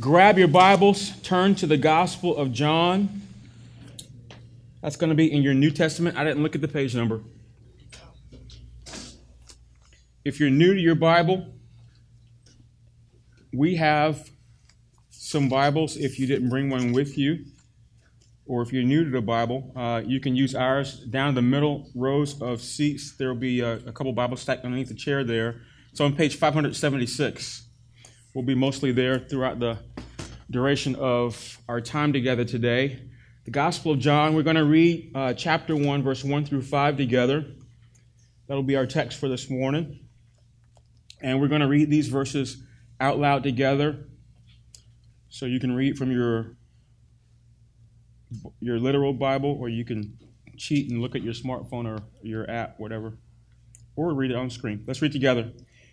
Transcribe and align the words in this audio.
grab 0.00 0.38
your 0.38 0.48
Bibles, 0.48 1.12
turn 1.22 1.54
to 1.56 1.66
the 1.66 1.76
Gospel 1.76 2.36
of 2.36 2.52
John. 2.52 3.22
That's 4.82 4.96
going 4.96 5.10
to 5.10 5.16
be 5.16 5.32
in 5.32 5.42
your 5.42 5.54
New 5.54 5.70
Testament. 5.70 6.16
I 6.16 6.24
didn't 6.24 6.42
look 6.42 6.54
at 6.54 6.60
the 6.60 6.68
page 6.68 6.94
number. 6.94 7.22
If 10.24 10.40
you're 10.40 10.50
new 10.50 10.74
to 10.74 10.80
your 10.80 10.96
Bible, 10.96 11.46
we 13.52 13.76
have 13.76 14.28
some 15.10 15.48
Bibles 15.48 15.96
if 15.96 16.18
you 16.18 16.26
didn't 16.26 16.50
bring 16.50 16.68
one 16.68 16.92
with 16.92 17.16
you. 17.16 17.44
Or 18.44 18.62
if 18.62 18.72
you're 18.72 18.84
new 18.84 19.04
to 19.04 19.10
the 19.10 19.22
Bible, 19.22 19.72
uh, 19.74 20.02
you 20.04 20.20
can 20.20 20.36
use 20.36 20.54
ours 20.54 21.00
down 21.00 21.34
the 21.34 21.42
middle 21.42 21.90
rows 21.94 22.40
of 22.40 22.60
seats. 22.60 23.16
There 23.16 23.28
will 23.28 23.40
be 23.40 23.60
a, 23.60 23.76
a 23.78 23.92
couple 23.92 24.12
Bibles 24.12 24.40
stacked 24.40 24.64
underneath 24.64 24.88
the 24.88 24.94
chair 24.94 25.24
there. 25.24 25.62
So 25.94 26.04
on 26.04 26.14
page 26.14 26.36
576 26.36 27.65
will 28.36 28.42
be 28.42 28.54
mostly 28.54 28.92
there 28.92 29.18
throughout 29.18 29.58
the 29.58 29.78
duration 30.50 30.94
of 30.96 31.58
our 31.70 31.80
time 31.80 32.12
together 32.12 32.44
today. 32.44 33.00
The 33.46 33.50
Gospel 33.50 33.92
of 33.92 33.98
John, 33.98 34.34
we're 34.34 34.42
going 34.42 34.56
to 34.56 34.64
read 34.66 35.10
uh, 35.14 35.32
chapter 35.32 35.74
1, 35.74 36.02
verse 36.02 36.22
1 36.22 36.44
through 36.44 36.60
5 36.60 36.98
together. 36.98 37.46
That'll 38.46 38.62
be 38.62 38.76
our 38.76 38.84
text 38.84 39.18
for 39.18 39.30
this 39.30 39.48
morning. 39.48 40.00
And 41.22 41.40
we're 41.40 41.48
going 41.48 41.62
to 41.62 41.66
read 41.66 41.88
these 41.88 42.08
verses 42.08 42.62
out 43.00 43.18
loud 43.18 43.42
together. 43.42 44.04
So 45.30 45.46
you 45.46 45.58
can 45.58 45.74
read 45.74 45.96
from 45.96 46.12
your, 46.12 46.58
your 48.60 48.78
literal 48.78 49.14
Bible, 49.14 49.56
or 49.58 49.70
you 49.70 49.86
can 49.86 50.18
cheat 50.58 50.90
and 50.90 51.00
look 51.00 51.14
at 51.14 51.22
your 51.22 51.32
smartphone 51.32 51.86
or 51.86 52.02
your 52.20 52.50
app, 52.50 52.78
whatever, 52.78 53.16
or 53.96 54.12
read 54.12 54.30
it 54.30 54.36
on 54.36 54.50
screen. 54.50 54.84
Let's 54.86 55.00
read 55.00 55.12
together. 55.12 55.52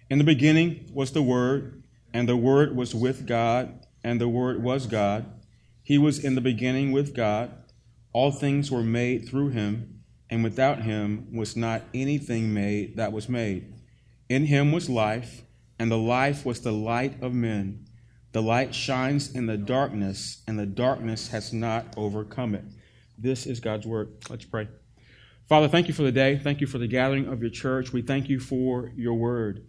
In 0.10 0.18
the 0.18 0.26
beginning 0.26 0.90
was 0.94 1.14
the 1.14 1.24
Word 1.24 1.83
and 2.14 2.30
the 2.30 2.38
Word 2.38 2.76
was 2.76 2.94
with 2.94 3.26
God, 3.26 3.86
and 4.04 4.22
the 4.22 4.30
Word 4.30 4.62
was 4.62 4.86
God. 4.86 5.26
He 5.82 5.98
was 5.98 6.24
in 6.24 6.36
the 6.36 6.42
beginning 6.42 6.92
with 6.92 7.16
God. 7.16 7.52
All 8.14 8.32
things 8.32 8.72
were 8.72 8.84
made 8.84 9.28
through 9.28 9.50
him, 9.50 10.04
and 10.30 10.44
without 10.44 10.84
him 10.84 11.28
was 11.34 11.58
not 11.58 11.82
anything 11.94 12.54
made 12.54 12.96
that 12.98 13.12
was 13.12 13.28
made. 13.28 13.74
In 14.30 14.46
him 14.46 14.72
was 14.72 14.90
life, 14.90 15.42
and 15.80 15.92
the 15.92 15.98
life 15.98 16.46
was 16.46 16.62
the 16.62 16.72
light 16.72 17.22
of 17.22 17.34
men. 17.34 17.88
The 18.32 18.42
light 18.42 18.74
shines 18.74 19.34
in 19.34 19.48
the 19.48 19.58
darkness, 19.58 20.42
and 20.48 20.58
the 20.58 20.66
darkness 20.66 21.30
has 21.30 21.52
not 21.52 21.94
overcome 21.98 22.56
it. 22.56 22.64
This 23.18 23.46
is 23.46 23.60
God's 23.60 23.86
word. 23.86 24.14
Let's 24.30 24.46
pray. 24.46 24.68
Father, 25.48 25.68
thank 25.68 25.88
you 25.88 25.94
for 25.94 26.04
the 26.04 26.12
day. 26.12 26.38
Thank 26.38 26.62
you 26.62 26.68
for 26.68 26.78
the 26.78 26.88
gathering 26.88 27.28
of 27.28 27.42
your 27.42 27.52
church. 27.52 27.92
We 27.92 28.02
thank 28.02 28.30
you 28.30 28.40
for 28.40 28.92
your 28.96 29.14
word. 29.14 29.68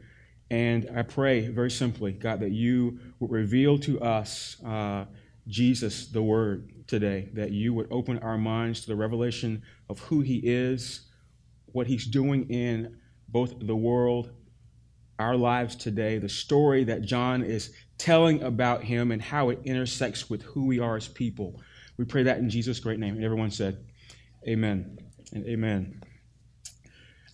And 0.50 0.88
I 0.94 1.02
pray 1.02 1.48
very 1.48 1.70
simply, 1.70 2.12
God, 2.12 2.40
that 2.40 2.52
you 2.52 2.98
would 3.18 3.30
reveal 3.30 3.78
to 3.80 4.00
us 4.00 4.56
uh, 4.64 5.06
Jesus, 5.48 6.06
the 6.06 6.22
Word, 6.22 6.70
today, 6.86 7.30
that 7.32 7.50
you 7.50 7.72
would 7.72 7.88
open 7.90 8.18
our 8.18 8.36
minds 8.36 8.82
to 8.82 8.86
the 8.88 8.96
revelation 8.96 9.62
of 9.88 9.98
who 10.00 10.20
He 10.20 10.36
is, 10.44 11.08
what 11.66 11.86
He's 11.86 12.06
doing 12.06 12.48
in 12.50 12.96
both 13.28 13.54
the 13.66 13.76
world, 13.76 14.30
our 15.18 15.36
lives 15.36 15.76
today, 15.76 16.18
the 16.18 16.28
story 16.28 16.84
that 16.84 17.02
John 17.02 17.42
is 17.42 17.72
telling 17.96 18.42
about 18.42 18.84
Him, 18.84 19.12
and 19.12 19.22
how 19.22 19.48
it 19.48 19.60
intersects 19.64 20.28
with 20.28 20.42
who 20.42 20.66
we 20.66 20.78
are 20.78 20.96
as 20.96 21.08
people. 21.08 21.60
We 21.96 22.04
pray 22.04 22.24
that 22.24 22.38
in 22.38 22.50
Jesus' 22.50 22.80
great 22.80 22.98
name. 22.98 23.14
And 23.14 23.24
everyone 23.24 23.50
said, 23.50 23.84
Amen 24.46 24.98
and 25.32 25.46
amen. 25.46 26.03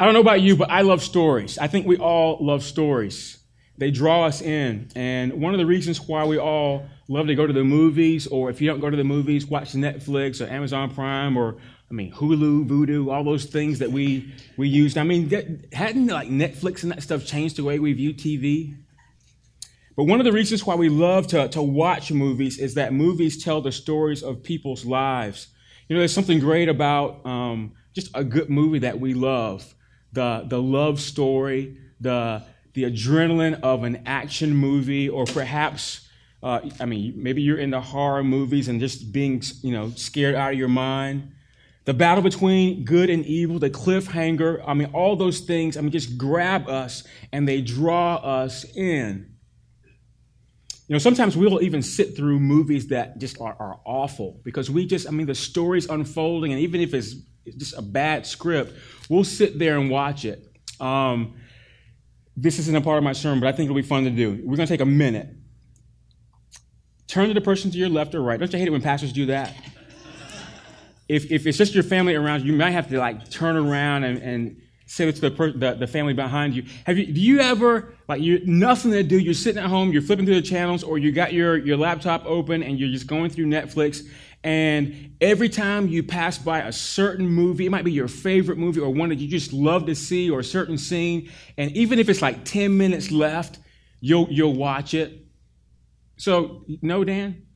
I 0.01 0.07
don't 0.07 0.15
know 0.15 0.21
about 0.21 0.41
you, 0.41 0.57
but 0.57 0.71
I 0.71 0.81
love 0.81 1.03
stories. 1.03 1.59
I 1.59 1.67
think 1.67 1.87
we 1.87 1.99
all 1.99 2.39
love 2.41 2.63
stories. 2.63 3.37
They 3.77 3.91
draw 3.91 4.25
us 4.25 4.41
in. 4.41 4.89
And 4.97 5.43
one 5.43 5.53
of 5.53 5.59
the 5.59 5.67
reasons 5.67 6.01
why 6.01 6.25
we 6.25 6.39
all 6.39 6.89
love 7.09 7.27
to 7.27 7.35
go 7.35 7.47
to 7.47 7.53
the 7.53 7.65
movies, 7.65 8.27
or 8.27 8.49
if 8.49 8.63
you 8.63 8.67
don't 8.67 8.81
go 8.81 8.89
to 8.89 8.97
the 8.97 9.05
movies, 9.05 9.45
watch 9.45 9.75
Netflix 9.75 10.41
or 10.41 10.51
Amazon 10.51 10.95
Prime 10.95 11.37
or 11.37 11.59
I 11.91 11.93
mean 11.93 12.13
Hulu, 12.13 12.67
Vudu, 12.67 13.13
all 13.13 13.25
those 13.25 13.45
things 13.45 13.79
that 13.81 13.91
we 13.91 14.33
we 14.57 14.71
used. 14.71 14.97
I 14.97 15.05
mean, 15.05 15.69
hadn't 15.75 16.07
like 16.07 16.29
Netflix 16.29 16.83
and 16.83 16.91
that 16.93 17.03
stuff 17.03 17.27
changed 17.27 17.57
the 17.57 17.65
way 17.65 17.79
we 17.79 17.93
view 17.93 18.15
TV? 18.15 18.79
But 19.99 20.05
one 20.05 20.19
of 20.19 20.25
the 20.25 20.33
reasons 20.33 20.65
why 20.65 20.77
we 20.77 20.89
love 20.89 21.27
to, 21.27 21.49
to 21.49 21.61
watch 21.61 22.11
movies 22.11 22.59
is 22.59 22.73
that 22.73 22.95
movies 22.95 23.45
tell 23.45 23.61
the 23.61 23.73
stories 23.73 24.23
of 24.23 24.43
people's 24.43 24.87
lives. 24.87 25.49
You 25.89 25.97
know, 25.97 26.01
there's 26.01 26.15
something 26.15 26.39
great 26.39 26.71
about 26.71 27.27
um, 27.27 27.75
just 27.95 28.11
a 28.15 28.25
good 28.25 28.49
movie 28.49 28.79
that 28.79 28.99
we 28.99 29.13
love 29.13 29.75
the, 30.13 30.45
the 30.47 30.61
love 30.61 31.01
story, 31.01 31.77
the, 32.01 32.43
the 32.75 32.85
adrenaline 32.85 33.61
of 33.63 33.85
an 33.85 34.03
action 34.07 34.55
movie, 34.55 35.09
or 35.09 35.25
perhaps, 35.25 36.09
uh, 36.43 36.61
I 36.79 36.87
mean, 36.87 37.15
maybe 37.17 37.43
you're 37.43 37.59
into 37.59 37.81
horror 37.81 38.25
movies 38.25 38.69
and 38.69 38.81
just 38.81 39.13
being, 39.13 39.43
you 39.63 39.73
know, 39.73 39.91
scared 39.91 40.35
out 40.35 40.53
of 40.53 40.59
your 40.59 40.69
mind. 40.69 41.33
The 41.85 41.95
battle 41.95 42.23
between 42.23 42.85
good 42.85 43.11
and 43.11 43.25
evil, 43.25 43.59
the 43.59 43.71
cliffhanger, 43.71 44.63
I 44.67 44.75
mean, 44.75 44.91
all 44.93 45.17
those 45.17 45.41
things, 45.41 45.77
I 45.77 45.81
mean, 45.81 45.91
just 45.91 46.19
grab 46.19 46.69
us 46.69 47.05
and 47.33 47.49
they 47.49 47.61
draw 47.61 48.17
us 48.17 48.65
in. 48.77 49.31
You 50.87 50.95
know, 50.95 50.99
sometimes 50.99 51.37
we'll 51.37 51.63
even 51.63 51.83
sit 51.83 52.17
through 52.17 52.41
movies 52.41 52.89
that 52.89 53.19
just 53.19 53.41
are, 53.41 53.57
are 53.61 53.81
awful 53.85 54.41
because 54.45 54.71
we 54.71 54.87
just, 54.87 55.07
I 55.07 55.13
mean, 55.13 55.27
the 55.27 55.37
story's 55.37 55.89
unfolding, 55.89 56.53
and 56.53 56.61
even 56.61 56.81
if 56.81 56.95
it's 56.95 57.15
just 57.59 57.77
a 57.77 57.83
bad 57.83 58.27
script, 58.27 58.75
we'll 59.09 59.25
sit 59.25 59.59
there 59.59 59.79
and 59.79 59.91
watch 59.91 60.25
it. 60.25 60.47
Um, 60.81 61.35
this 62.37 62.59
isn't 62.59 62.75
a 62.75 62.81
part 62.81 62.99
of 62.99 63.05
my 63.05 63.13
sermon, 63.13 63.41
but 63.41 63.49
I 63.49 63.53
think 63.53 63.67
it'll 63.67 63.77
be 63.77 63.83
fun 63.83 64.05
to 64.05 64.11
do. 64.11 64.41
We're 64.45 64.57
going 64.57 64.67
to 64.67 64.73
take 64.73 64.81
a 64.81 64.87
minute. 64.87 65.29
Turn 67.07 67.29
to 67.29 67.35
the 67.35 67.41
person 67.41 67.71
to 67.71 67.77
your 67.77 67.89
left 67.89 68.15
or 68.15 68.23
right. 68.23 68.39
Don't 68.39 68.53
you 68.53 68.59
hate 68.59 68.69
it 68.69 68.71
when 68.71 68.83
pastors 68.83 69.13
do 69.13 69.27
that? 69.27 69.55
If, 71.09 71.33
if 71.33 71.47
it's 71.47 71.59
just 71.59 71.75
your 71.75 71.83
family 71.83 72.15
around 72.15 72.43
you, 72.43 72.53
you 72.53 72.59
might 72.59 72.71
have 72.71 72.89
to 72.89 72.99
like 72.99 73.29
turn 73.31 73.57
around 73.57 74.05
and, 74.05 74.23
and 74.23 74.63
say 74.87 75.09
it 75.09 75.17
to 75.17 75.21
the, 75.21 75.31
per- 75.31 75.53
the, 75.53 75.75
the, 75.75 75.87
family 75.87 76.13
behind 76.13 76.55
you. 76.55 76.65
Have 76.85 76.99
you, 76.99 77.07
do 77.07 77.21
you 77.21 77.41
ever, 77.41 77.95
like, 78.09 78.21
you 78.21 78.41
nothing 78.47 78.93
to 78.93 79.03
do, 79.03 79.19
you're 79.19 79.35
sitting 79.35 79.63
at 79.63 79.69
home, 79.69 79.93
you're 79.93 80.03
flipping 80.03 80.25
through 80.25 80.37
the 80.37 80.43
channels, 80.43 80.83
or 80.83 80.99
you 80.99 81.11
got 81.13 81.33
your, 81.33 81.57
your 81.59 81.77
laptop 81.77 82.25
open 82.27 82.63
and 82.63 82.79
you're 82.79 82.91
just 82.91 83.07
going 83.09 83.29
through 83.31 83.47
Netflix, 83.47 84.07
and 84.43 85.17
every 85.21 85.49
time 85.49 85.89
you 85.89 86.03
pass 86.03 86.39
by 86.39 86.61
a 86.61 86.73
certain 86.73 87.29
movie, 87.29 87.67
it 87.67 87.71
might 87.71 87.85
be 87.85 87.93
your 87.93 88.09
favorite 88.09 88.57
movie 88.57 88.81
or 88.81 88.91
one 88.91 89.11
that 89.11 89.19
you 89.19 89.29
just 89.29 89.53
love 89.53 89.87
to 89.87 89.95
see 89.95 90.31
or 90.31 90.41
a 90.41 90.45
certain 90.45 90.79
scene, 90.79 91.31
and 91.59 91.71
even 91.77 91.99
if 91.99 92.09
it's 92.09 92.23
like 92.23 92.45
10 92.45 92.77
minutes 92.77 93.11
left, 93.11 93.59
you'll, 94.01 94.29
you'll 94.31 94.55
watch 94.55 94.95
it. 94.95 95.27
So, 96.17 96.65
no, 96.81 97.05
Dan? 97.05 97.47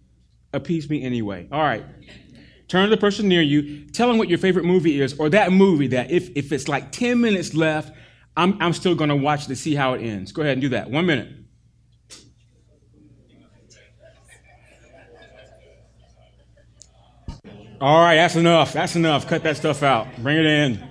Appease 0.52 0.88
me 0.88 1.02
anyway. 1.02 1.48
All 1.50 1.62
right. 1.62 1.84
Turn 2.68 2.84
to 2.84 2.90
the 2.90 3.00
person 3.00 3.28
near 3.28 3.42
you, 3.42 3.86
tell 3.90 4.08
them 4.08 4.18
what 4.18 4.28
your 4.28 4.38
favorite 4.38 4.64
movie 4.64 5.00
is, 5.00 5.18
or 5.18 5.28
that 5.30 5.52
movie 5.52 5.88
that 5.88 6.10
if, 6.10 6.30
if 6.34 6.52
it's 6.52 6.68
like 6.68 6.92
10 6.92 7.20
minutes 7.20 7.54
left, 7.54 7.94
I'm, 8.36 8.60
I'm 8.60 8.72
still 8.72 8.94
going 8.94 9.10
to 9.10 9.16
watch 9.16 9.46
to 9.46 9.56
see 9.56 9.74
how 9.74 9.94
it 9.94 10.02
ends. 10.02 10.32
Go 10.32 10.42
ahead 10.42 10.54
and 10.54 10.62
do 10.62 10.70
that. 10.70 10.90
One 10.90 11.06
minute. 11.06 11.28
All 17.80 18.00
right, 18.00 18.16
that's 18.16 18.36
enough. 18.36 18.72
That's 18.72 18.96
enough. 18.96 19.26
Cut 19.26 19.42
that 19.42 19.56
stuff 19.56 19.82
out. 19.82 20.06
Bring 20.18 20.38
it 20.38 20.46
in. 20.46 20.82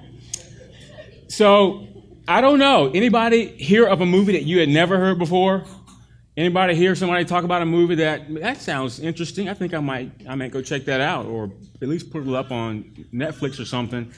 So, 1.27 1.87
I 2.27 2.41
don't 2.41 2.59
know. 2.59 2.91
Anybody 2.93 3.47
hear 3.47 3.85
of 3.85 4.01
a 4.01 4.05
movie 4.05 4.33
that 4.33 4.43
you 4.43 4.59
had 4.59 4.69
never 4.69 4.97
heard 4.97 5.17
before? 5.17 5.65
Anybody 6.35 6.75
hear 6.75 6.95
somebody 6.95 7.25
talk 7.25 7.43
about 7.43 7.61
a 7.61 7.65
movie 7.65 7.95
that 7.95 8.33
that 8.35 8.59
sounds 8.59 8.99
interesting? 8.99 9.49
I 9.49 9.53
think 9.53 9.73
I 9.73 9.79
might 9.79 10.11
I 10.27 10.33
might 10.33 10.51
go 10.51 10.61
check 10.63 10.85
that 10.85 10.99
out 10.99 11.27
or 11.27 11.51
at 11.81 11.87
least 11.87 12.11
put 12.11 12.25
it 12.27 12.33
up 12.33 12.51
on 12.51 12.83
Netflix 13.13 13.59
or 13.59 13.65
something. 13.65 14.11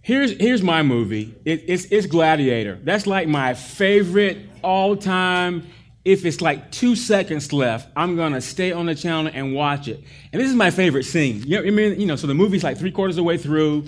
Here's 0.00 0.30
here's 0.32 0.62
my 0.62 0.82
movie. 0.82 1.34
It, 1.44 1.64
it's 1.66 1.86
it's 1.86 2.06
Gladiator. 2.06 2.78
That's 2.84 3.06
like 3.06 3.26
my 3.26 3.54
favorite 3.54 4.38
all 4.62 4.96
time 4.96 5.66
if 6.04 6.24
it's 6.24 6.40
like 6.40 6.70
two 6.70 6.96
seconds 6.96 7.52
left, 7.52 7.88
I'm 7.94 8.16
gonna 8.16 8.40
stay 8.40 8.72
on 8.72 8.86
the 8.86 8.94
channel 8.94 9.30
and 9.32 9.54
watch 9.54 9.88
it. 9.88 10.02
And 10.32 10.40
this 10.40 10.48
is 10.48 10.54
my 10.54 10.70
favorite 10.70 11.04
scene. 11.04 11.42
You 11.44 11.60
know, 11.60 11.66
I 11.66 11.70
mean, 11.70 12.00
you 12.00 12.06
know, 12.06 12.16
so 12.16 12.26
the 12.26 12.34
movie's 12.34 12.64
like 12.64 12.78
three 12.78 12.90
quarters 12.90 13.16
of 13.16 13.18
the 13.18 13.24
way 13.24 13.36
through, 13.36 13.84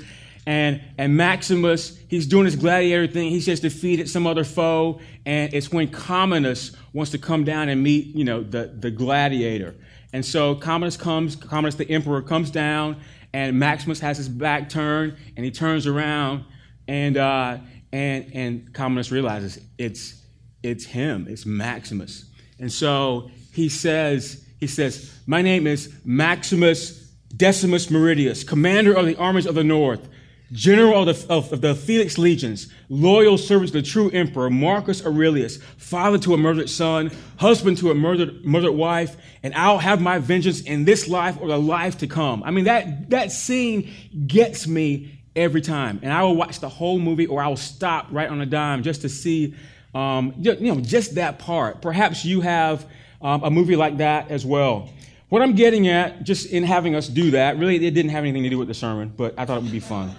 and 0.47 0.83
and 0.99 1.17
Maximus, 1.17 1.99
he's 2.09 2.27
doing 2.27 2.45
his 2.45 2.57
gladiator 2.57 3.07
thing. 3.07 3.31
He's 3.31 3.47
just 3.47 3.63
defeated 3.63 4.11
some 4.11 4.27
other 4.27 4.45
foe, 4.45 5.01
and 5.25 5.55
it's 5.55 5.73
when 5.73 5.89
Commodus 5.89 6.77
wants 6.93 7.13
to 7.13 7.19
come 7.19 7.45
down 7.45 7.69
and 7.69 7.83
meet, 7.83 8.15
you 8.15 8.25
know, 8.25 8.43
the 8.43 8.67
the 8.79 8.91
gladiator. 8.91 9.75
And 10.13 10.25
so 10.25 10.55
Commodus 10.55 10.99
comes, 10.99 11.37
Commodus 11.37 11.77
the 11.77 11.89
emperor 11.91 12.21
comes 12.21 12.51
down, 12.51 13.01
and 13.33 13.59
Maximus 13.59 14.01
has 14.01 14.19
his 14.19 14.29
back 14.29 14.69
turned, 14.69 15.17
and 15.37 15.45
he 15.47 15.51
turns 15.51 15.87
around, 15.87 16.45
and 16.87 17.17
uh, 17.17 17.57
and 17.93 18.31
and 18.35 18.75
Commodus 18.75 19.11
realizes 19.11 19.59
it's 19.79 20.22
it's 20.63 20.85
him, 20.85 21.27
it's 21.29 21.47
Maximus. 21.47 22.25
And 22.59 22.73
so 22.73 23.31
he 23.53 23.69
says, 23.69 24.45
he 24.61 24.67
says, 24.67 25.13
My 25.27 25.43
name 25.43 25.67
is 25.67 25.93
Maximus 26.05 27.11
Decimus 27.35 27.87
Meridius, 27.87 28.47
commander 28.47 28.93
of 28.93 29.07
the 29.07 29.17
armies 29.17 29.47
of 29.47 29.55
the 29.55 29.65
north. 29.65 30.09
general 30.53 31.09
of 31.09 31.27
the, 31.27 31.33
of 31.33 31.61
the 31.63 31.75
Felix 31.75 32.19
legions, 32.19 32.71
loyal 32.91 33.39
servant 33.39 33.73
to 33.73 33.81
the 33.81 33.83
true 33.83 34.11
emperor, 34.11 34.51
Marcus 34.51 35.05
Aurelius, 35.05 35.57
father 35.79 36.19
to 36.19 36.35
a 36.35 36.37
murdered 36.37 36.69
son, 36.69 37.11
husband 37.39 37.79
to 37.79 37.91
a 37.91 37.95
murdered, 37.95 38.45
murdered 38.45 38.73
wife, 38.73 39.17
and 39.43 39.55
I'll 39.55 39.79
have 39.79 40.01
my 40.01 40.19
vengeance 40.19 40.61
in 40.61 40.85
this 40.85 41.09
life 41.09 41.39
or 41.41 41.49
the 41.49 41.59
life 41.59 41.99
to 41.99 42.07
come. 42.07 42.43
I 42.43 42.51
mean, 42.51 42.65
that, 42.65 43.11
that 43.11 43.33
scene 43.33 43.91
gets 44.27 44.67
me 44.67 45.21
every 45.35 45.63
time. 45.63 45.99
And 46.03 46.13
I 46.13 46.23
will 46.23 46.37
watch 46.37 46.61
the 46.61 46.69
whole 46.69 46.99
movie 46.99 47.27
or 47.27 47.43
I 47.43 47.49
will 47.49 47.57
stop 47.57 48.09
right 48.11 48.29
on 48.29 48.41
a 48.41 48.47
dime 48.47 48.83
just 48.83 49.01
to 49.03 49.09
see, 49.09 49.55
um, 49.95 50.35
you 50.39 50.75
know, 50.75 50.81
just 50.81 51.17
that 51.17 51.39
part. 51.39 51.83
Perhaps 51.83 52.25
you 52.25 52.41
have 52.41 52.87
um, 53.21 53.45
a 53.45 53.51
movie 53.51 53.77
like 53.77 53.99
that 53.99 54.31
as 54.31 54.45
well. 54.45 54.89
What 55.29 55.41
I'm 55.43 55.55
getting 55.55 55.89
at, 55.89 56.25
just 56.25 56.51
in 56.51 56.63
having 56.63 56.95
us 56.95 57.09
do 57.09 57.31
that, 57.31 57.59
really 57.59 57.77
it 57.77 57.93
didn't 57.93 58.11
have 58.11 58.25
anything 58.25 58.43
to 58.43 58.51
do 58.51 58.59
with 58.59 58.69
the 58.69 58.75
sermon, 58.75 59.13
but 59.17 59.35
I 59.39 59.47
thought 59.47 59.59
it 59.59 59.63
would 59.63 59.73
be 59.73 59.81
fun. 59.81 60.15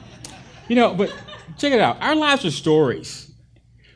You 0.68 0.76
know, 0.76 0.96
but 0.96 1.14
check 1.58 1.72
it 1.72 1.80
out. 1.80 2.02
Our 2.02 2.16
lives 2.16 2.46
are 2.46 2.52
stories. 2.52 3.32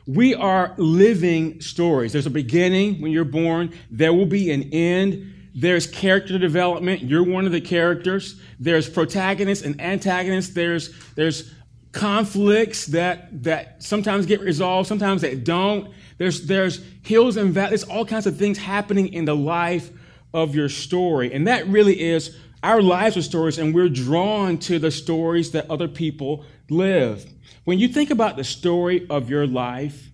We 0.06 0.34
are 0.34 0.74
living 0.78 1.60
stories. 1.60 2.12
There's 2.12 2.26
a 2.26 2.30
beginning 2.30 3.00
when 3.00 3.10
you're 3.12 3.24
born, 3.24 3.74
there 3.90 4.12
will 4.12 4.26
be 4.26 4.50
an 4.50 4.70
end. 4.72 5.34
There's 5.54 5.86
character 5.86 6.38
development. 6.38 7.02
You're 7.02 7.24
one 7.24 7.46
of 7.46 7.52
the 7.52 7.60
characters. 7.60 8.40
There's 8.60 8.88
protagonists 8.88 9.64
and 9.64 9.80
antagonists. 9.80 10.54
There's, 10.54 10.94
there's 11.14 11.52
conflicts 11.92 12.86
that, 12.86 13.42
that 13.44 13.82
sometimes 13.82 14.26
get 14.26 14.40
resolved, 14.40 14.88
sometimes 14.88 15.22
they 15.22 15.34
don't. 15.34 15.92
There's, 16.18 16.46
there's 16.46 16.80
hills 17.02 17.36
and 17.36 17.52
valleys, 17.52 17.84
all 17.84 18.04
kinds 18.04 18.26
of 18.26 18.36
things 18.36 18.58
happening 18.58 19.12
in 19.12 19.24
the 19.24 19.36
life 19.36 19.90
of 20.34 20.54
your 20.54 20.68
story. 20.68 21.32
And 21.32 21.46
that 21.46 21.66
really 21.66 22.00
is 22.00 22.36
our 22.62 22.82
lives 22.82 23.16
are 23.16 23.22
stories, 23.22 23.58
and 23.58 23.72
we're 23.72 23.88
drawn 23.88 24.58
to 24.58 24.78
the 24.80 24.90
stories 24.90 25.52
that 25.52 25.70
other 25.70 25.86
people 25.86 26.44
live. 26.68 27.24
When 27.64 27.78
you 27.78 27.86
think 27.86 28.10
about 28.10 28.36
the 28.36 28.44
story 28.44 29.06
of 29.08 29.30
your 29.30 29.46
life, 29.46 30.10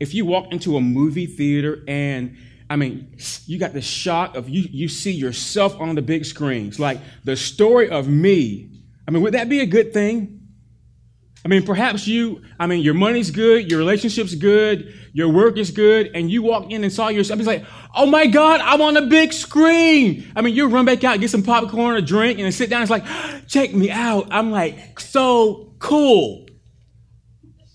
if 0.00 0.12
you 0.12 0.26
walk 0.26 0.52
into 0.52 0.76
a 0.76 0.80
movie 0.80 1.26
theater 1.26 1.82
and 1.86 2.36
I 2.68 2.74
mean, 2.74 3.14
you 3.46 3.58
got 3.58 3.72
the 3.72 3.80
shock 3.80 4.34
of 4.34 4.48
you, 4.48 4.62
you 4.62 4.88
see 4.88 5.12
yourself 5.12 5.78
on 5.80 5.94
the 5.94 6.02
big 6.02 6.24
screens, 6.24 6.80
like 6.80 6.98
the 7.22 7.36
story 7.36 7.88
of 7.88 8.08
me. 8.08 8.68
I 9.06 9.12
mean, 9.12 9.22
would 9.22 9.34
that 9.34 9.48
be 9.48 9.60
a 9.60 9.66
good 9.66 9.92
thing? 9.92 10.35
I 11.46 11.48
mean, 11.48 11.62
perhaps 11.62 12.08
you, 12.08 12.42
I 12.58 12.66
mean, 12.66 12.82
your 12.82 12.94
money's 12.94 13.30
good, 13.30 13.70
your 13.70 13.78
relationship's 13.78 14.34
good, 14.34 14.92
your 15.12 15.28
work 15.28 15.56
is 15.58 15.70
good, 15.70 16.10
and 16.12 16.28
you 16.28 16.42
walk 16.42 16.72
in 16.72 16.82
and 16.82 16.92
saw 16.92 17.06
yourself. 17.06 17.38
It's 17.38 17.46
like, 17.46 17.64
oh 17.94 18.04
my 18.04 18.26
God, 18.26 18.60
I'm 18.60 18.80
on 18.80 18.96
a 18.96 19.06
big 19.06 19.32
screen. 19.32 20.26
I 20.34 20.42
mean, 20.42 20.56
you 20.56 20.66
run 20.66 20.86
back 20.86 21.04
out, 21.04 21.20
get 21.20 21.30
some 21.30 21.44
popcorn, 21.44 21.96
a 21.98 22.02
drink, 22.02 22.40
and 22.40 22.46
then 22.46 22.50
sit 22.50 22.68
down. 22.68 22.82
It's 22.82 22.90
like, 22.90 23.04
check 23.46 23.72
me 23.72 23.92
out. 23.92 24.26
I'm 24.32 24.50
like, 24.50 24.98
so 24.98 25.72
cool. 25.78 26.48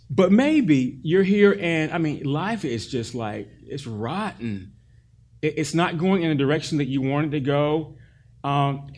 But 0.09 0.33
maybe 0.33 0.99
you're 1.03 1.23
here 1.23 1.57
and, 1.57 1.93
I 1.93 1.97
mean, 1.97 2.25
life 2.25 2.65
is 2.65 2.87
just 2.87 3.15
like, 3.15 3.47
it's 3.65 3.87
rotten. 3.87 4.73
It's 5.41 5.73
not 5.73 5.97
going 5.97 6.23
in 6.23 6.29
the 6.29 6.35
direction 6.35 6.79
that 6.79 6.89
you 6.89 7.01
wanted 7.01 7.31
to 7.31 7.39
go. 7.39 7.95
Um, 8.43 8.91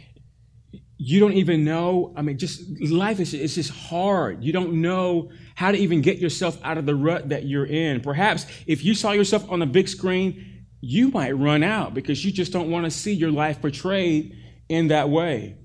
you 1.05 1.19
don't 1.19 1.33
even 1.33 1.65
know. 1.65 2.13
I 2.15 2.21
mean, 2.21 2.37
just 2.37 2.61
life 2.79 3.19
is 3.19 3.33
it's 3.33 3.55
just 3.55 3.71
hard. 3.71 4.41
You 4.41 4.53
don't 4.53 4.81
know 4.81 5.31
how 5.53 5.69
to 5.69 5.77
even 5.77 6.01
get 6.01 6.17
yourself 6.17 6.57
out 6.63 6.77
of 6.77 6.85
the 6.85 6.95
rut 6.95 7.27
that 7.27 7.45
you're 7.45 7.65
in. 7.65 7.99
Perhaps 7.99 8.45
if 8.67 8.85
you 8.85 8.95
saw 8.95 9.11
yourself 9.11 9.49
on 9.51 9.59
the 9.59 9.65
big 9.65 9.89
screen, 9.89 10.65
you 10.79 11.09
might 11.09 11.33
run 11.33 11.61
out 11.61 11.93
because 11.93 12.23
you 12.23 12.31
just 12.31 12.53
don't 12.53 12.71
want 12.71 12.85
to 12.85 12.91
see 12.91 13.11
your 13.11 13.31
life 13.31 13.59
portrayed 13.59 14.37
in 14.69 14.87
that 14.87 15.09
way. 15.09 15.57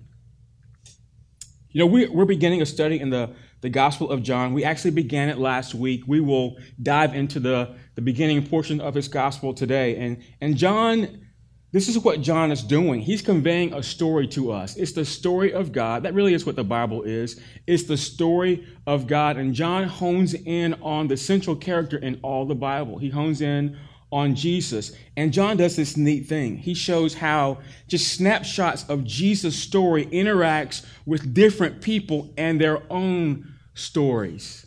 You 1.71 1.81
know, 1.81 1.87
we, 1.87 2.09
we're 2.09 2.25
beginning 2.25 2.61
a 2.61 2.67
study 2.67 2.99
in 2.99 3.11
the, 3.11 3.33
the 3.61 3.69
Gospel 3.69 4.11
of 4.11 4.25
John. 4.25 4.55
We 4.55 4.65
actually 4.65 4.91
began 4.91 5.29
it 5.29 5.39
last 5.39 5.73
week. 5.73 6.03
We 6.09 6.19
will 6.21 6.57
dive 6.83 7.15
into 7.15 7.39
the, 7.39 7.77
the 7.95 8.03
beginning 8.03 8.45
portion 8.45 8.81
of 8.81 8.97
his 8.97 9.07
Gospel 9.07 9.55
today. 9.55 9.97
And, 9.99 10.21
and 10.41 10.57
John 10.57 11.28
this 11.71 11.89
is 11.89 11.99
what 11.99 12.23
John 12.23 12.51
is 12.51 12.63
doing. 12.63 13.01
He's 13.01 13.21
conveying 13.21 13.75
a 13.75 13.83
story 13.83 14.27
to 14.29 14.53
us. 14.53 14.77
It's 14.77 14.93
the 14.93 15.05
story 15.05 15.53
of 15.53 15.71
God. 15.71 16.03
That 16.03 16.15
really 16.15 16.33
is 16.33 16.47
what 16.47 16.57
the 16.57 16.65
Bible 16.65 17.03
is. 17.03 17.41
It's 17.67 17.85
the 17.85 17.99
story 17.99 18.67
of 18.87 19.07
God. 19.07 19.37
And 19.37 19.55
John 19.55 19.85
hones 19.85 20.33
in 20.33 20.75
on 20.81 21.09
the 21.09 21.17
central 21.17 21.55
character 21.55 21.99
in 21.99 22.21
all 22.23 22.47
the 22.47 22.55
Bible. 22.55 22.97
He 22.97 23.11
hones 23.11 23.43
in 23.43 23.77
on 24.11 24.35
Jesus. 24.35 24.93
And 25.19 25.31
John 25.31 25.59
does 25.59 25.77
this 25.77 25.95
neat 25.95 26.27
thing. 26.27 26.57
He 26.57 26.73
shows 26.73 27.13
how 27.13 27.59
just 27.87 28.15
snapshots 28.15 28.89
of 28.89 29.05
Jesus' 29.05 29.57
story 29.57 30.07
interacts 30.07 30.87
with 31.05 31.35
different 31.35 31.83
people 31.83 32.33
and 32.39 32.59
their 32.59 32.83
own 32.91 33.53
stories. 33.75 34.65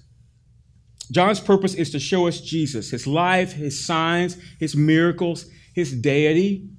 John's 1.12 1.40
purpose 1.40 1.74
is 1.74 1.90
to 1.92 2.00
show 2.00 2.28
us 2.28 2.40
Jesus, 2.40 2.92
his 2.92 3.08
life, 3.08 3.54
his 3.54 3.84
signs, 3.84 4.38
his 4.60 4.76
miracles, 4.76 5.48
his 5.74 5.94
deity, 5.94 6.70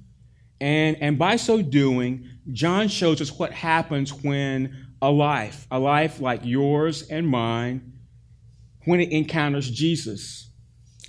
and, 0.63 0.97
and 1.01 1.19
by 1.19 1.35
so 1.35 1.61
doing, 1.61 2.29
John 2.53 2.87
shows 2.87 3.19
us 3.19 3.37
what 3.37 3.51
happens 3.51 4.13
when 4.13 4.87
a 5.01 5.11
life, 5.11 5.67
a 5.69 5.77
life 5.77 6.21
like 6.21 6.39
yours 6.45 7.09
and 7.09 7.27
mine, 7.27 7.91
when 8.85 9.01
it 9.01 9.11
encounters 9.11 9.69
Jesus. 9.69 10.49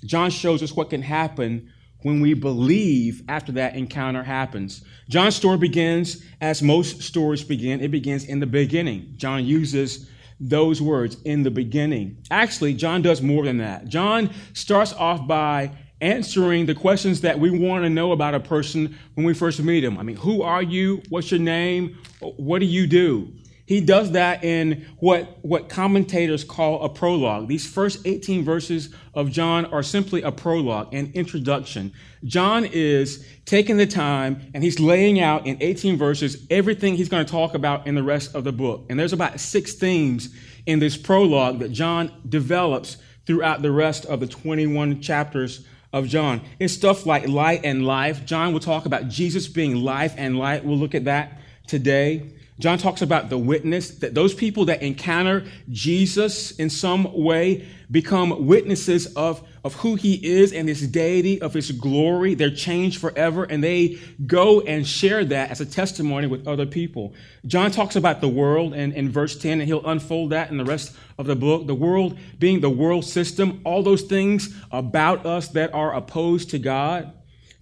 John 0.05 0.31
shows 0.31 0.61
us 0.61 0.75
what 0.75 0.91
can 0.91 1.03
happen 1.03 1.71
when 2.03 2.21
we 2.21 2.35
believe 2.35 3.23
after 3.29 3.53
that 3.53 3.77
encounter 3.77 4.25
happens. 4.25 4.85
John's 5.09 5.37
story 5.37 5.59
begins 5.59 6.25
as 6.41 6.61
most 6.61 7.03
stories 7.03 7.45
begin. 7.45 7.81
It 7.81 7.93
begins 7.93 8.25
in 8.25 8.41
the 8.41 8.47
beginning. 8.47 9.15
John 9.17 9.45
uses 9.45 10.11
those 10.41 10.83
words, 10.83 11.17
in 11.23 11.45
the 11.45 11.50
beginning. 11.53 12.25
Actually, 12.29 12.75
John 12.75 13.03
does 13.03 13.23
more 13.23 13.45
than 13.45 13.59
that. 13.59 13.87
John 13.87 14.31
starts 14.53 14.93
off 14.93 15.29
by 15.29 15.71
answering 16.05 16.67
the 16.67 16.75
questions 16.75 17.23
that 17.23 17.41
we 17.41 17.51
want 17.51 17.83
to 17.83 17.91
know 17.91 18.12
about 18.12 18.35
a 18.35 18.41
person 18.41 18.97
when 19.15 19.25
we 19.25 19.33
first 19.33 19.61
meet 19.62 19.81
them. 19.81 19.99
I 19.99 20.03
mean, 20.03 20.17
who 20.17 20.43
are 20.43 20.62
you? 20.62 21.03
What's 21.09 21.31
your 21.31 21.41
name? 21.41 21.99
What 22.21 22.59
do 22.59 22.67
you 22.67 22.87
do? 22.87 23.33
He 23.67 23.81
does 23.81 24.11
that 24.11 24.45
in 24.45 24.87
what, 24.99 25.39
what 25.41 25.71
commentators 25.71 26.45
call 26.45 26.83
a 26.83 26.91
prologue. 26.91 27.49
These 27.49 27.67
first 27.67 28.06
18 28.06 28.45
verses 28.45 28.95
of 29.15 29.31
John 29.31 29.65
are 29.67 29.83
simply 29.83 30.21
a 30.21 30.31
prologue, 30.31 30.93
an 30.93 31.11
introduction. 31.15 31.91
John 32.25 32.67
is 32.67 33.27
taking 33.47 33.79
the 33.79 33.87
time 33.87 34.50
and 34.53 34.62
he's 34.62 34.79
laying 34.79 35.19
out 35.19 35.47
in 35.47 35.57
18 35.62 35.97
verses 35.97 36.47
everything 36.50 36.97
he's 36.97 37.09
going 37.09 37.25
to 37.25 37.33
talk 37.33 37.55
about 37.55 37.87
in 37.87 37.95
the 37.95 38.03
rest 38.03 38.35
of 38.35 38.45
the 38.45 38.53
book. 38.53 38.85
And 38.91 39.00
there's 39.00 39.15
about 39.15 39.41
six 39.41 39.73
themes 39.73 40.29
in 40.67 40.79
this 40.79 40.99
prologue 40.99 41.61
that 41.61 41.73
John 41.73 42.12
develops 42.29 42.99
throughout 43.25 43.62
the 43.62 43.73
rest 43.73 44.05
of 44.05 44.21
the 44.21 44.27
21 44.27 45.00
chapters 45.00 45.67
of 45.94 46.08
John. 46.08 46.41
It's 46.58 46.75
stuff 46.75 47.06
like 47.06 47.29
light 47.29 47.61
and 47.62 47.87
life. 47.87 48.26
John 48.26 48.52
will 48.52 48.61
talk 48.61 48.85
about 48.85 49.08
Jesus 49.08 49.46
being 49.46 49.76
life 49.76 50.12
and 50.17 50.37
light. 50.37 50.64
We'll 50.64 50.76
look 50.76 50.94
at 50.96 51.05
that 51.05 51.38
today. 51.69 52.33
John 52.61 52.78
talks 52.78 53.02
about 53.02 53.30
the 53.30 53.38
witness, 53.38 53.90
that 53.99 54.14
those 54.14 54.32
people 54.32 54.66
that 54.66 54.80
encounter 54.80 55.44
Jesus 55.70 56.52
in 56.52 56.70
some 56.70 57.12
way 57.12 57.66
become 57.90 58.46
witnesses 58.46 59.12
of, 59.16 59.46
of 59.64 59.75
who 59.75 59.96
he 59.96 60.14
is 60.14 60.52
and 60.52 60.68
his 60.68 60.87
deity, 60.87 61.40
of 61.40 61.52
his 61.52 61.73
glory. 61.73 62.34
They're 62.34 62.54
changed 62.54 63.00
forever, 63.00 63.42
and 63.42 63.62
they 63.62 63.99
go 64.25 64.61
and 64.61 64.87
share 64.87 65.25
that 65.25 65.50
as 65.50 65.61
a 65.61 65.66
testimony 65.66 66.28
with 66.28 66.46
other 66.46 66.64
people. 66.64 67.12
John 67.44 67.73
talks 67.73 67.96
about 67.96 68.20
the 68.20 68.28
world 68.28 68.73
in, 68.73 68.92
in 68.92 69.11
verse 69.11 69.37
10, 69.37 69.61
and 69.61 69.62
he'll 69.62 69.84
unfold 69.84 70.30
that 70.30 70.50
in 70.50 70.56
the 70.56 70.64
rest 70.64 70.94
of 71.18 71.26
the 71.26 71.37
book. 71.37 71.66
The 71.66 71.75
world 71.75 72.16
being 72.38 72.61
the 72.61 72.70
world 72.70 73.04
system, 73.04 73.62
all 73.64 73.82
those 73.82 74.02
things 74.02 74.54
about 74.70 75.26
us 75.26 75.49
that 75.49 75.75
are 75.75 75.92
opposed 75.92 76.50
to 76.50 76.61
God. 76.61 77.12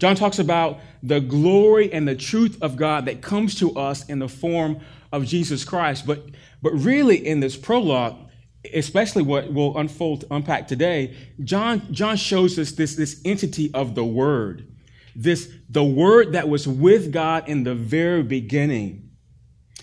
John 0.02 0.16
talks 0.16 0.40
about 0.40 0.80
the 1.00 1.20
glory 1.20 1.92
and 1.92 2.08
the 2.08 2.16
truth 2.16 2.60
of 2.60 2.74
God 2.74 3.04
that 3.04 3.22
comes 3.22 3.54
to 3.60 3.78
us 3.78 4.04
in 4.06 4.18
the 4.18 4.28
form 4.28 4.80
of 5.12 5.24
Jesus 5.24 5.64
Christ. 5.64 6.08
But, 6.08 6.24
but 6.60 6.72
really, 6.72 7.24
in 7.24 7.38
this 7.38 7.56
prologue, 7.56 8.16
especially 8.74 9.22
what 9.22 9.52
will 9.52 9.78
unfold, 9.78 10.24
unpack 10.28 10.66
today, 10.66 11.14
John, 11.44 11.86
John 11.92 12.16
shows 12.16 12.58
us 12.58 12.72
this, 12.72 12.96
this 12.96 13.22
entity 13.24 13.72
of 13.74 13.94
the 13.94 14.02
Word. 14.04 14.66
This, 15.14 15.48
the 15.70 15.84
Word 15.84 16.32
that 16.32 16.48
was 16.48 16.66
with 16.66 17.12
God 17.12 17.48
in 17.48 17.62
the 17.62 17.76
very 17.76 18.24
beginning, 18.24 19.01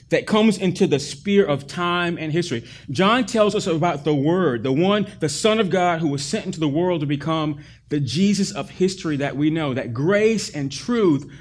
that 0.09 0.25
comes 0.25 0.57
into 0.57 0.87
the 0.87 0.99
sphere 0.99 1.45
of 1.45 1.67
time 1.67 2.17
and 2.17 2.31
history. 2.31 2.65
John 2.89 3.25
tells 3.25 3.55
us 3.55 3.67
about 3.67 4.03
the 4.03 4.15
Word, 4.15 4.63
the 4.63 4.71
one, 4.71 5.07
the 5.19 5.29
Son 5.29 5.59
of 5.59 5.69
God 5.69 5.99
who 5.99 6.07
was 6.07 6.23
sent 6.23 6.45
into 6.45 6.59
the 6.59 6.67
world 6.67 7.01
to 7.01 7.05
become 7.05 7.59
the 7.89 7.99
Jesus 7.99 8.51
of 8.51 8.69
history 8.69 9.17
that 9.17 9.35
we 9.35 9.49
know, 9.49 9.73
that 9.73 9.93
grace 9.93 10.49
and 10.49 10.71
truth, 10.71 11.31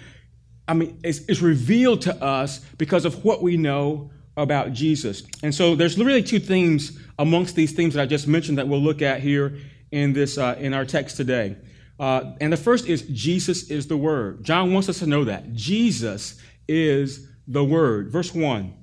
I 0.66 0.74
mean, 0.74 1.00
is, 1.02 1.26
is 1.28 1.42
revealed 1.42 2.02
to 2.02 2.14
us 2.22 2.58
because 2.76 3.04
of 3.04 3.24
what 3.24 3.42
we 3.42 3.56
know 3.56 4.10
about 4.36 4.72
Jesus. 4.72 5.22
And 5.42 5.54
so 5.54 5.74
there's 5.74 5.98
really 5.98 6.22
two 6.22 6.38
themes 6.38 6.98
amongst 7.18 7.56
these 7.56 7.72
themes 7.72 7.94
that 7.94 8.02
I 8.02 8.06
just 8.06 8.28
mentioned 8.28 8.58
that 8.58 8.68
we'll 8.68 8.80
look 8.80 9.02
at 9.02 9.20
here 9.20 9.58
in 9.90 10.12
this 10.12 10.38
uh, 10.38 10.56
in 10.58 10.74
our 10.74 10.84
text 10.84 11.16
today. 11.16 11.56
Uh, 11.98 12.34
and 12.40 12.52
the 12.52 12.56
first 12.56 12.86
is 12.86 13.02
Jesus 13.02 13.70
is 13.70 13.88
the 13.88 13.96
Word. 13.96 14.44
John 14.44 14.72
wants 14.72 14.88
us 14.88 15.00
to 15.00 15.06
know 15.06 15.24
that 15.24 15.52
Jesus 15.54 16.40
is 16.68 17.27
the 17.48 17.64
Word. 17.64 18.12
Verse 18.12 18.32
one. 18.32 18.74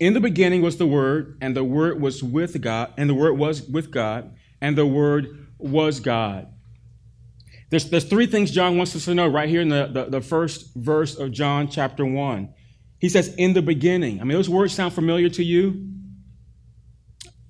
In 0.00 0.12
the 0.12 0.20
beginning 0.20 0.60
was 0.60 0.76
the 0.76 0.86
Word, 0.86 1.38
and 1.40 1.56
the 1.56 1.64
Word 1.64 2.00
was 2.00 2.22
with 2.22 2.60
God, 2.60 2.92
and 2.96 3.08
the 3.08 3.14
Word 3.14 3.38
was 3.38 3.62
with 3.62 3.92
God, 3.92 4.34
and 4.60 4.76
the 4.76 4.86
Word 4.86 5.46
was 5.56 6.00
God. 6.00 6.48
There's, 7.70 7.88
there's 7.90 8.04
three 8.04 8.26
things 8.26 8.50
John 8.50 8.76
wants 8.76 8.94
us 8.94 9.04
to 9.06 9.14
know 9.14 9.26
right 9.26 9.48
here 9.48 9.60
in 9.60 9.68
the, 9.68 9.88
the, 9.90 10.04
the 10.04 10.20
first 10.20 10.74
verse 10.74 11.16
of 11.16 11.32
John 11.32 11.68
chapter 11.68 12.04
1. 12.04 12.52
He 12.98 13.08
says, 13.08 13.34
in 13.36 13.52
the 13.52 13.62
beginning. 13.62 14.20
I 14.20 14.24
mean, 14.24 14.36
those 14.36 14.48
words 14.48 14.74
sound 14.74 14.92
familiar 14.94 15.28
to 15.30 15.44
you. 15.44 15.88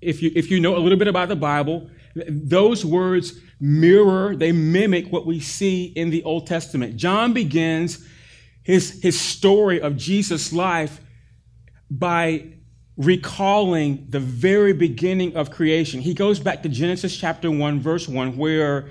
If 0.01 0.23
you, 0.23 0.31
if 0.35 0.51
you 0.51 0.61
know 0.61 0.77
a 0.77 0.79
little 0.79 0.99
bit 0.99 1.09
about 1.09 1.29
the 1.29 1.37
Bible, 1.37 1.91
those 2.15 2.85
words 2.85 3.39
mirror, 3.61 4.37
they 4.37 4.53
mimic 4.53 5.11
what 5.13 5.27
we 5.27 5.41
see 5.41 5.87
in 5.87 6.11
the 6.11 6.23
Old 6.25 6.47
Testament. 6.47 6.97
John 6.97 7.33
begins 7.33 8.07
his, 8.65 9.01
his 9.03 9.21
story 9.21 9.81
of 9.81 9.97
Jesus' 9.97 10.53
life 10.53 11.01
by 11.91 12.47
recalling 12.97 14.07
the 14.09 14.21
very 14.21 14.73
beginning 14.73 15.37
of 15.37 15.51
creation. 15.51 16.01
He 16.01 16.15
goes 16.15 16.41
back 16.41 16.63
to 16.63 16.69
Genesis 16.69 17.17
chapter 17.17 17.51
1, 17.51 17.81
verse 17.81 18.09
1, 18.09 18.37
where 18.37 18.89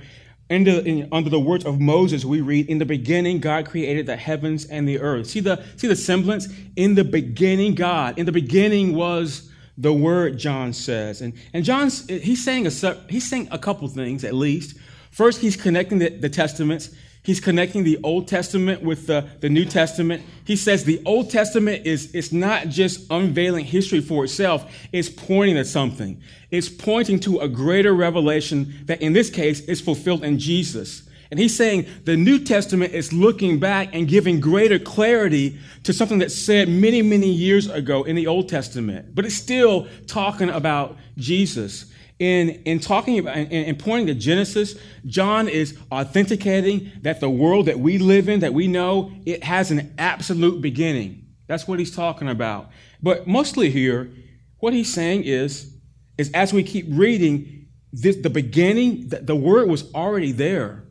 in, 0.49 1.09
under 1.11 1.29
the 1.29 1.39
words 1.39 1.65
of 1.65 1.79
Moses, 1.79 2.23
we 2.23 2.41
read, 2.41 2.69
In 2.69 2.77
the 2.77 2.85
beginning, 2.85 3.39
God 3.39 3.65
created 3.65 4.05
the 4.05 4.15
heavens 4.15 4.65
and 4.65 4.87
the 4.87 4.99
earth. 4.99 5.27
See 5.27 5.39
the, 5.39 5.63
see 5.77 5.87
the 5.87 5.95
semblance? 5.95 6.47
In 6.75 6.95
the 6.95 7.03
beginning, 7.03 7.75
God. 7.75 8.19
In 8.19 8.25
the 8.25 8.31
beginning 8.31 8.93
was 8.93 9.49
the 9.77 9.93
word, 9.93 10.37
John 10.37 10.73
says. 10.73 11.21
And, 11.21 11.33
and 11.53 11.65
John's, 11.65 12.07
he's 12.07 12.43
saying, 12.43 12.67
a, 12.67 12.69
he's 13.09 13.27
saying 13.27 13.47
a 13.51 13.57
couple 13.57 13.87
things 13.87 14.23
at 14.23 14.33
least. 14.33 14.77
First, 15.11 15.41
he's 15.41 15.55
connecting 15.55 15.99
the, 15.99 16.09
the 16.09 16.29
testaments. 16.29 16.91
He's 17.23 17.39
connecting 17.39 17.85
the 17.85 17.99
Old 18.03 18.27
Testament 18.27 18.81
with 18.81 19.07
the, 19.07 19.25
the 19.39 19.49
New 19.49 19.63
Testament. 19.63 20.23
He 20.43 20.57
says 20.57 20.83
the 20.83 21.01
Old 21.05 21.29
Testament 21.29 21.85
is 21.85 22.13
it's 22.13 22.33
not 22.33 22.67
just 22.67 23.09
unveiling 23.09 23.63
history 23.63 24.01
for 24.01 24.25
itself, 24.25 24.69
it's 24.91 25.09
pointing 25.09 25.57
at 25.57 25.67
something. 25.67 26.21
It's 26.51 26.67
pointing 26.67 27.21
to 27.21 27.39
a 27.39 27.47
greater 27.47 27.93
revelation 27.93 28.73
that 28.85 29.01
in 29.01 29.13
this 29.13 29.29
case 29.29 29.61
is 29.61 29.79
fulfilled 29.79 30.23
in 30.23 30.37
Jesus. 30.37 31.03
And 31.31 31.39
he's 31.39 31.55
saying 31.55 31.87
the 32.03 32.17
New 32.17 32.39
Testament 32.39 32.93
is 32.93 33.13
looking 33.13 33.57
back 33.57 33.95
and 33.95 34.07
giving 34.07 34.41
greater 34.41 34.77
clarity 34.77 35.57
to 35.83 35.93
something 35.93 36.19
that's 36.19 36.35
said 36.35 36.67
many, 36.67 37.01
many 37.01 37.29
years 37.29 37.69
ago 37.69 38.03
in 38.03 38.17
the 38.17 38.27
Old 38.27 38.49
Testament. 38.49 39.15
But 39.15 39.25
it's 39.25 39.33
still 39.33 39.87
talking 40.07 40.49
about 40.49 40.97
Jesus 41.17 41.91
in, 42.19 42.49
in 42.65 42.79
talking 42.79 43.19
about 43.19 43.35
and 43.35 43.77
pointing 43.77 44.07
to 44.07 44.13
Genesis, 44.13 44.75
John 45.05 45.47
is 45.47 45.77
authenticating 45.91 46.91
that 47.01 47.19
the 47.19 47.29
world 47.29 47.65
that 47.65 47.79
we 47.79 47.97
live 47.97 48.29
in, 48.29 48.41
that 48.41 48.53
we 48.53 48.67
know, 48.67 49.11
it 49.25 49.43
has 49.43 49.71
an 49.71 49.93
absolute 49.97 50.61
beginning. 50.61 51.27
That's 51.47 51.67
what 51.67 51.79
he's 51.79 51.95
talking 51.95 52.29
about. 52.29 52.69
But 53.01 53.27
mostly 53.27 53.69
here, 53.69 54.11
what 54.59 54.73
he's 54.73 54.93
saying 54.93 55.23
is, 55.23 55.75
is 56.17 56.31
as 56.31 56.53
we 56.53 56.63
keep 56.63 56.85
reading, 56.89 57.67
this, 57.91 58.15
the 58.17 58.29
beginning, 58.29 59.09
the, 59.09 59.17
the 59.17 59.35
word 59.35 59.69
was 59.69 59.93
already 59.93 60.31
there. 60.31 60.83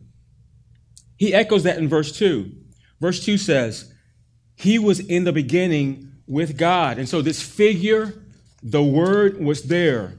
He 1.17 1.33
echoes 1.33 1.63
that 1.63 1.79
in 1.79 1.89
verse 1.89 2.13
2. 2.13 2.51
Verse 3.01 3.25
2 3.25 3.39
says, 3.39 3.93
He 4.55 4.79
was 4.79 5.01
in 5.01 5.25
the 5.25 5.33
beginning 5.33 6.13
with 6.27 6.57
God. 6.57 6.99
And 6.99 7.09
so 7.09 7.23
this 7.23 7.43
figure, 7.43 8.23
the 8.63 8.83
word 8.83 9.43
was 9.43 9.65
there. 9.65 10.15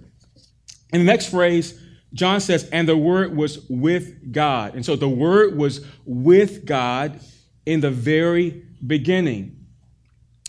In 0.94 1.00
the 1.00 1.06
next 1.06 1.30
phrase, 1.30 1.80
John 2.14 2.40
says, 2.40 2.70
and 2.70 2.88
the 2.88 2.96
Word 2.96 3.36
was 3.36 3.68
with 3.70 4.32
God. 4.32 4.76
And 4.76 4.86
so 4.86 4.96
the 4.96 5.10
Word 5.10 5.58
was 5.58 5.86
with 6.06 6.66
God 6.66 7.20
in 7.66 7.82
the 7.82 7.92
very 7.92 8.64
beginning. 8.86 9.66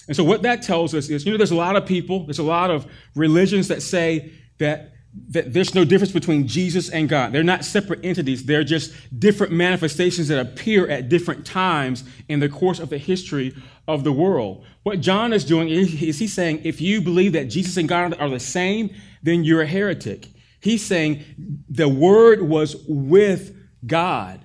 And 0.07 0.17
so 0.17 0.23
what 0.23 0.43
that 0.43 0.63
tells 0.63 0.95
us 0.95 1.09
is, 1.09 1.25
you 1.25 1.33
know, 1.33 1.39
there's 1.39 1.51
a 1.51 1.57
lot 1.57 1.77
of 1.77 1.87
people, 1.87 2.27
there's 2.27 2.39
a 2.39 2.43
lot 2.43 2.71
of 2.71 2.87
religions 3.15 3.69
that 3.69 3.81
say 3.81 4.33
that, 4.59 4.93
that 5.29 5.55
there's 5.55 5.75
no 5.75 5.85
difference 5.85 6.13
between 6.13 6.47
Jesus 6.47 6.91
and 6.91 7.09
God. 7.09 7.33
They're 7.33 7.43
not 7.43 7.65
separate 7.65 8.05
entities. 8.05 8.45
They're 8.45 8.65
just 8.65 8.93
different 9.19 9.55
manifestations 9.55 10.29
that 10.29 10.39
appear 10.39 10.87
at 10.89 11.09
different 11.09 11.47
times 11.47 12.05
in 12.29 12.41
the 12.41 12.51
course 12.51 12.81
of 12.81 12.91
the 12.91 12.99
history 12.99 13.55
of 13.89 14.05
the 14.05 14.13
world. 14.13 14.67
What 14.83 15.01
John 15.01 15.33
is 15.33 15.45
doing 15.45 15.71
is, 15.71 16.03
is 16.03 16.19
he's 16.19 16.35
saying, 16.35 16.61
if 16.65 16.83
you 16.83 17.01
believe 17.01 17.33
that 17.33 17.47
Jesus 17.47 17.79
and 17.79 17.89
God 17.89 18.15
are 18.21 18.29
the 18.29 18.41
same, 18.41 18.91
then 19.23 19.45
you're 19.45 19.63
a 19.63 19.67
heretic. 19.67 20.29
He's 20.65 20.83
saying 20.83 21.23
the 21.69 21.91
Word 21.91 22.41
was 22.41 22.75
with 22.89 23.55
God. 23.87 24.41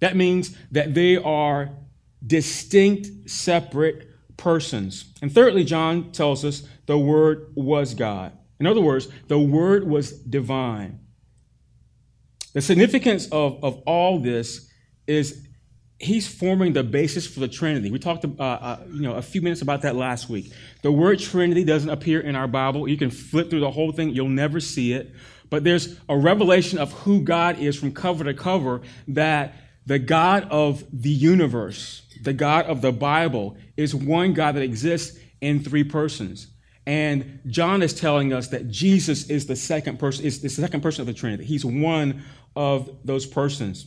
That 0.00 0.16
means 0.16 0.56
that 0.72 0.92
they 0.92 1.16
are 1.16 1.70
distinct, 2.26 3.30
separate 3.30 4.08
persons. 4.36 5.04
And 5.22 5.30
thirdly, 5.32 5.62
John 5.62 6.10
tells 6.10 6.44
us 6.44 6.66
the 6.86 6.98
Word 6.98 7.52
was 7.54 7.94
God. 7.94 8.32
In 8.58 8.66
other 8.66 8.80
words, 8.80 9.06
the 9.28 9.38
Word 9.38 9.86
was 9.86 10.10
divine. 10.10 10.98
The 12.54 12.60
significance 12.60 13.28
of, 13.28 13.62
of 13.62 13.84
all 13.86 14.18
this 14.18 14.68
is 15.06 15.46
he's 16.00 16.26
forming 16.26 16.72
the 16.72 16.82
basis 16.82 17.24
for 17.24 17.38
the 17.38 17.46
Trinity. 17.46 17.92
We 17.92 18.00
talked, 18.00 18.24
uh, 18.24 18.42
uh, 18.42 18.80
you 18.92 19.02
know, 19.02 19.14
a 19.14 19.22
few 19.22 19.40
minutes 19.40 19.62
about 19.62 19.82
that 19.82 19.94
last 19.94 20.28
week. 20.28 20.52
The 20.82 20.90
word 20.90 21.20
Trinity 21.20 21.62
doesn't 21.62 21.88
appear 21.88 22.20
in 22.20 22.34
our 22.34 22.48
Bible. 22.48 22.88
You 22.88 22.96
can 22.96 23.10
flip 23.10 23.48
through 23.48 23.60
the 23.60 23.70
whole 23.70 23.92
thing; 23.92 24.10
you'll 24.10 24.28
never 24.28 24.58
see 24.58 24.92
it 24.92 25.14
but 25.52 25.64
there's 25.64 26.00
a 26.08 26.16
revelation 26.16 26.78
of 26.78 26.92
who 26.92 27.20
God 27.20 27.58
is 27.58 27.76
from 27.76 27.92
cover 27.92 28.24
to 28.24 28.32
cover 28.32 28.80
that 29.08 29.54
the 29.84 29.98
God 29.98 30.48
of 30.50 30.82
the 30.90 31.10
universe, 31.10 32.06
the 32.22 32.32
God 32.32 32.64
of 32.64 32.80
the 32.80 32.90
Bible, 32.90 33.58
is 33.76 33.94
one 33.94 34.32
God 34.32 34.54
that 34.54 34.62
exists 34.62 35.18
in 35.42 35.62
three 35.62 35.84
persons. 35.84 36.46
And 36.86 37.40
John 37.48 37.82
is 37.82 37.92
telling 37.92 38.32
us 38.32 38.48
that 38.48 38.70
Jesus 38.70 39.28
is 39.28 39.44
the 39.44 39.54
second 39.54 39.98
person, 39.98 40.24
is 40.24 40.40
the 40.40 40.48
second 40.48 40.80
person 40.80 41.02
of 41.02 41.06
the 41.06 41.12
Trinity. 41.12 41.44
He's 41.44 41.66
one 41.66 42.22
of 42.56 42.88
those 43.04 43.26
persons. 43.26 43.84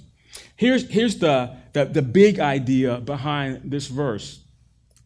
Here's, 0.58 0.88
here's 0.88 1.18
the, 1.18 1.58
the, 1.74 1.86
the 1.86 2.04
big 2.04 2.40
idea 2.40 3.00
behind 3.00 3.72
this 3.72 3.88
verse. 3.88 4.40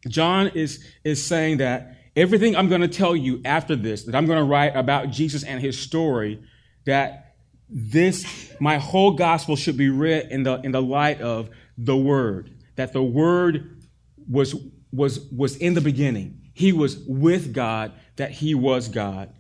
John 0.10 0.48
is, 0.48 0.86
is 1.06 1.25
saying 1.25 1.60
that 1.60 1.96
everything 2.18 2.58
I'm 2.58 2.68
going 2.68 2.82
to 2.82 2.89
tell 2.89 3.16
you 3.16 3.42
after 3.46 3.78
this, 3.78 4.04
that 4.04 4.13
I'm 4.13 4.25
going 4.25 4.39
to 4.39 4.44
write 4.44 4.75
about 4.75 5.10
Jesus 5.10 5.46
and 5.46 5.62
his 5.62 5.80
story, 5.80 6.44
that 6.86 7.36
this, 7.69 8.25
my 8.59 8.77
whole 8.77 9.12
gospel 9.12 9.55
should 9.55 9.77
be 9.77 9.89
read 9.89 10.31
in 10.31 10.43
the, 10.43 10.59
in 10.62 10.71
the 10.71 10.81
light 10.81 11.21
of 11.21 11.50
the 11.77 11.95
Word, 11.95 12.51
that 12.75 12.93
the 12.93 13.03
Word 13.03 13.83
was, 14.27 14.55
was, 14.91 15.19
was 15.31 15.55
in 15.57 15.74
the 15.74 15.81
beginning. 15.81 16.41
He 16.53 16.74
was 16.74 16.98
with 17.07 17.53
God, 17.53 17.93
that 18.15 18.31
He 18.31 18.55
was 18.55 18.88
God. 18.88 19.33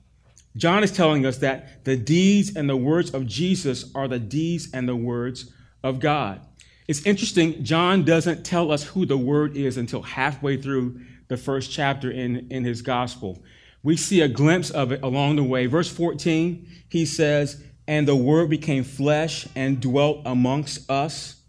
John 0.55 0.83
is 0.83 0.91
telling 0.91 1.25
us 1.25 1.37
that 1.37 1.85
the 1.85 1.95
deeds 1.95 2.55
and 2.55 2.69
the 2.69 2.77
words 2.77 3.13
of 3.13 3.25
Jesus 3.25 3.91
are 3.95 4.07
the 4.07 4.19
deeds 4.19 4.69
and 4.73 4.87
the 4.87 4.95
words 4.95 5.51
of 5.83 5.99
God. 5.99 6.41
It's 6.87 7.05
interesting, 7.05 7.63
John 7.63 8.03
doesn't 8.03 8.43
tell 8.43 8.71
us 8.71 8.83
who 8.83 9.05
the 9.05 9.17
Word 9.17 9.55
is 9.55 9.77
until 9.77 10.01
halfway 10.01 10.57
through 10.57 10.99
the 11.27 11.37
first 11.37 11.71
chapter 11.71 12.11
in, 12.11 12.47
in 12.49 12.63
his 12.63 12.81
gospel. 12.81 13.43
We 13.83 13.95
see 13.97 14.21
a 14.21 14.27
glimpse 14.27 14.69
of 14.69 14.91
it 14.91 15.01
along 15.01 15.37
the 15.37 15.43
way. 15.43 15.65
Verse 15.65 15.89
14, 15.89 16.67
he 16.89 17.05
says, 17.05 17.61
And 17.87 18.07
the 18.07 18.15
Word 18.15 18.49
became 18.49 18.83
flesh 18.83 19.47
and 19.55 19.79
dwelt 19.79 20.21
amongst 20.25 20.89
us. 20.89 21.39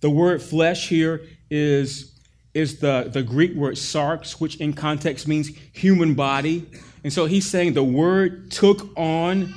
The 0.00 0.10
word 0.10 0.40
flesh 0.40 0.88
here 0.88 1.22
is, 1.50 2.12
is 2.54 2.78
the, 2.78 3.10
the 3.12 3.22
Greek 3.22 3.54
word 3.54 3.74
sarx, 3.74 4.40
which 4.40 4.56
in 4.56 4.72
context 4.72 5.26
means 5.26 5.50
human 5.72 6.14
body. 6.14 6.66
And 7.02 7.12
so 7.12 7.26
he's 7.26 7.48
saying 7.48 7.74
the 7.74 7.82
Word 7.82 8.50
took 8.50 8.96
on, 8.96 9.52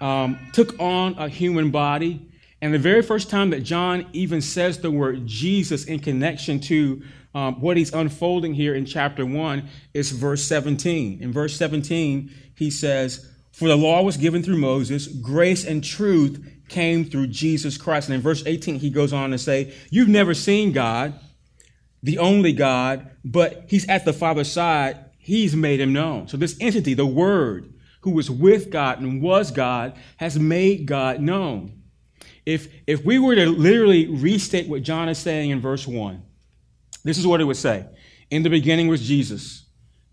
um, 0.00 0.38
took 0.52 0.78
on 0.78 1.14
a 1.18 1.28
human 1.28 1.70
body. 1.70 2.26
And 2.62 2.74
the 2.74 2.78
very 2.78 3.02
first 3.02 3.30
time 3.30 3.50
that 3.50 3.62
John 3.62 4.06
even 4.12 4.42
says 4.42 4.78
the 4.78 4.90
word 4.90 5.26
Jesus 5.26 5.86
in 5.86 5.98
connection 5.98 6.60
to 6.60 7.02
um, 7.34 7.60
what 7.60 7.76
he's 7.76 7.92
unfolding 7.92 8.54
here 8.54 8.74
in 8.74 8.84
chapter 8.84 9.24
1 9.24 9.68
is 9.94 10.10
verse 10.10 10.42
17. 10.44 11.22
In 11.22 11.32
verse 11.32 11.56
17, 11.56 12.30
he 12.56 12.70
says, 12.70 13.28
For 13.52 13.68
the 13.68 13.76
law 13.76 14.02
was 14.02 14.16
given 14.16 14.42
through 14.42 14.58
Moses, 14.58 15.06
grace 15.06 15.64
and 15.64 15.82
truth 15.82 16.44
came 16.68 17.04
through 17.04 17.28
Jesus 17.28 17.76
Christ. 17.76 18.08
And 18.08 18.16
in 18.16 18.20
verse 18.20 18.42
18, 18.44 18.80
he 18.80 18.90
goes 18.90 19.12
on 19.12 19.30
to 19.30 19.38
say, 19.38 19.74
You've 19.90 20.08
never 20.08 20.34
seen 20.34 20.72
God, 20.72 21.18
the 22.02 22.18
only 22.18 22.52
God, 22.52 23.10
but 23.24 23.64
he's 23.68 23.88
at 23.88 24.04
the 24.04 24.12
Father's 24.12 24.50
side. 24.50 25.04
He's 25.18 25.54
made 25.54 25.80
him 25.80 25.92
known. 25.92 26.26
So 26.26 26.36
this 26.36 26.56
entity, 26.60 26.94
the 26.94 27.06
Word, 27.06 27.72
who 28.00 28.10
was 28.10 28.30
with 28.30 28.70
God 28.70 29.00
and 29.00 29.22
was 29.22 29.50
God, 29.50 29.96
has 30.16 30.38
made 30.38 30.86
God 30.86 31.20
known. 31.20 31.82
If, 32.46 32.68
if 32.86 33.04
we 33.04 33.18
were 33.18 33.36
to 33.36 33.46
literally 33.46 34.08
restate 34.08 34.68
what 34.68 34.82
John 34.82 35.08
is 35.08 35.18
saying 35.18 35.50
in 35.50 35.60
verse 35.60 35.86
1, 35.86 36.22
this 37.04 37.18
is 37.18 37.26
what 37.26 37.40
it 37.40 37.44
would 37.44 37.56
say 37.56 37.86
In 38.30 38.42
the 38.42 38.50
beginning 38.50 38.88
was 38.88 39.06
Jesus. 39.06 39.66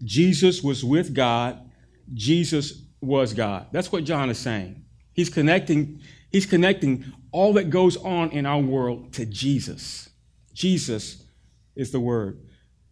Jesus 0.03 0.61
was 0.61 0.83
with 0.83 1.13
God. 1.13 1.69
Jesus 2.13 2.83
was 3.01 3.33
God. 3.33 3.67
That's 3.71 3.91
what 3.91 4.03
John 4.03 4.29
is 4.29 4.37
saying. 4.37 4.83
He's 5.13 5.29
connecting, 5.29 6.01
he's 6.31 6.45
connecting 6.45 7.05
all 7.31 7.53
that 7.53 7.69
goes 7.69 7.97
on 7.97 8.29
in 8.31 8.45
our 8.45 8.59
world 8.59 9.13
to 9.13 9.25
Jesus. 9.25 10.09
Jesus 10.53 11.23
is 11.75 11.91
the 11.91 11.99
word. 11.99 12.39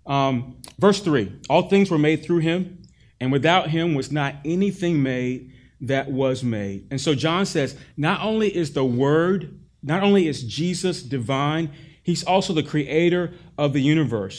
Um, 0.05 0.57
verse 0.79 0.99
3 1.01 1.41
All 1.49 1.69
things 1.69 1.89
were 1.89 1.97
made 1.97 2.23
through 2.23 2.39
him, 2.39 2.83
and 3.19 3.31
without 3.31 3.69
him 3.69 3.95
was 3.95 4.11
not 4.11 4.35
anything 4.43 5.01
made 5.01 5.51
that 5.81 6.09
was 6.11 6.43
made. 6.43 6.87
And 6.91 6.99
so 6.99 7.15
John 7.15 7.45
says, 7.45 7.75
not 7.97 8.21
only 8.21 8.55
is 8.55 8.73
the 8.73 8.85
Word, 8.85 9.59
not 9.83 10.03
only 10.03 10.27
is 10.27 10.43
Jesus 10.43 11.03
divine, 11.03 11.71
he's 12.05 12.23
also 12.23 12.53
the 12.53 12.63
creator 12.63 13.33
of 13.57 13.73
the 13.73 13.81
universe. 13.81 14.37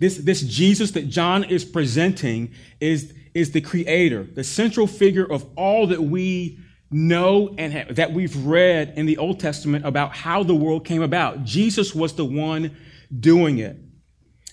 This, 0.00 0.16
this 0.18 0.40
Jesus 0.40 0.90
that 0.92 1.08
John 1.08 1.44
is 1.44 1.64
presenting 1.64 2.50
is, 2.80 3.14
is 3.34 3.52
the 3.52 3.60
creator, 3.60 4.24
the 4.24 4.42
central 4.42 4.88
figure 4.88 5.30
of 5.30 5.46
all 5.56 5.86
that 5.86 6.02
we 6.02 6.58
know 6.90 7.54
and 7.56 7.72
ha- 7.72 7.84
that 7.90 8.12
we've 8.12 8.36
read 8.44 8.94
in 8.96 9.06
the 9.06 9.18
Old 9.18 9.38
Testament 9.38 9.86
about 9.86 10.16
how 10.16 10.42
the 10.42 10.54
world 10.54 10.84
came 10.84 11.02
about. 11.02 11.44
Jesus 11.44 11.94
was 11.94 12.14
the 12.14 12.24
one 12.24 12.76
doing 13.20 13.58
it. 13.58 13.76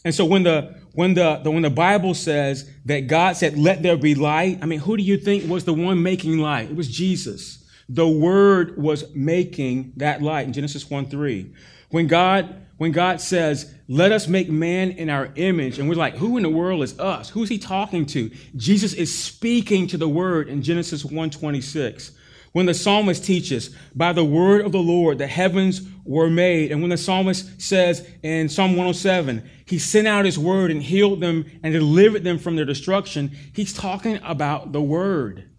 And 0.05 0.13
so 0.13 0.23
when 0.23 0.43
the 0.43 0.77
when 0.93 1.13
the, 1.13 1.41
the, 1.43 1.51
when 1.51 1.63
the 1.63 1.69
Bible 1.69 2.13
says 2.13 2.69
that 2.85 3.07
God 3.07 3.35
said, 3.37 3.57
"Let 3.57 3.83
there 3.83 3.97
be 3.97 4.15
light," 4.15 4.59
I 4.61 4.65
mean, 4.65 4.79
who 4.79 4.97
do 4.97 5.03
you 5.03 5.17
think 5.17 5.49
was 5.49 5.65
the 5.65 5.73
one 5.73 6.01
making 6.01 6.37
light? 6.39 6.69
It 6.71 6.75
was 6.75 6.89
Jesus. 6.89 7.65
The 7.89 8.07
Word 8.07 8.77
was 8.77 9.13
making 9.13 9.93
that 9.97 10.21
light 10.21 10.47
in 10.47 10.53
Genesis 10.53 10.89
one 10.89 11.07
three. 11.07 11.53
When 11.89 12.07
God 12.07 12.67
when 12.79 12.93
God 12.93 13.19
says, 13.19 13.73
let 13.89 14.13
us 14.13 14.29
make 14.29 14.49
man 14.49 14.91
in 14.91 15.09
our 15.09 15.33
image, 15.35 15.79
and 15.79 15.89
we're 15.89 15.95
like, 15.95 16.15
who 16.15 16.37
in 16.37 16.43
the 16.43 16.49
world 16.49 16.81
is 16.81 16.97
us? 16.97 17.29
Who's 17.29 17.49
he 17.49 17.57
talking 17.57 18.05
to? 18.07 18.31
Jesus 18.55 18.93
is 18.93 19.15
speaking 19.15 19.85
to 19.87 19.97
the 19.97 20.07
word 20.07 20.47
in 20.47 20.61
Genesis 20.61 21.03
126. 21.03 22.13
When 22.53 22.67
the 22.67 22.73
psalmist 22.73 23.25
teaches, 23.25 23.75
by 23.93 24.13
the 24.13 24.23
word 24.23 24.65
of 24.65 24.71
the 24.71 24.79
Lord, 24.79 25.17
the 25.17 25.27
heavens 25.27 25.81
were 26.05 26.29
made. 26.29 26.71
And 26.71 26.79
when 26.79 26.89
the 26.89 26.97
psalmist 26.97 27.61
says 27.61 28.09
in 28.23 28.47
Psalm 28.47 28.71
107, 28.71 29.43
he 29.65 29.77
sent 29.77 30.07
out 30.07 30.23
his 30.23 30.39
word 30.39 30.71
and 30.71 30.81
healed 30.81 31.19
them 31.19 31.45
and 31.61 31.73
delivered 31.73 32.23
them 32.23 32.39
from 32.39 32.55
their 32.55 32.63
destruction, 32.63 33.31
he's 33.53 33.73
talking 33.73 34.21
about 34.23 34.71
the 34.71 34.81
word. 34.81 35.49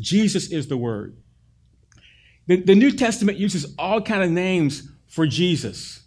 Jesus 0.00 0.50
is 0.50 0.68
the 0.68 0.78
word. 0.78 1.18
The, 2.46 2.56
the 2.56 2.74
New 2.74 2.90
Testament 2.90 3.36
uses 3.36 3.74
all 3.78 4.00
kind 4.00 4.22
of 4.22 4.30
names 4.30 4.88
for 5.10 5.26
Jesus. 5.26 6.04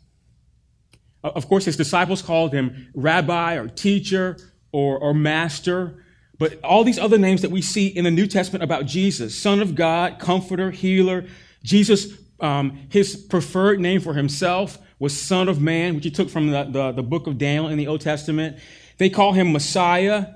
Of 1.24 1.48
course, 1.48 1.66
his 1.66 1.78
disciples 1.78 2.22
called 2.22 2.54
him 2.54 2.90
rabbi 2.96 3.56
or 3.56 3.68
teacher 3.68 4.38
or, 4.72 4.98
or 4.98 5.14
master. 5.14 6.04
But 6.40 6.62
all 6.64 6.84
these 6.84 6.98
other 6.98 7.18
names 7.18 7.42
that 7.44 7.52
we 7.52 7.62
see 7.62 7.88
in 7.88 8.06
the 8.06 8.12
New 8.12 8.28
Testament 8.28 8.64
about 8.64 8.86
Jesus, 8.86 9.38
Son 9.38 9.62
of 9.62 9.76
God, 9.76 10.20
Comforter, 10.20 10.72
Healer, 10.72 11.26
Jesus, 11.64 12.14
um, 12.40 12.88
his 12.90 13.16
preferred 13.16 13.80
name 13.80 14.02
for 14.02 14.14
himself 14.14 14.80
was 15.00 15.20
Son 15.20 15.48
of 15.48 15.62
Man, 15.62 15.96
which 15.96 16.06
he 16.06 16.12
took 16.12 16.30
from 16.30 16.50
the, 16.50 16.64
the, 16.64 16.92
the 16.94 17.04
book 17.04 17.28
of 17.28 17.38
Daniel 17.38 17.68
in 17.68 17.78
the 17.78 17.88
Old 17.88 18.02
Testament. 18.02 18.58
They 18.98 19.10
call 19.10 19.34
him 19.34 19.52
Messiah, 19.52 20.28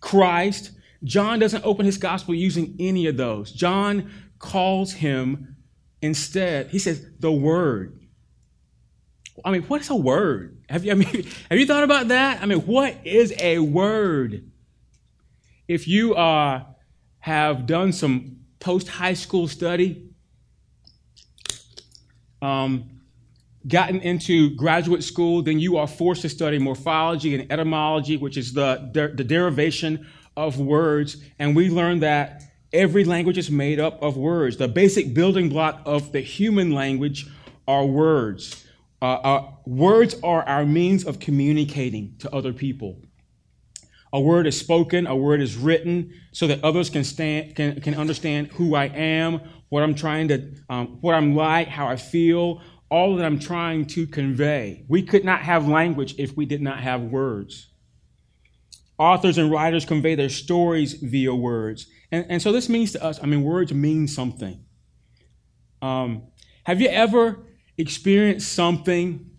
Christ. 0.00 0.72
John 1.04 1.38
doesn't 1.38 1.64
open 1.64 1.86
his 1.86 1.98
gospel 1.98 2.34
using 2.34 2.76
any 2.78 3.06
of 3.06 3.16
those. 3.16 3.52
John 3.52 4.10
calls 4.38 4.92
him 4.92 5.53
Instead, 6.04 6.68
he 6.68 6.78
says 6.78 7.02
the 7.18 7.32
word. 7.32 7.98
I 9.42 9.50
mean, 9.50 9.62
what 9.62 9.80
is 9.80 9.88
a 9.88 9.96
word? 9.96 10.58
Have 10.68 10.84
you, 10.84 10.92
I 10.92 10.96
mean, 10.96 11.08
have 11.50 11.58
you 11.58 11.64
thought 11.64 11.82
about 11.82 12.08
that? 12.08 12.42
I 12.42 12.44
mean, 12.44 12.58
what 12.66 12.94
is 13.06 13.32
a 13.38 13.58
word? 13.60 14.50
If 15.66 15.88
you 15.88 16.14
uh, 16.14 16.64
have 17.20 17.64
done 17.64 17.92
some 17.92 18.40
post 18.60 18.86
high 18.86 19.14
school 19.14 19.48
study, 19.48 20.10
um, 22.42 23.00
gotten 23.66 24.02
into 24.02 24.54
graduate 24.56 25.04
school, 25.04 25.40
then 25.40 25.58
you 25.58 25.78
are 25.78 25.86
forced 25.86 26.20
to 26.20 26.28
study 26.28 26.58
morphology 26.58 27.34
and 27.34 27.50
etymology, 27.50 28.18
which 28.18 28.36
is 28.36 28.52
the, 28.52 28.90
the, 28.92 29.08
the 29.08 29.24
derivation 29.24 30.06
of 30.36 30.60
words. 30.60 31.16
And 31.38 31.56
we 31.56 31.70
learned 31.70 32.02
that 32.02 32.42
Every 32.74 33.04
language 33.04 33.38
is 33.38 33.52
made 33.52 33.78
up 33.78 34.02
of 34.02 34.16
words. 34.16 34.56
The 34.56 34.66
basic 34.66 35.14
building 35.14 35.48
block 35.48 35.80
of 35.86 36.10
the 36.10 36.20
human 36.20 36.72
language 36.72 37.26
are 37.68 37.86
words. 37.86 38.66
Uh, 39.00 39.14
uh, 39.14 39.50
words 39.64 40.16
are 40.24 40.42
our 40.42 40.66
means 40.66 41.04
of 41.04 41.20
communicating 41.20 42.16
to 42.18 42.34
other 42.34 42.52
people. 42.52 43.00
A 44.12 44.20
word 44.20 44.48
is 44.48 44.58
spoken, 44.58 45.06
a 45.06 45.14
word 45.14 45.40
is 45.40 45.56
written, 45.56 46.14
so 46.32 46.48
that 46.48 46.64
others 46.64 46.90
can 46.90 47.04
stand, 47.04 47.54
can, 47.54 47.80
can 47.80 47.94
understand 47.94 48.48
who 48.48 48.74
I 48.74 48.86
am, 48.86 49.40
what 49.68 49.84
I'm 49.84 49.94
trying 49.94 50.28
to, 50.28 50.54
um, 50.68 50.98
what 51.00 51.14
I'm 51.14 51.36
like, 51.36 51.68
how 51.68 51.86
I 51.86 51.96
feel, 51.96 52.60
all 52.90 53.16
that 53.16 53.24
I'm 53.24 53.38
trying 53.38 53.86
to 53.86 54.06
convey. 54.06 54.84
We 54.88 55.02
could 55.02 55.24
not 55.24 55.40
have 55.42 55.68
language 55.68 56.16
if 56.18 56.36
we 56.36 56.44
did 56.44 56.60
not 56.60 56.80
have 56.80 57.02
words. 57.02 57.68
Authors 58.98 59.38
and 59.38 59.50
writers 59.50 59.84
convey 59.84 60.14
their 60.14 60.28
stories 60.28 60.94
via 60.94 61.34
words. 61.34 61.88
And, 62.10 62.26
and 62.28 62.42
so 62.42 62.52
this 62.52 62.68
means 62.68 62.92
to 62.92 63.02
us, 63.04 63.18
I 63.22 63.26
mean, 63.26 63.42
words 63.42 63.72
mean 63.72 64.08
something. 64.08 64.64
Um, 65.82 66.24
have 66.64 66.80
you 66.80 66.88
ever 66.88 67.38
experienced 67.76 68.52
something 68.52 69.34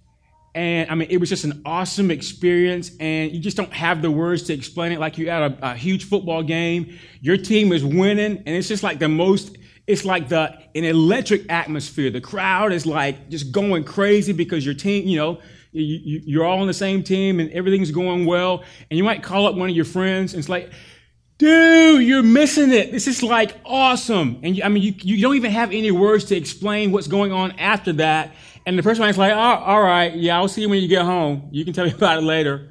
and 0.56 0.90
I 0.90 0.96
mean, 0.96 1.10
it 1.12 1.18
was 1.18 1.28
just 1.28 1.44
an 1.44 1.62
awesome 1.66 2.10
experience, 2.10 2.92
and 3.02 3.30
you 3.34 3.42
just 3.42 3.58
don't 3.58 3.74
have 3.74 4.02
the 4.02 4.10
words 4.10 4.44
to 4.44 4.54
explain 4.54 4.94
it. 4.94 5.00
Like 5.02 5.18
you 5.18 5.30
had 5.30 5.52
a, 5.52 5.72
a, 5.72 5.76
huge 5.76 6.06
football 6.06 6.44
game, 6.44 6.98
your 7.20 7.36
team 7.36 7.74
is 7.74 7.84
winning, 7.84 8.38
and 8.38 8.48
it's 8.48 8.70
just 8.70 8.82
like 8.82 8.98
the 8.98 9.10
most. 9.10 9.58
It's 9.86 10.06
like 10.06 10.30
the 10.30 10.58
an 10.74 10.86
electric 10.86 11.52
atmosphere. 11.52 12.10
The 12.10 12.22
crowd 12.22 12.72
is 12.72 12.86
like 12.86 13.30
just 13.30 13.52
going 13.52 13.84
crazy 13.84 14.32
because 14.32 14.66
your 14.66 14.74
team, 14.74 15.06
you 15.06 15.18
know, 15.18 15.42
you, 15.74 16.22
you're 16.26 16.46
all 16.46 16.62
on 16.62 16.68
the 16.68 16.74
same 16.74 17.04
team, 17.04 17.42
and 17.42 17.52
everything's 17.52 17.92
going 17.92 18.26
well. 18.26 18.64
And 18.90 18.98
you 18.98 19.04
might 19.04 19.22
call 19.22 19.48
up 19.48 19.56
one 19.56 19.70
of 19.70 19.76
your 19.76 19.84
friends, 19.84 20.34
and 20.34 20.40
it's 20.40 20.48
like, 20.48 20.72
Dude, 21.38 22.04
you're 22.04 22.24
missing 22.24 22.72
it. 22.72 22.92
This 22.92 23.08
is 23.08 23.22
like 23.22 23.58
awesome. 23.66 24.40
And 24.42 24.56
you, 24.56 24.64
I 24.64 24.70
mean, 24.70 24.84
you, 24.84 24.94
you 24.98 25.22
don't 25.22 25.36
even 25.36 25.52
have 25.52 25.72
any 25.72 25.92
words 25.92 26.26
to 26.26 26.36
explain 26.36 26.94
what's 26.94 27.08
going 27.08 27.34
on 27.34 27.52
after 27.60 27.92
that. 27.94 28.36
And 28.66 28.80
the 28.80 28.84
person 28.84 29.04
is 29.04 29.18
like, 29.18 29.34
oh, 29.34 29.36
all 29.38 29.82
right, 29.82 30.16
yeah, 30.16 30.38
I'll 30.38 30.48
see 30.48 30.62
you 30.62 30.70
when 30.70 30.82
you 30.82 30.88
get 30.88 31.04
home. 31.04 31.50
You 31.52 31.66
can 31.66 31.74
tell 31.74 31.86
me 31.86 31.92
about 31.96 32.20
it 32.20 32.22
later. 32.22 32.70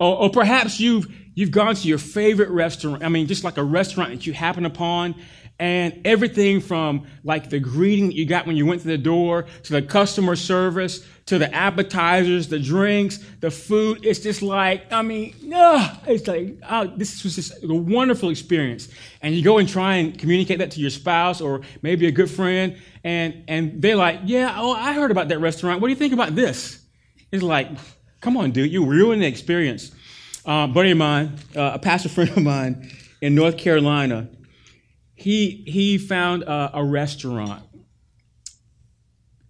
Or, 0.00 0.22
or 0.22 0.30
perhaps 0.30 0.80
you've, 0.80 1.06
you've 1.34 1.52
gone 1.52 1.76
to 1.76 1.88
your 1.88 1.98
favorite 1.98 2.50
restaurant. 2.50 3.04
I 3.04 3.08
mean, 3.08 3.28
just 3.28 3.44
like 3.44 3.56
a 3.56 3.64
restaurant 3.64 4.10
that 4.10 4.26
you 4.26 4.32
happen 4.32 4.66
upon 4.66 5.14
and 5.58 6.02
everything 6.04 6.60
from 6.60 7.06
like 7.24 7.50
the 7.50 7.58
greeting 7.58 8.12
you 8.12 8.26
got 8.26 8.46
when 8.46 8.56
you 8.56 8.66
went 8.66 8.82
to 8.82 8.88
the 8.88 8.98
door 8.98 9.46
to 9.64 9.72
the 9.72 9.82
customer 9.82 10.36
service 10.36 11.04
to 11.26 11.38
the 11.38 11.52
appetizers, 11.52 12.48
the 12.48 12.58
drinks, 12.58 13.18
the 13.40 13.50
food. 13.50 14.04
It's 14.04 14.20
just 14.20 14.42
like, 14.42 14.92
I 14.92 15.02
mean, 15.02 15.34
it's 16.06 16.28
like, 16.28 16.58
oh, 16.68 16.86
this 16.96 17.24
was 17.24 17.34
just 17.34 17.64
a 17.64 17.74
wonderful 17.74 18.30
experience. 18.30 18.88
And 19.22 19.34
you 19.34 19.42
go 19.42 19.58
and 19.58 19.68
try 19.68 19.96
and 19.96 20.16
communicate 20.16 20.60
that 20.60 20.70
to 20.72 20.80
your 20.80 20.90
spouse 20.90 21.40
or 21.40 21.62
maybe 21.82 22.06
a 22.06 22.12
good 22.12 22.30
friend, 22.30 22.76
and, 23.02 23.44
and 23.48 23.82
they're 23.82 23.96
like, 23.96 24.20
yeah, 24.24 24.54
oh, 24.56 24.72
I 24.72 24.92
heard 24.92 25.10
about 25.10 25.28
that 25.28 25.40
restaurant. 25.40 25.80
What 25.80 25.88
do 25.88 25.90
you 25.90 25.98
think 25.98 26.12
about 26.12 26.36
this? 26.36 26.80
It's 27.32 27.42
like, 27.42 27.70
come 28.20 28.36
on, 28.36 28.52
dude, 28.52 28.70
you 28.72 28.84
ruined 28.84 29.22
the 29.22 29.26
experience. 29.26 29.90
Uh, 30.44 30.68
buddy 30.68 30.92
of 30.92 30.98
mine, 30.98 31.36
uh, 31.56 31.72
a 31.74 31.78
pastor 31.80 32.08
friend 32.08 32.30
of 32.30 32.42
mine 32.42 32.88
in 33.20 33.34
North 33.34 33.58
Carolina, 33.58 34.28
he, 35.16 35.64
he 35.66 35.98
found 35.98 36.44
a, 36.44 36.78
a 36.78 36.84
restaurant 36.84 37.64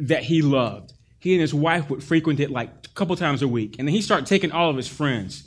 that 0.00 0.22
he 0.22 0.40
loved. 0.40 0.92
He 1.18 1.34
and 1.34 1.40
his 1.40 1.52
wife 1.52 1.90
would 1.90 2.02
frequent 2.02 2.40
it 2.40 2.50
like 2.50 2.70
a 2.84 2.88
couple 2.94 3.16
times 3.16 3.42
a 3.42 3.48
week. 3.48 3.76
And 3.78 3.86
then 3.86 3.94
he 3.94 4.00
started 4.00 4.26
taking 4.26 4.52
all 4.52 4.70
of 4.70 4.76
his 4.76 4.88
friends. 4.88 5.44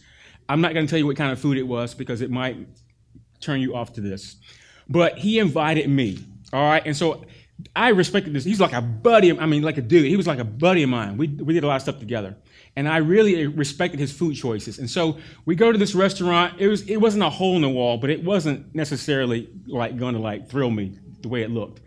I'm 0.47 0.61
not 0.61 0.73
going 0.73 0.85
to 0.85 0.89
tell 0.89 0.99
you 0.99 1.07
what 1.07 1.15
kind 1.15 1.31
of 1.31 1.39
food 1.39 1.57
it 1.57 1.63
was 1.63 1.93
because 1.93 2.21
it 2.21 2.29
might 2.29 2.57
turn 3.39 3.61
you 3.61 3.75
off 3.75 3.93
to 3.93 4.01
this. 4.01 4.35
But 4.89 5.17
he 5.17 5.39
invited 5.39 5.89
me. 5.89 6.19
All 6.51 6.63
right. 6.63 6.81
And 6.85 6.97
so 6.97 7.23
I 7.75 7.89
respected 7.89 8.33
this. 8.33 8.43
He's 8.43 8.59
like 8.59 8.73
a 8.73 8.81
buddy. 8.81 9.37
I 9.37 9.45
mean, 9.45 9.61
like 9.63 9.77
a 9.77 9.81
dude. 9.81 10.05
He 10.05 10.17
was 10.17 10.27
like 10.27 10.39
a 10.39 10.43
buddy 10.43 10.83
of 10.83 10.89
mine. 10.89 11.17
We, 11.17 11.27
we 11.27 11.53
did 11.53 11.63
a 11.63 11.67
lot 11.67 11.77
of 11.77 11.81
stuff 11.83 11.99
together. 11.99 12.35
And 12.75 12.87
I 12.87 12.97
really 12.97 13.47
respected 13.47 13.99
his 13.99 14.11
food 14.11 14.35
choices. 14.35 14.79
And 14.79 14.89
so 14.89 15.17
we 15.45 15.55
go 15.55 15.71
to 15.71 15.77
this 15.77 15.95
restaurant. 15.95 16.59
It 16.59 16.67
was 16.67 16.81
it 16.83 16.97
wasn't 16.97 17.23
a 17.23 17.29
hole 17.29 17.55
in 17.55 17.61
the 17.61 17.69
wall, 17.69 17.97
but 17.97 18.09
it 18.09 18.23
wasn't 18.23 18.73
necessarily 18.73 19.49
like 19.67 19.97
going 19.97 20.15
to 20.15 20.21
like 20.21 20.49
thrill 20.49 20.69
me 20.69 20.97
the 21.21 21.27
way 21.27 21.41
it 21.41 21.51
looked. 21.51 21.81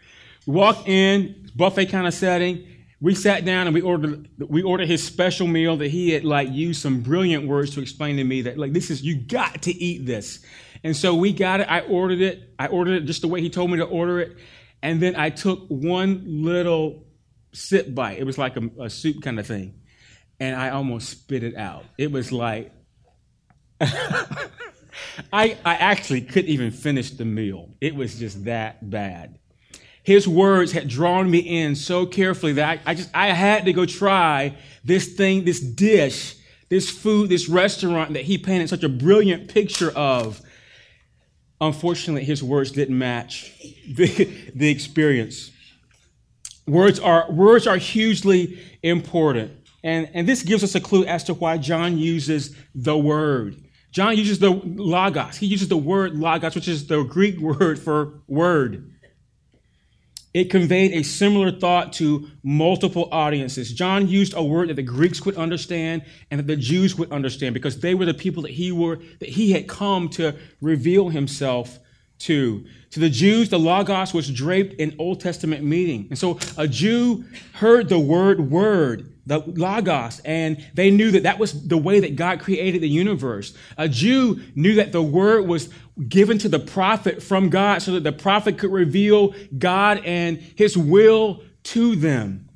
We 0.46 0.54
walked 0.54 0.88
in, 0.88 1.50
buffet 1.54 1.86
kind 1.86 2.06
of 2.06 2.14
setting. 2.14 2.66
We 3.00 3.14
sat 3.14 3.44
down 3.44 3.66
and 3.66 3.74
we 3.74 3.80
ordered 3.80 4.28
we 4.38 4.62
ordered 4.62 4.88
his 4.88 5.02
special 5.02 5.46
meal 5.46 5.76
that 5.78 5.88
he 5.88 6.10
had 6.10 6.24
like 6.24 6.50
used 6.50 6.80
some 6.80 7.00
brilliant 7.00 7.48
words 7.48 7.74
to 7.74 7.80
explain 7.80 8.16
to 8.16 8.24
me 8.24 8.42
that 8.42 8.58
like 8.58 8.72
this 8.72 8.90
is 8.90 9.02
you 9.02 9.16
got 9.16 9.62
to 9.62 9.72
eat 9.72 10.06
this. 10.06 10.44
And 10.84 10.96
so 10.96 11.14
we 11.14 11.32
got 11.32 11.60
it. 11.60 11.70
I 11.70 11.80
ordered 11.80 12.20
it. 12.20 12.54
I 12.58 12.66
ordered 12.66 13.02
it 13.02 13.06
just 13.06 13.22
the 13.22 13.28
way 13.28 13.40
he 13.40 13.50
told 13.50 13.70
me 13.70 13.78
to 13.78 13.84
order 13.84 14.20
it. 14.20 14.36
And 14.82 15.00
then 15.00 15.14
I 15.16 15.30
took 15.30 15.66
one 15.68 16.24
little 16.26 17.06
sip 17.52 17.94
bite. 17.94 18.18
It 18.18 18.24
was 18.24 18.36
like 18.36 18.56
a, 18.56 18.68
a 18.80 18.90
soup 18.90 19.22
kind 19.22 19.38
of 19.38 19.46
thing 19.46 19.74
and 20.40 20.56
I 20.56 20.70
almost 20.70 21.08
spit 21.08 21.42
it 21.42 21.56
out. 21.56 21.84
It 21.98 22.10
was 22.10 22.32
like, 22.32 22.72
I, 23.80 24.36
I 25.32 25.56
actually 25.64 26.22
couldn't 26.22 26.50
even 26.50 26.70
finish 26.70 27.10
the 27.10 27.24
meal. 27.24 27.70
It 27.80 27.94
was 27.94 28.18
just 28.18 28.44
that 28.44 28.88
bad. 28.88 29.38
His 30.02 30.26
words 30.26 30.72
had 30.72 30.88
drawn 30.88 31.30
me 31.30 31.38
in 31.38 31.76
so 31.76 32.06
carefully 32.06 32.54
that 32.54 32.80
I, 32.86 32.90
I 32.90 32.94
just, 32.94 33.10
I 33.14 33.28
had 33.28 33.66
to 33.66 33.72
go 33.72 33.86
try 33.86 34.56
this 34.84 35.14
thing, 35.14 35.44
this 35.44 35.60
dish 35.60 36.36
this 36.72 36.88
food, 36.88 37.28
this 37.28 37.50
restaurant 37.50 38.14
that 38.14 38.22
he 38.22 38.38
painted 38.38 38.66
such 38.66 38.82
a 38.82 38.88
brilliant 38.88 39.46
picture 39.46 39.90
of. 39.90 40.40
Unfortunately, 41.60 42.24
his 42.24 42.42
words 42.42 42.70
didn't 42.70 42.96
match 42.96 43.52
the, 43.86 44.32
the 44.54 44.70
experience. 44.70 45.50
Words 46.66 46.98
are, 46.98 47.30
words 47.30 47.66
are 47.66 47.76
hugely 47.76 48.58
important. 48.82 49.52
And, 49.84 50.08
and 50.14 50.28
this 50.28 50.42
gives 50.42 50.62
us 50.62 50.74
a 50.74 50.80
clue 50.80 51.04
as 51.04 51.24
to 51.24 51.34
why 51.34 51.58
John 51.58 51.98
uses 51.98 52.54
the 52.74 52.96
word. 52.96 53.56
John 53.90 54.16
uses 54.16 54.38
the 54.38 54.50
logos. 54.50 55.36
He 55.36 55.46
uses 55.46 55.68
the 55.68 55.76
word 55.76 56.18
logos, 56.18 56.54
which 56.54 56.68
is 56.68 56.86
the 56.86 57.02
Greek 57.02 57.38
word 57.38 57.78
for 57.78 58.20
word. 58.26 58.92
It 60.34 60.50
conveyed 60.50 60.92
a 60.92 61.02
similar 61.02 61.50
thought 61.50 61.92
to 61.94 62.30
multiple 62.42 63.08
audiences. 63.12 63.70
John 63.70 64.08
used 64.08 64.32
a 64.34 64.42
word 64.42 64.70
that 64.70 64.76
the 64.76 64.82
Greeks 64.82 65.26
would 65.26 65.36
understand 65.36 66.04
and 66.30 66.38
that 66.38 66.46
the 66.46 66.56
Jews 66.56 66.96
would 66.96 67.12
understand 67.12 67.52
because 67.52 67.80
they 67.80 67.94
were 67.94 68.06
the 68.06 68.14
people 68.14 68.42
that 68.44 68.52
he 68.52 68.72
were 68.72 68.96
that 69.20 69.28
he 69.28 69.52
had 69.52 69.68
come 69.68 70.08
to 70.10 70.34
reveal 70.62 71.10
himself 71.10 71.78
to. 72.20 72.64
To 72.92 73.00
the 73.00 73.10
Jews, 73.10 73.50
the 73.50 73.58
Logos 73.58 74.14
was 74.14 74.30
draped 74.30 74.74
in 74.74 74.96
Old 74.98 75.20
Testament 75.20 75.64
meaning. 75.64 76.06
And 76.08 76.18
so 76.18 76.38
a 76.56 76.66
Jew 76.66 77.24
heard 77.54 77.90
the 77.90 77.98
word 77.98 78.50
word, 78.50 79.11
the 79.26 79.38
Logos, 79.38 80.20
and 80.24 80.64
they 80.74 80.90
knew 80.90 81.12
that 81.12 81.22
that 81.22 81.38
was 81.38 81.68
the 81.68 81.78
way 81.78 82.00
that 82.00 82.16
God 82.16 82.40
created 82.40 82.82
the 82.82 82.88
universe. 82.88 83.56
A 83.78 83.88
Jew 83.88 84.40
knew 84.54 84.74
that 84.76 84.92
the 84.92 85.02
word 85.02 85.46
was 85.46 85.68
given 86.08 86.38
to 86.38 86.48
the 86.48 86.58
prophet 86.58 87.22
from 87.22 87.48
God 87.48 87.82
so 87.82 87.92
that 87.92 88.02
the 88.04 88.12
prophet 88.12 88.58
could 88.58 88.72
reveal 88.72 89.34
God 89.56 90.02
and 90.04 90.38
his 90.38 90.76
will 90.76 91.42
to 91.64 91.94
them. 91.94 92.48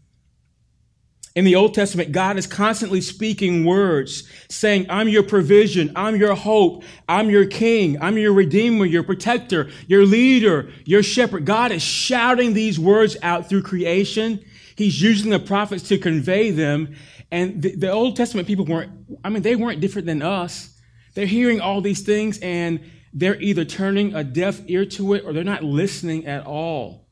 In 1.36 1.44
the 1.44 1.54
Old 1.54 1.74
Testament, 1.74 2.12
God 2.12 2.38
is 2.38 2.46
constantly 2.46 3.02
speaking 3.02 3.66
words 3.66 4.26
saying, 4.48 4.86
I'm 4.88 5.06
your 5.06 5.22
provision, 5.22 5.92
I'm 5.94 6.16
your 6.16 6.34
hope, 6.34 6.82
I'm 7.10 7.28
your 7.28 7.44
king, 7.44 8.00
I'm 8.00 8.16
your 8.16 8.32
redeemer, 8.32 8.86
your 8.86 9.02
protector, 9.02 9.68
your 9.86 10.06
leader, 10.06 10.70
your 10.86 11.02
shepherd. 11.02 11.44
God 11.44 11.72
is 11.72 11.82
shouting 11.82 12.54
these 12.54 12.80
words 12.80 13.18
out 13.22 13.50
through 13.50 13.64
creation. 13.64 14.42
He's 14.76 15.00
using 15.00 15.30
the 15.30 15.38
prophets 15.38 15.88
to 15.88 15.98
convey 15.98 16.50
them. 16.50 16.94
And 17.30 17.62
the, 17.62 17.74
the 17.74 17.90
Old 17.90 18.16
Testament 18.16 18.46
people 18.46 18.66
weren't, 18.66 18.92
I 19.24 19.30
mean, 19.30 19.42
they 19.42 19.56
weren't 19.56 19.80
different 19.80 20.06
than 20.06 20.22
us. 20.22 20.78
They're 21.14 21.26
hearing 21.26 21.60
all 21.60 21.80
these 21.80 22.02
things 22.02 22.38
and 22.40 22.80
they're 23.12 23.40
either 23.40 23.64
turning 23.64 24.14
a 24.14 24.22
deaf 24.22 24.60
ear 24.66 24.84
to 24.84 25.14
it 25.14 25.24
or 25.24 25.32
they're 25.32 25.44
not 25.44 25.64
listening 25.64 26.26
at 26.26 26.46
all. 26.46 27.08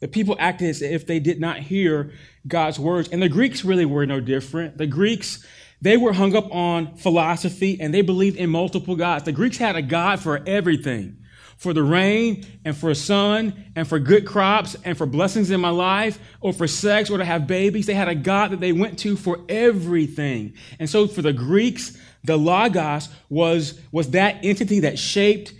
The 0.00 0.08
people 0.08 0.34
acted 0.40 0.70
as 0.70 0.82
if 0.82 1.06
they 1.06 1.20
did 1.20 1.40
not 1.40 1.58
hear 1.58 2.12
God's 2.48 2.80
words. 2.80 3.08
And 3.10 3.22
the 3.22 3.28
Greeks 3.28 3.64
really 3.64 3.84
were 3.84 4.06
no 4.06 4.18
different. 4.18 4.76
The 4.76 4.86
Greeks, 4.86 5.46
they 5.80 5.96
were 5.96 6.12
hung 6.12 6.34
up 6.34 6.52
on 6.52 6.96
philosophy 6.96 7.80
and 7.80 7.94
they 7.94 8.00
believed 8.00 8.36
in 8.36 8.50
multiple 8.50 8.96
gods. 8.96 9.24
The 9.24 9.32
Greeks 9.32 9.58
had 9.58 9.76
a 9.76 9.82
God 9.82 10.18
for 10.18 10.42
everything 10.46 11.19
for 11.60 11.74
the 11.74 11.82
rain 11.82 12.46
and 12.64 12.74
for 12.74 12.94
sun 12.94 13.52
and 13.76 13.86
for 13.86 13.98
good 13.98 14.26
crops 14.26 14.76
and 14.82 14.96
for 14.96 15.04
blessings 15.04 15.50
in 15.50 15.60
my 15.60 15.68
life 15.68 16.18
or 16.40 16.54
for 16.54 16.66
sex 16.66 17.10
or 17.10 17.18
to 17.18 17.24
have 17.24 17.46
babies. 17.46 17.84
They 17.84 17.92
had 17.92 18.08
a 18.08 18.14
God 18.14 18.52
that 18.52 18.60
they 18.60 18.72
went 18.72 18.98
to 19.00 19.14
for 19.14 19.40
everything. 19.46 20.54
And 20.78 20.88
so 20.88 21.06
for 21.06 21.20
the 21.20 21.34
Greeks, 21.34 21.98
the 22.24 22.38
Logos 22.38 23.10
was, 23.28 23.78
was 23.92 24.10
that 24.12 24.42
entity 24.42 24.80
that 24.80 24.98
shaped 24.98 25.52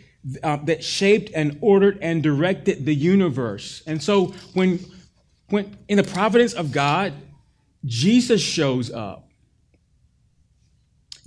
uh, 0.43 0.57
that 0.65 0.85
shaped 0.85 1.31
and 1.35 1.59
ordered 1.63 1.99
and 2.03 2.23
directed 2.23 2.85
the 2.85 2.95
universe. 2.95 3.83
And 3.87 4.03
so 4.03 4.35
when, 4.53 4.79
when 5.49 5.79
in 5.89 5.97
the 5.97 6.03
providence 6.03 6.53
of 6.53 6.73
God, 6.73 7.15
Jesus 7.87 8.43
shows 8.43 8.91
up. 8.91 9.30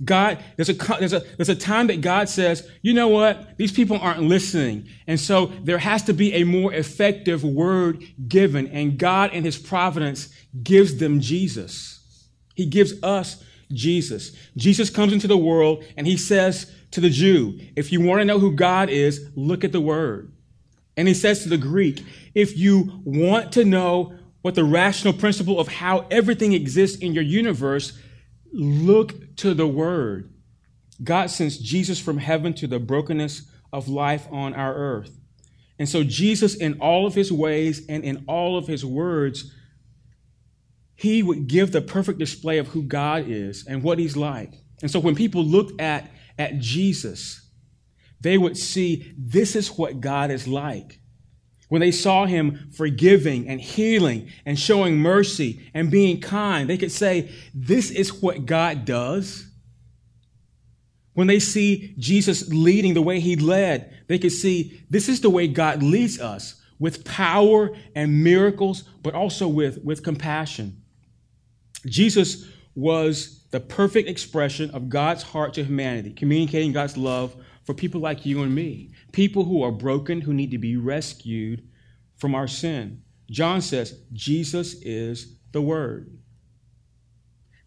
God, 0.02 0.42
there's 0.56 0.70
a, 0.70 0.74
there's, 0.98 1.12
a, 1.12 1.20
there's 1.36 1.48
a 1.48 1.54
time 1.54 1.86
that 1.88 2.00
God 2.00 2.28
says, 2.28 2.68
you 2.82 2.94
know 2.94 3.08
what? 3.08 3.56
These 3.58 3.72
people 3.72 3.98
aren't 3.98 4.22
listening. 4.22 4.88
And 5.06 5.20
so 5.20 5.46
there 5.62 5.78
has 5.78 6.02
to 6.04 6.12
be 6.12 6.32
a 6.34 6.44
more 6.44 6.72
effective 6.72 7.44
word 7.44 8.02
given. 8.26 8.66
And 8.68 8.98
God, 8.98 9.32
in 9.32 9.44
his 9.44 9.56
providence, 9.56 10.34
gives 10.62 10.96
them 10.96 11.20
Jesus. 11.20 12.28
He 12.54 12.66
gives 12.66 12.94
us 13.02 13.42
Jesus. 13.72 14.32
Jesus 14.56 14.90
comes 14.90 15.12
into 15.12 15.28
the 15.28 15.36
world 15.36 15.84
and 15.96 16.06
he 16.06 16.16
says 16.16 16.72
to 16.92 17.00
the 17.00 17.10
Jew, 17.10 17.58
if 17.76 17.92
you 17.92 18.00
want 18.00 18.20
to 18.20 18.24
know 18.24 18.38
who 18.38 18.52
God 18.52 18.88
is, 18.88 19.30
look 19.34 19.64
at 19.64 19.72
the 19.72 19.80
word. 19.80 20.32
And 20.96 21.08
he 21.08 21.14
says 21.14 21.42
to 21.42 21.48
the 21.48 21.58
Greek, 21.58 22.04
if 22.34 22.56
you 22.56 23.00
want 23.04 23.52
to 23.52 23.64
know 23.64 24.14
what 24.42 24.54
the 24.54 24.64
rational 24.64 25.12
principle 25.12 25.58
of 25.58 25.68
how 25.68 26.06
everything 26.10 26.52
exists 26.52 26.98
in 26.98 27.14
your 27.14 27.24
universe, 27.24 27.98
look 28.54 29.36
to 29.36 29.52
the 29.52 29.66
word. 29.66 30.32
God 31.02 31.30
sends 31.30 31.58
Jesus 31.58 31.98
from 31.98 32.18
heaven 32.18 32.54
to 32.54 32.66
the 32.66 32.78
brokenness 32.78 33.50
of 33.72 33.88
life 33.88 34.26
on 34.30 34.54
our 34.54 34.74
earth. 34.74 35.18
And 35.78 35.88
so, 35.88 36.04
Jesus, 36.04 36.54
in 36.54 36.78
all 36.80 37.06
of 37.06 37.14
his 37.14 37.32
ways 37.32 37.84
and 37.88 38.04
in 38.04 38.24
all 38.28 38.56
of 38.56 38.68
his 38.68 38.84
words, 38.84 39.52
he 40.94 41.22
would 41.22 41.48
give 41.48 41.72
the 41.72 41.82
perfect 41.82 42.20
display 42.20 42.58
of 42.58 42.68
who 42.68 42.82
God 42.84 43.24
is 43.28 43.66
and 43.66 43.82
what 43.82 43.98
he's 43.98 44.16
like. 44.16 44.54
And 44.82 44.90
so, 44.90 45.00
when 45.00 45.16
people 45.16 45.44
looked 45.44 45.80
at 45.80 46.10
at 46.38 46.60
Jesus, 46.60 47.44
they 48.20 48.38
would 48.38 48.56
see 48.56 49.12
this 49.18 49.56
is 49.56 49.76
what 49.76 50.00
God 50.00 50.30
is 50.30 50.46
like. 50.46 51.00
When 51.68 51.80
they 51.80 51.90
saw 51.90 52.26
him 52.26 52.70
forgiving 52.72 53.48
and 53.48 53.60
healing 53.60 54.30
and 54.44 54.58
showing 54.58 54.98
mercy 54.98 55.70
and 55.72 55.90
being 55.90 56.20
kind, 56.20 56.68
they 56.68 56.76
could 56.76 56.92
say, 56.92 57.30
This 57.54 57.90
is 57.90 58.22
what 58.22 58.46
God 58.46 58.84
does. 58.84 59.48
When 61.14 61.26
they 61.28 61.38
see 61.38 61.94
Jesus 61.96 62.48
leading 62.48 62.94
the 62.94 63.02
way 63.02 63.20
he 63.20 63.36
led, 63.36 63.94
they 64.08 64.18
could 64.18 64.32
see 64.32 64.82
this 64.90 65.08
is 65.08 65.20
the 65.20 65.30
way 65.30 65.46
God 65.46 65.82
leads 65.82 66.20
us 66.20 66.60
with 66.78 67.04
power 67.04 67.70
and 67.94 68.24
miracles, 68.24 68.82
but 69.02 69.14
also 69.14 69.46
with, 69.46 69.82
with 69.84 70.02
compassion. 70.02 70.82
Jesus 71.86 72.46
was 72.74 73.44
the 73.50 73.60
perfect 73.60 74.08
expression 74.08 74.70
of 74.70 74.88
God's 74.88 75.22
heart 75.22 75.54
to 75.54 75.64
humanity, 75.64 76.12
communicating 76.12 76.72
God's 76.72 76.96
love 76.96 77.36
for 77.64 77.74
people 77.74 78.00
like 78.00 78.26
you 78.26 78.42
and 78.42 78.54
me, 78.54 78.90
people 79.12 79.44
who 79.44 79.62
are 79.62 79.72
broken, 79.72 80.20
who 80.20 80.34
need 80.34 80.50
to 80.50 80.58
be 80.58 80.76
rescued 80.76 81.66
from 82.16 82.34
our 82.34 82.46
sin. 82.46 83.02
John 83.30 83.60
says, 83.60 84.00
Jesus 84.12 84.74
is 84.82 85.36
the 85.52 85.62
Word. 85.62 86.18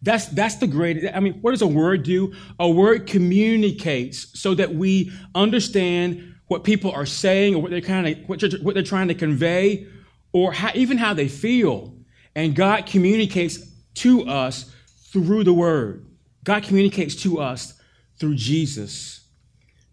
That's, 0.02 0.26
that's 0.26 0.56
the 0.56 0.66
great, 0.66 1.04
I 1.12 1.20
mean, 1.20 1.34
what 1.40 1.50
does 1.50 1.62
a 1.62 1.66
word 1.66 2.04
do? 2.04 2.32
A 2.60 2.68
word 2.68 3.06
communicates 3.08 4.40
so 4.40 4.54
that 4.54 4.72
we 4.74 5.10
understand 5.34 6.34
what 6.46 6.62
people 6.62 6.92
are 6.92 7.06
saying 7.06 7.54
or 7.54 7.62
what 7.62 7.72
they're 7.72 7.80
kind 7.80 8.06
of, 8.06 8.28
what, 8.28 8.42
what 8.62 8.74
they're 8.74 8.82
trying 8.84 9.08
to 9.08 9.14
convey 9.14 9.88
or 10.32 10.52
how, 10.52 10.70
even 10.74 10.98
how 10.98 11.14
they 11.14 11.28
feel. 11.28 11.94
And 12.36 12.54
God 12.54 12.86
communicates 12.86 13.58
to 13.94 14.28
us 14.28 14.72
through 15.10 15.42
the 15.42 15.52
Word. 15.52 16.06
God 16.44 16.62
communicates 16.62 17.16
to 17.16 17.40
us 17.40 17.74
through 18.20 18.36
Jesus. 18.36 19.17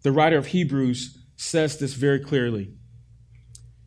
The 0.06 0.12
writer 0.12 0.38
of 0.38 0.46
Hebrews 0.46 1.18
says 1.34 1.78
this 1.78 1.94
very 1.94 2.20
clearly. 2.20 2.70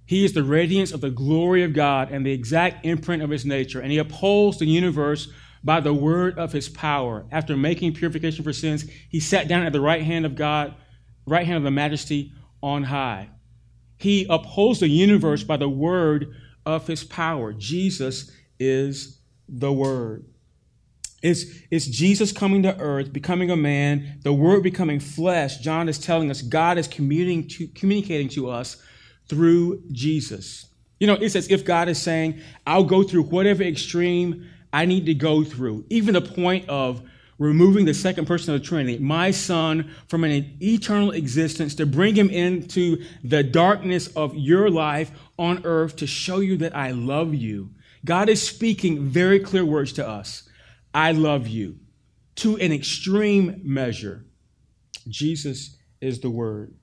He 0.06 0.26
is 0.26 0.34
the 0.34 0.44
radiance 0.44 0.92
of 0.92 1.00
the 1.00 1.10
glory 1.10 1.64
of 1.64 1.72
God 1.72 2.12
and 2.12 2.26
the 2.26 2.34
exact 2.34 2.86
imprint 2.86 3.24
of 3.24 3.30
his 3.30 3.46
nature, 3.46 3.80
and 3.80 3.90
he 3.90 4.00
upholds 4.00 4.60
the 4.60 4.66
universe 4.66 5.30
by 5.64 5.80
the 5.80 5.94
word 5.94 6.38
of 6.38 6.52
his 6.52 6.68
power. 6.68 7.26
After 7.32 7.56
making 7.56 7.94
purification 7.94 8.44
for 8.44 8.52
sins, 8.52 8.84
he 9.08 9.22
sat 9.22 9.48
down 9.48 9.66
at 9.66 9.72
the 9.72 9.80
right 9.80 10.04
hand 10.04 10.26
of 10.26 10.36
God, 10.36 10.76
right 11.26 11.46
hand 11.46 11.56
of 11.56 11.64
the 11.64 11.72
majesty 11.72 12.34
on 12.62 12.84
high. 12.84 13.30
He 13.98 14.28
upholds 14.30 14.82
the 14.82 14.90
universe 14.90 15.46
by 15.46 15.56
the 15.56 15.70
word 15.70 16.36
of 16.66 16.86
his 16.86 17.06
power. 17.06 17.54
Jesus 17.54 18.30
is 18.60 19.22
the 19.48 19.72
word. 19.72 20.26
It's, 21.22 21.46
it's 21.70 21.86
Jesus 21.86 22.32
coming 22.32 22.64
to 22.64 22.78
earth, 22.80 23.12
becoming 23.12 23.52
a 23.52 23.56
man, 23.56 24.20
the 24.24 24.34
word 24.34 24.64
becoming 24.64 25.00
flesh. 25.00 25.58
John 25.58 25.90
is 25.90 26.00
telling 26.00 26.32
us 26.32 26.42
God 26.42 26.78
is 26.78 26.88
to, 26.88 27.68
communicating 27.76 28.30
to 28.30 28.50
us 28.50 28.82
through 29.28 29.84
Jesus. 29.92 30.68
You 31.00 31.08
know, 31.08 31.14
it's 31.14 31.36
as 31.36 31.50
if 31.50 31.66
God 31.66 31.90
is 31.90 32.02
saying, 32.02 32.42
I'll 32.66 32.84
go 32.84 33.04
through 33.04 33.24
whatever 33.24 33.64
extreme 33.64 34.50
I 34.72 34.86
need 34.86 35.06
to 35.08 35.14
go 35.14 35.44
through, 35.44 35.86
even 35.90 36.14
the 36.14 36.22
point 36.22 36.70
of 36.70 37.02
removing 37.38 37.86
the 37.86 37.94
second 37.94 38.26
person 38.26 38.54
of 38.54 38.62
the 38.62 38.68
Trinity, 38.68 39.00
my 39.00 39.32
son, 39.32 39.90
from 40.08 40.26
an 40.26 40.58
eternal 40.62 41.12
existence 41.12 41.74
to 41.76 41.86
bring 41.86 42.16
him 42.16 42.30
into 42.30 43.04
the 43.24 43.42
darkness 43.44 44.08
of 44.08 44.36
your 44.36 44.70
life 44.70 45.12
on 45.38 45.66
earth 45.66 45.96
to 45.96 46.08
show 46.08 46.40
you 46.40 46.58
that 46.58 46.76
I 46.76 46.92
love 46.92 47.34
you. 47.34 47.70
God 48.04 48.30
is 48.30 48.46
speaking 48.46 49.06
very 49.06 49.40
clear 49.40 49.66
words 49.66 49.94
to 49.94 50.08
us. 50.08 50.49
I 50.94 51.12
love 51.12 51.48
you 51.48 51.78
to 52.36 52.58
an 52.58 52.72
extreme 52.72 53.62
measure. 53.64 54.26
Jesus 55.08 55.78
is 56.02 56.20
the 56.20 56.30
Word. 56.30 56.74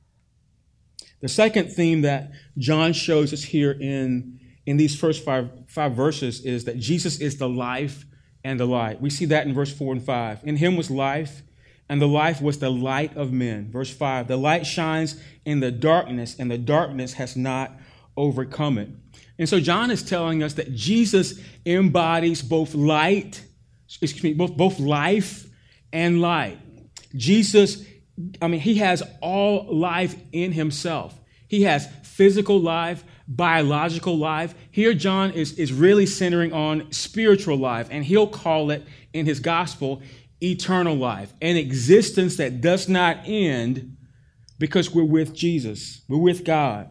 The 1.21 1.29
second 1.29 1.73
theme 1.73 2.03
that 2.03 2.33
John 2.59 2.93
shows 2.93 3.33
us 3.33 3.43
here 3.43 3.73
in, 3.73 4.39
in 4.67 4.77
these 4.77 4.99
first 4.99 5.25
five, 5.25 5.51
five 5.67 5.95
verses 5.95 6.45
is 6.45 6.65
that 6.65 6.79
Jesus 6.79 7.21
is 7.21 7.39
the 7.39 7.49
life 7.49 8.05
and 8.45 8.61
the 8.61 8.67
light. 8.67 9.01
We 9.01 9.11
see 9.11 9.25
that 9.27 9.47
in 9.47 9.55
verse 9.55 9.73
4 9.73 9.95
and 9.95 10.03
5. 10.03 10.45
In 10.45 10.57
him 10.57 10.77
was 10.77 10.91
life, 10.91 11.43
and 11.89 12.01
the 12.01 12.09
life 12.09 12.41
was 12.41 12.59
the 12.59 12.71
light 12.71 13.17
of 13.17 13.33
men. 13.33 13.71
Verse 13.71 13.93
5 13.93 14.29
The 14.29 14.37
light 14.37 14.67
shines 14.67 15.21
in 15.45 15.61
the 15.61 15.73
darkness, 15.73 16.37
and 16.39 16.51
the 16.51 16.59
darkness 16.59 17.15
has 17.15 17.37
not 17.37 17.73
overcome 18.17 18.79
it. 18.79 18.89
And 19.39 19.49
so 19.49 19.59
John 19.59 19.91
is 19.91 20.03
telling 20.03 20.43
us 20.43 20.55
that 20.55 20.75
Jesus 20.75 21.41
embodies 21.65 22.43
both 22.43 22.75
light, 22.75 23.43
excuse 23.89 24.23
me, 24.23 24.35
both, 24.35 24.57
both 24.57 24.79
life 24.79 25.47
and 25.93 26.21
light. 26.21 26.59
Jesus, 27.15 27.85
I 28.43 28.49
mean, 28.49 28.61
he 28.61 28.77
has 28.77 29.03
all 29.21 29.75
life 29.75 30.17
in 30.33 30.53
himself. 30.53 31.19
He 31.49 31.63
has 31.63 31.89
physical 32.03 32.61
life, 32.61 33.05
biological 33.29 34.17
life. 34.17 34.55
Here, 34.71 34.95
John 34.95 35.33
is, 35.33 35.53
is 35.59 35.73
really 35.73 36.07
centering 36.07 36.53
on 36.53 36.91
spiritual 36.93 37.57
life, 37.57 37.89
and 37.91 38.05
he'll 38.05 38.27
call 38.27 38.71
it 38.71 38.85
in 39.13 39.27
his 39.27 39.41
gospel 39.41 40.03
eternal 40.43 40.97
life, 40.97 41.33
an 41.41 41.57
existence 41.57 42.37
that 42.37 42.61
does 42.61 42.89
not 42.89 43.19
end 43.25 43.97
because 44.59 44.95
we're 44.95 45.05
with 45.05 45.35
Jesus, 45.35 46.03
we're 46.09 46.19
with 46.19 46.45
God. 46.45 46.91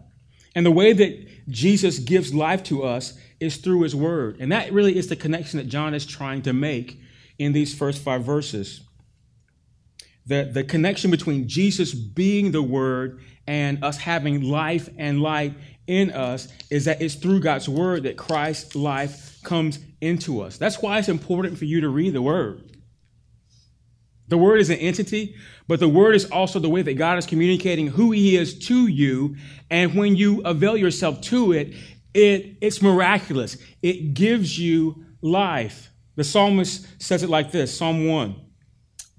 And 0.56 0.66
the 0.66 0.72
way 0.72 0.94
that 0.94 1.50
Jesus 1.50 2.00
gives 2.00 2.34
life 2.34 2.64
to 2.64 2.84
us 2.84 3.14
is 3.40 3.58
through 3.58 3.82
his 3.82 3.96
word. 3.96 4.38
And 4.40 4.52
that 4.52 4.72
really 4.72 4.98
is 4.98 5.08
the 5.08 5.16
connection 5.16 5.58
that 5.58 5.68
John 5.68 5.94
is 5.94 6.06
trying 6.06 6.42
to 6.44 6.54
make 6.54 7.00
in 7.38 7.52
these 7.52 7.78
first 7.78 8.02
five 8.02 8.24
verses. 8.24 8.82
The, 10.26 10.50
the 10.52 10.64
connection 10.64 11.12
between 11.12 11.48
Jesus 11.48 11.94
being 11.94 12.52
the 12.52 12.64
word 12.64 13.20
and 13.46 13.84
us 13.84 13.98
having 13.98 14.42
life 14.42 14.90
and 14.98 15.22
light 15.22 15.54
in 15.86 16.12
us 16.12 16.48
is 16.72 16.86
that 16.86 17.02
it's 17.02 17.16
through 17.16 17.42
God's 17.42 17.70
word 17.70 18.04
that 18.04 18.18
Christ's 18.18 18.76
life 18.76 19.40
comes 19.44 19.80
into 20.02 20.42
us. 20.42 20.58
That's 20.58 20.82
why 20.82 20.98
it's 20.98 21.10
important 21.10 21.58
for 21.60 21.66
you 21.66 21.82
to 21.82 21.90
read 21.90 22.14
the 22.14 22.22
word. 22.22 22.75
The 24.28 24.38
word 24.38 24.60
is 24.60 24.70
an 24.70 24.78
entity, 24.78 25.36
but 25.68 25.80
the 25.80 25.88
word 25.88 26.16
is 26.16 26.26
also 26.32 26.60
the 26.60 26.70
way 26.70 26.82
that 26.82 26.96
God 26.96 27.18
is 27.18 27.26
communicating 27.26 27.88
who 27.88 28.12
he 28.12 28.36
is 28.36 28.58
to 28.68 28.88
you. 28.88 29.36
And 29.70 29.96
when 29.96 30.16
you 30.16 30.42
avail 30.42 30.78
yourself 30.78 31.22
to 31.22 31.52
it, 31.52 31.76
it 32.14 32.58
it's 32.62 32.82
miraculous. 32.82 33.58
It 33.82 34.14
gives 34.14 34.58
you 34.58 35.06
life. 35.22 35.92
The 36.16 36.24
psalmist 36.24 37.02
says 37.02 37.24
it 37.24 37.30
like 37.30 37.52
this 37.52 37.78
Psalm 37.78 38.08
1. 38.08 38.36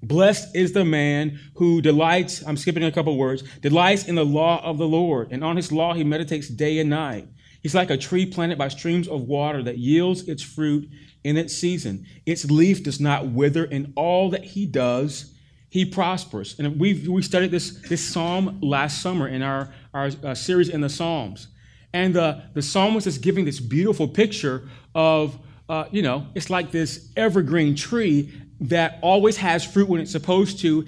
Blessed 0.03 0.55
is 0.55 0.73
the 0.73 0.85
man 0.85 1.39
who 1.55 1.81
delights, 1.81 2.45
I'm 2.45 2.57
skipping 2.57 2.83
a 2.83 2.91
couple 2.91 3.17
words, 3.17 3.43
delights 3.61 4.07
in 4.07 4.15
the 4.15 4.25
law 4.25 4.63
of 4.63 4.77
the 4.77 4.87
Lord, 4.87 5.29
and 5.31 5.43
on 5.43 5.55
his 5.55 5.71
law 5.71 5.93
he 5.93 6.03
meditates 6.03 6.47
day 6.47 6.79
and 6.79 6.89
night. 6.89 7.27
He's 7.63 7.73
like 7.73 7.89
a 7.89 7.97
tree 7.97 8.25
planted 8.25 8.57
by 8.57 8.67
streams 8.67 9.07
of 9.07 9.23
water 9.23 9.63
that 9.63 9.79
yields 9.79 10.27
its 10.27 10.43
fruit 10.43 10.87
in 11.27 11.35
its 11.37 11.53
season. 11.53 12.05
Its 12.25 12.49
leaf 12.49 12.83
does 12.83 12.99
not 12.99 13.27
wither, 13.27 13.65
in 13.65 13.93
all 13.95 14.29
that 14.29 14.43
he 14.53 14.65
does, 14.65 15.33
he 15.69 15.83
prospers. 15.85 16.57
And 16.57 16.79
we 16.79 17.07
we 17.07 17.21
studied 17.21 17.51
this, 17.51 17.81
this 17.89 18.01
psalm 18.13 18.59
last 18.61 19.01
summer 19.01 19.27
in 19.27 19.41
our, 19.41 19.73
our 19.93 20.09
uh, 20.23 20.33
series 20.33 20.69
in 20.69 20.81
the 20.81 20.89
Psalms. 20.89 21.47
And 21.93 22.13
the, 22.13 22.43
the 22.53 22.61
psalmist 22.61 23.07
is 23.07 23.17
giving 23.17 23.45
this 23.45 23.59
beautiful 23.59 24.07
picture 24.07 24.69
of, 24.93 25.37
uh, 25.67 25.85
you 25.91 26.01
know, 26.01 26.27
it's 26.35 26.49
like 26.49 26.71
this 26.71 27.11
evergreen 27.15 27.75
tree 27.75 28.31
that 28.61 28.99
always 29.01 29.37
has 29.37 29.65
fruit 29.65 29.89
when 29.89 29.99
it's 30.01 30.11
supposed 30.11 30.59
to. 30.59 30.85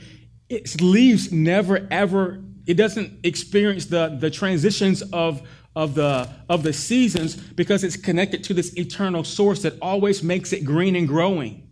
Its 0.48 0.80
leaves 0.82 1.32
never 1.32 1.88
ever, 1.92 2.42
it 2.66 2.76
doesn't 2.76 3.10
experience 3.24 3.86
the, 3.88 4.18
the 4.20 4.30
transitions 4.30 5.02
of, 5.12 5.42
of, 5.76 5.96
the, 5.96 6.30
of 6.50 6.64
the 6.64 6.74
seasons 6.74 7.36
because 7.36 7.84
it's 7.84 7.96
connected 7.96 8.44
to 8.46 8.54
this 8.54 8.76
eternal 8.78 9.24
source 9.24 9.62
that 9.62 9.78
always 9.82 10.24
makes 10.24 10.52
it 10.54 10.66
green 10.66 10.96
and 10.96 11.08
growing. 11.08 11.70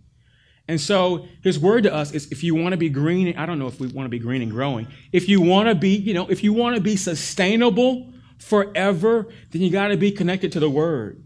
And 0.68 0.80
so 0.80 1.28
his 1.44 1.58
word 1.58 1.84
to 1.84 1.94
us 1.94 2.12
is 2.12 2.32
if 2.32 2.44
you 2.44 2.54
want 2.54 2.74
to 2.74 2.78
be 2.78 2.90
green, 2.90 3.38
I 3.38 3.46
don't 3.46 3.58
know 3.58 3.68
if 3.68 3.80
we 3.80 3.88
want 3.88 4.06
to 4.06 4.10
be 4.10 4.20
green 4.20 4.42
and 4.42 4.52
growing. 4.52 4.88
If 5.12 5.30
you 5.30 5.42
want 5.42 5.70
to 5.70 5.76
be, 5.76 5.96
you 5.96 6.14
know, 6.14 6.28
if 6.28 6.44
you 6.44 6.54
want 6.54 6.76
to 6.76 6.82
be 6.82 6.98
sustainable 6.98 8.12
forever, 8.38 9.28
then 9.52 9.62
you 9.62 9.70
got 9.70 9.88
to 9.88 9.98
be 9.98 10.12
connected 10.12 10.52
to 10.54 10.60
the 10.60 10.70
word. 10.70 11.24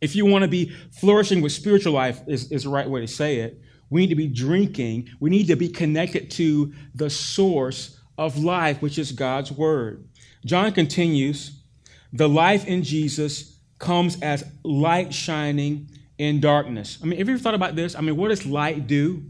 If 0.00 0.14
you 0.14 0.26
want 0.26 0.42
to 0.42 0.48
be 0.48 0.72
flourishing 0.92 1.42
with 1.42 1.52
spiritual 1.52 1.92
life, 1.92 2.20
is, 2.26 2.50
is 2.52 2.64
the 2.64 2.70
right 2.70 2.88
way 2.88 3.00
to 3.00 3.08
say 3.08 3.40
it. 3.40 3.60
We 3.90 4.02
need 4.02 4.10
to 4.10 4.14
be 4.14 4.28
drinking. 4.28 5.08
We 5.20 5.30
need 5.30 5.48
to 5.48 5.56
be 5.56 5.68
connected 5.68 6.30
to 6.32 6.72
the 6.94 7.10
source 7.10 7.98
of 8.16 8.38
life, 8.38 8.80
which 8.80 8.98
is 8.98 9.12
God's 9.12 9.50
word. 9.50 10.06
John 10.44 10.72
continues 10.72 11.52
the 12.12 12.28
life 12.28 12.66
in 12.66 12.82
Jesus 12.82 13.58
comes 13.78 14.20
as 14.20 14.44
light 14.64 15.14
shining 15.14 15.88
in 16.18 16.40
darkness. 16.40 16.98
I 17.02 17.06
mean, 17.06 17.18
have 17.18 17.28
you 17.28 17.34
ever 17.34 17.42
thought 17.42 17.54
about 17.54 17.76
this? 17.76 17.94
I 17.94 18.00
mean, 18.00 18.16
what 18.16 18.28
does 18.28 18.44
light 18.44 18.86
do? 18.86 19.24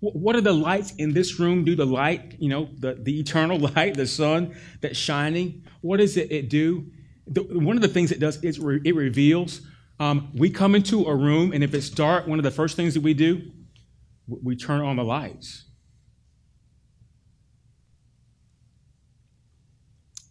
What 0.00 0.34
do 0.34 0.40
the 0.40 0.52
lights 0.52 0.92
in 0.96 1.14
this 1.14 1.38
room 1.38 1.64
do? 1.64 1.74
The 1.74 1.86
light, 1.86 2.36
you 2.38 2.48
know, 2.48 2.68
the, 2.78 2.94
the 2.94 3.18
eternal 3.18 3.58
light, 3.76 3.94
the 3.94 4.06
sun 4.06 4.54
that's 4.80 4.98
shining. 4.98 5.64
What 5.80 5.98
does 5.98 6.16
it, 6.16 6.30
it 6.30 6.48
do? 6.48 6.86
The, 7.26 7.42
one 7.42 7.76
of 7.76 7.82
the 7.82 7.88
things 7.88 8.12
it 8.12 8.20
does 8.20 8.42
is 8.42 8.58
re, 8.58 8.80
it 8.84 8.94
reveals 8.94 9.62
um, 10.02 10.30
we 10.34 10.50
come 10.50 10.74
into 10.74 11.04
a 11.04 11.14
room, 11.14 11.52
and 11.52 11.62
if 11.62 11.74
it's 11.74 11.88
dark, 11.88 12.26
one 12.26 12.40
of 12.40 12.42
the 12.42 12.50
first 12.50 12.74
things 12.74 12.94
that 12.94 13.02
we 13.02 13.14
do, 13.14 13.52
we 14.26 14.56
turn 14.56 14.80
on 14.80 14.96
the 14.96 15.04
lights. 15.04 15.64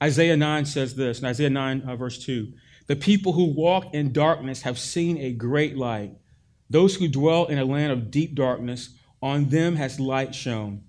Isaiah 0.02 0.38
9 0.38 0.66
says 0.66 0.96
this, 0.96 1.20
in 1.20 1.26
Isaiah 1.26 1.50
9, 1.50 1.82
uh, 1.82 1.96
verse 1.96 2.24
2 2.24 2.54
The 2.88 2.96
people 2.96 3.34
who 3.34 3.54
walk 3.54 3.94
in 3.94 4.12
darkness 4.12 4.64
have 4.64 4.80
seen 4.80 5.18
a 5.18 5.32
great 5.34 5.78
light. 5.78 6.14
Those 6.70 6.96
who 6.96 7.08
dwell 7.08 7.46
in 7.48 7.58
a 7.58 7.66
land 7.66 7.92
of 7.92 8.10
deep 8.12 8.34
darkness, 8.34 8.96
on 9.22 9.50
them 9.50 9.76
has 9.76 10.00
light 10.00 10.34
shone. 10.34 10.84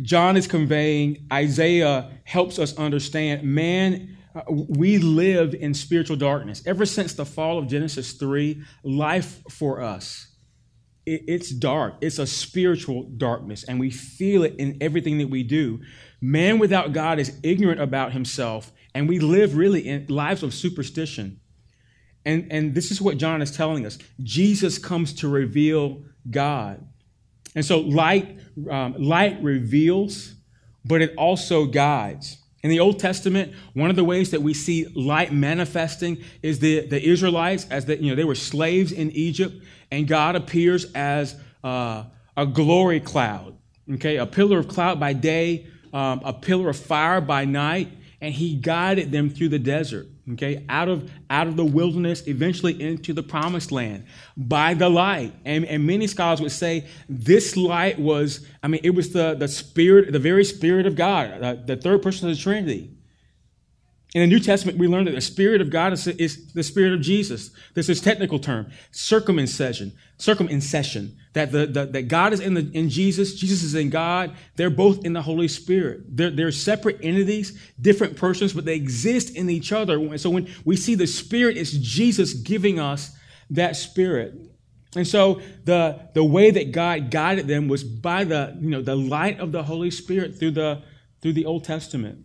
John 0.00 0.36
is 0.36 0.46
conveying, 0.46 1.26
Isaiah 1.32 2.10
helps 2.24 2.58
us 2.58 2.76
understand 2.78 3.42
man 3.42 4.16
uh, 4.34 4.42
we 4.68 4.98
live 4.98 5.54
in 5.54 5.74
spiritual 5.74 6.16
darkness. 6.16 6.62
Ever 6.66 6.86
since 6.86 7.14
the 7.14 7.24
fall 7.24 7.58
of 7.58 7.66
Genesis 7.66 8.12
3, 8.12 8.62
life 8.84 9.42
for 9.50 9.80
us, 9.80 10.28
it, 11.06 11.22
it's 11.26 11.50
dark. 11.50 11.94
It's 12.00 12.18
a 12.18 12.26
spiritual 12.26 13.04
darkness, 13.04 13.64
and 13.64 13.80
we 13.80 13.90
feel 13.90 14.44
it 14.44 14.54
in 14.58 14.76
everything 14.80 15.18
that 15.18 15.28
we 15.28 15.42
do. 15.42 15.80
Man 16.20 16.58
without 16.58 16.92
God 16.92 17.18
is 17.18 17.38
ignorant 17.42 17.80
about 17.80 18.12
himself, 18.12 18.72
and 18.94 19.08
we 19.08 19.18
live 19.18 19.56
really 19.56 19.86
in 19.86 20.06
lives 20.08 20.42
of 20.42 20.52
superstition. 20.52 21.40
And, 22.24 22.50
and 22.50 22.74
this 22.74 22.90
is 22.90 23.00
what 23.00 23.16
John 23.16 23.40
is 23.40 23.50
telling 23.50 23.86
us 23.86 23.98
Jesus 24.22 24.78
comes 24.78 25.12
to 25.14 25.28
reveal 25.28 26.02
God. 26.28 26.86
And 27.54 27.64
so 27.64 27.78
light, 27.80 28.38
um, 28.70 28.94
light 28.98 29.42
reveals, 29.42 30.34
but 30.84 31.00
it 31.00 31.14
also 31.16 31.64
guides. 31.64 32.38
In 32.62 32.70
the 32.70 32.80
Old 32.80 32.98
Testament, 32.98 33.54
one 33.72 33.88
of 33.88 33.96
the 33.96 34.04
ways 34.04 34.32
that 34.32 34.42
we 34.42 34.52
see 34.52 34.86
light 34.94 35.32
manifesting 35.32 36.18
is 36.42 36.58
the, 36.58 36.86
the 36.86 37.00
Israelites, 37.00 37.66
as 37.70 37.86
the, 37.86 37.96
you 38.02 38.10
know, 38.10 38.16
they 38.16 38.24
were 38.24 38.34
slaves 38.34 38.90
in 38.90 39.12
Egypt, 39.12 39.54
and 39.92 40.08
God 40.08 40.34
appears 40.34 40.92
as 40.92 41.36
uh, 41.62 42.04
a 42.36 42.46
glory 42.46 43.00
cloud, 43.00 43.56
okay, 43.94 44.16
a 44.16 44.26
pillar 44.26 44.58
of 44.58 44.66
cloud 44.66 44.98
by 44.98 45.12
day, 45.12 45.66
um, 45.92 46.20
a 46.24 46.32
pillar 46.32 46.70
of 46.70 46.76
fire 46.76 47.20
by 47.20 47.44
night, 47.44 47.90
and 48.20 48.34
He 48.34 48.54
guided 48.54 49.12
them 49.12 49.30
through 49.30 49.50
the 49.50 49.58
desert 49.58 50.08
okay, 50.32 50.64
out 50.68 50.88
of 50.88 51.10
out 51.30 51.46
of 51.46 51.56
the 51.56 51.64
wilderness, 51.64 52.26
eventually 52.26 52.80
into 52.80 53.12
the 53.12 53.22
promised 53.22 53.72
land 53.72 54.04
by 54.36 54.74
the 54.74 54.88
light. 54.88 55.32
And, 55.44 55.64
and 55.64 55.86
many 55.86 56.06
scholars 56.06 56.40
would 56.40 56.52
say 56.52 56.86
this 57.08 57.56
light 57.56 57.98
was, 57.98 58.46
I 58.62 58.68
mean, 58.68 58.80
it 58.84 58.90
was 58.90 59.12
the, 59.12 59.34
the 59.34 59.48
spirit, 59.48 60.12
the 60.12 60.18
very 60.18 60.44
spirit 60.44 60.86
of 60.86 60.96
God, 60.96 61.42
uh, 61.42 61.56
the 61.64 61.76
third 61.76 62.02
person 62.02 62.28
of 62.28 62.36
the 62.36 62.42
Trinity. 62.42 62.94
In 64.14 64.22
the 64.22 64.26
New 64.26 64.40
Testament, 64.40 64.78
we 64.78 64.88
learn 64.88 65.04
that 65.04 65.14
the 65.14 65.20
Spirit 65.20 65.60
of 65.60 65.68
God 65.68 65.92
is, 65.92 66.06
is, 66.06 66.54
the 66.54 66.62
Spirit 66.62 66.94
of 66.94 67.02
Jesus. 67.02 67.50
This 67.74 67.90
is 67.90 68.00
technical 68.00 68.38
term, 68.38 68.70
circumincession, 68.90 69.92
circumincession. 70.18 71.14
That 71.38 71.52
the, 71.52 71.66
the, 71.66 71.86
that 71.86 72.08
God 72.08 72.32
is 72.32 72.40
in 72.40 72.54
the 72.54 72.68
in 72.72 72.88
Jesus, 72.88 73.34
Jesus 73.34 73.62
is 73.62 73.76
in 73.76 73.90
God. 73.90 74.34
They're 74.56 74.70
both 74.70 75.04
in 75.04 75.12
the 75.12 75.22
Holy 75.22 75.46
Spirit. 75.46 76.00
They're, 76.08 76.30
they're 76.30 76.50
separate 76.50 76.98
entities, 77.00 77.56
different 77.80 78.16
persons, 78.16 78.52
but 78.52 78.64
they 78.64 78.74
exist 78.74 79.36
in 79.36 79.48
each 79.48 79.70
other. 79.70 80.00
And 80.00 80.20
So 80.20 80.30
when 80.30 80.52
we 80.64 80.74
see 80.76 80.96
the 80.96 81.06
Spirit, 81.06 81.56
it's 81.56 81.70
Jesus 81.70 82.34
giving 82.34 82.80
us 82.80 83.16
that 83.50 83.76
Spirit. 83.76 84.34
And 84.96 85.06
so 85.06 85.40
the 85.62 86.08
the 86.12 86.24
way 86.24 86.50
that 86.50 86.72
God 86.72 87.08
guided 87.12 87.46
them 87.46 87.68
was 87.68 87.84
by 87.84 88.24
the 88.24 88.58
you 88.60 88.70
know 88.70 88.82
the 88.82 88.96
light 88.96 89.38
of 89.38 89.52
the 89.52 89.62
Holy 89.62 89.92
Spirit 89.92 90.36
through 90.40 90.52
the 90.52 90.82
through 91.22 91.34
the 91.34 91.44
Old 91.44 91.62
Testament. 91.62 92.24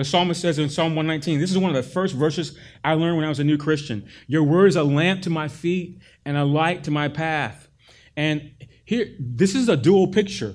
The 0.00 0.06
psalmist 0.06 0.40
says 0.40 0.58
in 0.58 0.70
Psalm 0.70 0.94
119, 0.96 1.38
this 1.38 1.50
is 1.50 1.58
one 1.58 1.68
of 1.68 1.76
the 1.76 1.90
first 1.90 2.14
verses 2.14 2.56
I 2.82 2.94
learned 2.94 3.18
when 3.18 3.26
I 3.26 3.28
was 3.28 3.38
a 3.38 3.44
new 3.44 3.58
Christian. 3.58 4.08
Your 4.28 4.42
word 4.44 4.68
is 4.68 4.76
a 4.76 4.82
lamp 4.82 5.20
to 5.24 5.28
my 5.28 5.46
feet 5.46 5.98
and 6.24 6.38
a 6.38 6.44
light 6.46 6.84
to 6.84 6.90
my 6.90 7.08
path. 7.08 7.68
And 8.16 8.50
here, 8.86 9.14
this 9.18 9.54
is 9.54 9.68
a 9.68 9.76
dual 9.76 10.08
picture. 10.08 10.54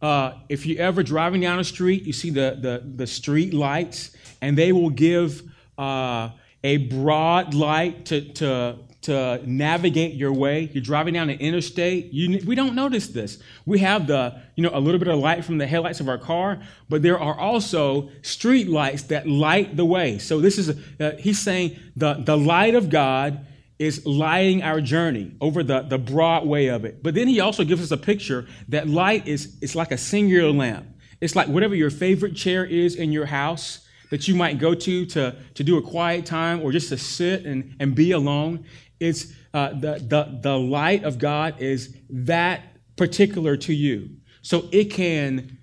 Uh, 0.00 0.34
if 0.48 0.64
you're 0.64 0.80
ever 0.80 1.02
driving 1.02 1.40
down 1.40 1.58
a 1.58 1.64
street, 1.64 2.04
you 2.04 2.12
see 2.12 2.30
the, 2.30 2.56
the, 2.60 2.88
the 2.94 3.08
street 3.08 3.52
lights, 3.52 4.16
and 4.40 4.56
they 4.56 4.70
will 4.70 4.90
give 4.90 5.42
uh, 5.76 6.30
a 6.62 6.76
broad 6.76 7.52
light 7.52 8.06
to, 8.06 8.32
to, 8.34 8.78
to 9.04 9.40
navigate 9.44 10.14
your 10.14 10.32
way. 10.32 10.70
You're 10.72 10.82
driving 10.82 11.14
down 11.14 11.30
an 11.30 11.38
interstate. 11.38 12.12
You, 12.12 12.40
we 12.46 12.54
don't 12.54 12.74
notice 12.74 13.08
this. 13.08 13.38
We 13.66 13.78
have 13.80 14.06
the, 14.06 14.40
you 14.56 14.62
know, 14.62 14.70
a 14.72 14.80
little 14.80 14.98
bit 14.98 15.08
of 15.08 15.18
light 15.18 15.44
from 15.44 15.58
the 15.58 15.66
headlights 15.66 16.00
of 16.00 16.08
our 16.08 16.18
car, 16.18 16.60
but 16.88 17.02
there 17.02 17.18
are 17.18 17.38
also 17.38 18.10
street 18.22 18.68
lights 18.68 19.04
that 19.04 19.26
light 19.26 19.76
the 19.76 19.84
way. 19.84 20.18
So 20.18 20.40
this 20.40 20.58
is, 20.58 20.76
uh, 21.00 21.12
he's 21.18 21.38
saying 21.38 21.78
the, 21.96 22.14
the 22.14 22.36
light 22.36 22.74
of 22.74 22.90
God 22.90 23.46
is 23.78 24.06
lighting 24.06 24.62
our 24.62 24.80
journey 24.80 25.32
over 25.40 25.62
the, 25.62 25.82
the 25.82 25.98
broad 25.98 26.46
way 26.46 26.68
of 26.68 26.84
it. 26.84 27.02
But 27.02 27.14
then 27.14 27.28
he 27.28 27.40
also 27.40 27.64
gives 27.64 27.82
us 27.82 27.90
a 27.90 27.96
picture 27.96 28.46
that 28.68 28.88
light 28.88 29.26
is, 29.26 29.56
it's 29.60 29.74
like 29.74 29.90
a 29.90 29.98
singular 29.98 30.52
lamp. 30.52 30.86
It's 31.20 31.36
like 31.36 31.48
whatever 31.48 31.74
your 31.74 31.90
favorite 31.90 32.34
chair 32.36 32.64
is 32.64 32.94
in 32.94 33.12
your 33.12 33.26
house 33.26 33.86
that 34.10 34.28
you 34.28 34.34
might 34.34 34.58
go 34.58 34.74
to 34.74 35.06
to, 35.06 35.34
to 35.54 35.64
do 35.64 35.76
a 35.76 35.82
quiet 35.82 36.24
time 36.24 36.60
or 36.62 36.70
just 36.70 36.88
to 36.90 36.96
sit 36.96 37.44
and, 37.44 37.74
and 37.80 37.94
be 37.94 38.12
alone. 38.12 38.64
It's 39.00 39.32
uh, 39.52 39.70
the, 39.70 40.04
the, 40.06 40.38
the 40.42 40.58
light 40.58 41.04
of 41.04 41.18
God 41.18 41.60
is 41.60 41.96
that 42.10 42.62
particular 42.96 43.56
to 43.58 43.74
you. 43.74 44.10
So 44.42 44.68
it 44.72 44.84
can 44.86 45.58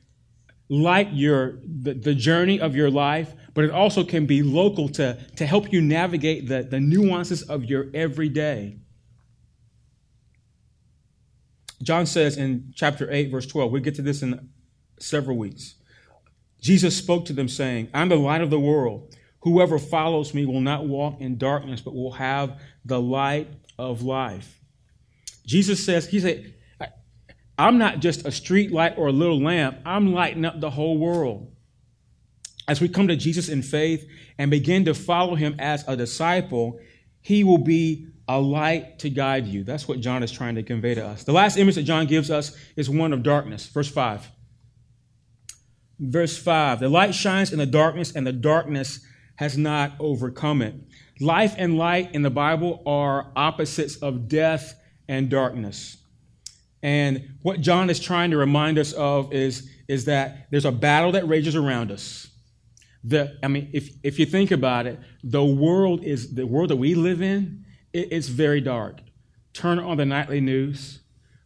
light 0.70 1.12
your 1.14 1.60
the, 1.66 1.94
the 1.94 2.16
journey 2.16 2.60
of 2.60 2.76
your 2.76 2.90
life, 2.90 3.34
but 3.54 3.64
it 3.64 3.72
also 3.72 4.04
can 4.04 4.26
be 4.26 4.42
local 4.42 4.88
to, 4.90 5.18
to 5.36 5.46
help 5.46 5.72
you 5.72 5.82
navigate 5.82 6.48
the, 6.48 6.64
the 6.64 6.80
nuances 6.80 7.42
of 7.44 7.66
your 7.66 7.88
everyday. 7.94 8.78
John 11.84 12.06
says 12.06 12.38
in 12.38 12.72
chapter 12.76 13.12
8, 13.12 13.32
verse 13.32 13.46
12, 13.48 13.72
we'll 13.72 13.82
get 13.82 13.96
to 13.96 14.02
this 14.02 14.22
in 14.22 14.50
several 15.00 15.38
weeks. 15.38 15.76
Jesus 16.62 16.96
spoke 16.96 17.26
to 17.26 17.34
them, 17.34 17.50
saying, 17.50 17.90
I'm 17.94 18.10
the 18.10 18.16
light 18.16 18.42
of 18.42 18.52
the 18.52 18.60
world. 18.60 19.16
Whoever 19.42 19.80
follows 19.80 20.34
me 20.34 20.46
will 20.46 20.62
not 20.62 20.88
walk 20.88 21.20
in 21.20 21.38
darkness, 21.38 21.82
but 21.82 21.96
will 21.96 22.14
have 22.14 22.62
the 22.86 23.02
light 23.02 23.48
of 23.78 24.04
life. 24.04 24.60
Jesus 25.46 25.84
says, 25.84 26.08
He 26.08 26.20
said, 26.20 26.54
I'm 27.58 27.78
not 27.78 28.00
just 28.00 28.26
a 28.26 28.32
street 28.32 28.72
light 28.72 28.98
or 28.98 29.08
a 29.08 29.12
little 29.12 29.42
lamp, 29.42 29.80
I'm 29.86 30.14
lighting 30.14 30.46
up 30.46 30.60
the 30.60 30.70
whole 30.70 30.98
world. 30.98 31.52
As 32.68 32.80
we 32.80 32.88
come 32.88 33.08
to 33.08 33.16
Jesus 33.16 33.50
in 33.50 33.62
faith 33.62 34.08
and 34.38 34.50
begin 34.50 34.86
to 34.86 34.94
follow 34.94 35.36
him 35.36 35.56
as 35.60 35.88
a 35.88 35.98
disciple, 35.98 36.80
he 37.22 37.44
will 37.44 37.58
be 37.58 38.08
a 38.28 38.40
light 38.40 39.00
to 39.00 39.10
guide 39.10 39.46
you. 39.46 39.64
That's 39.64 39.88
what 39.88 40.00
John 40.00 40.24
is 40.24 40.32
trying 40.32 40.56
to 40.56 40.64
convey 40.64 40.96
to 40.96 41.06
us. 41.06 41.24
The 41.24 41.34
last 41.34 41.58
image 41.58 41.76
that 41.76 41.84
John 41.84 42.06
gives 42.06 42.32
us 42.32 42.56
is 42.76 42.90
one 42.90 43.14
of 43.14 43.24
darkness. 43.24 43.68
Verse 43.68 43.90
5. 43.90 44.32
Verse 46.00 46.38
5 46.38 46.80
The 46.80 46.90
light 46.90 47.14
shines 47.14 47.52
in 47.52 47.60
the 47.60 47.66
darkness, 47.66 48.16
and 48.16 48.26
the 48.26 48.34
darkness 48.34 49.06
has 49.42 49.58
not 49.58 49.94
overcome 50.00 50.62
it. 50.62 50.76
Life 51.20 51.56
and 51.58 51.76
light 51.76 52.14
in 52.14 52.22
the 52.22 52.30
Bible 52.30 52.84
are 52.86 53.32
opposites 53.36 53.96
of 53.96 54.28
death 54.28 54.76
and 55.08 55.32
darkness. 55.32 55.98
And 56.84 57.28
what 57.42 57.60
John 57.60 57.90
is 57.90 58.00
trying 58.00 58.30
to 58.32 58.38
remind 58.38 58.78
us 58.78 58.94
of 58.94 59.34
is, 59.34 59.68
is 59.88 60.06
that 60.06 60.46
there's 60.52 60.66
a 60.66 60.72
battle 60.72 61.14
that 61.14 61.28
rages 61.28 61.56
around 61.56 61.90
us. 61.90 62.28
The, 63.04 63.36
I 63.42 63.48
mean, 63.48 63.72
if, 63.74 63.90
if 64.04 64.20
you 64.20 64.28
think 64.28 64.52
about 64.52 64.86
it, 64.86 65.00
the 65.24 65.44
world 65.44 66.04
is 66.04 66.36
the 66.36 66.46
world 66.46 66.70
that 66.70 66.76
we 66.76 66.94
live 66.94 67.24
in, 67.24 67.66
it, 67.94 68.10
it's 68.12 68.28
very 68.28 68.62
dark. 68.62 69.00
Turn 69.54 69.80
on 69.80 69.98
the 69.98 70.06
nightly 70.06 70.40
news, 70.40 71.00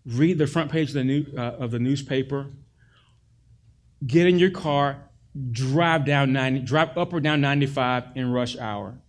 read 0.06 0.38
the 0.38 0.48
front 0.48 0.70
page 0.70 0.90
of 0.90 0.96
the, 0.96 1.06
new, 1.06 1.26
uh, 1.38 1.56
of 1.60 1.72
the 1.72 1.80
newspaper, 1.80 2.48
get 4.06 4.28
in 4.28 4.38
your 4.38 4.52
car, 4.52 5.05
drive 5.52 6.06
down 6.06 6.34
90, 6.34 6.62
drive 6.62 6.98
up 6.98 7.14
or 7.14 7.20
down 7.20 7.42
95 7.42 8.04
in 8.16 8.32
rush 8.32 8.58
hour. 8.58 9.00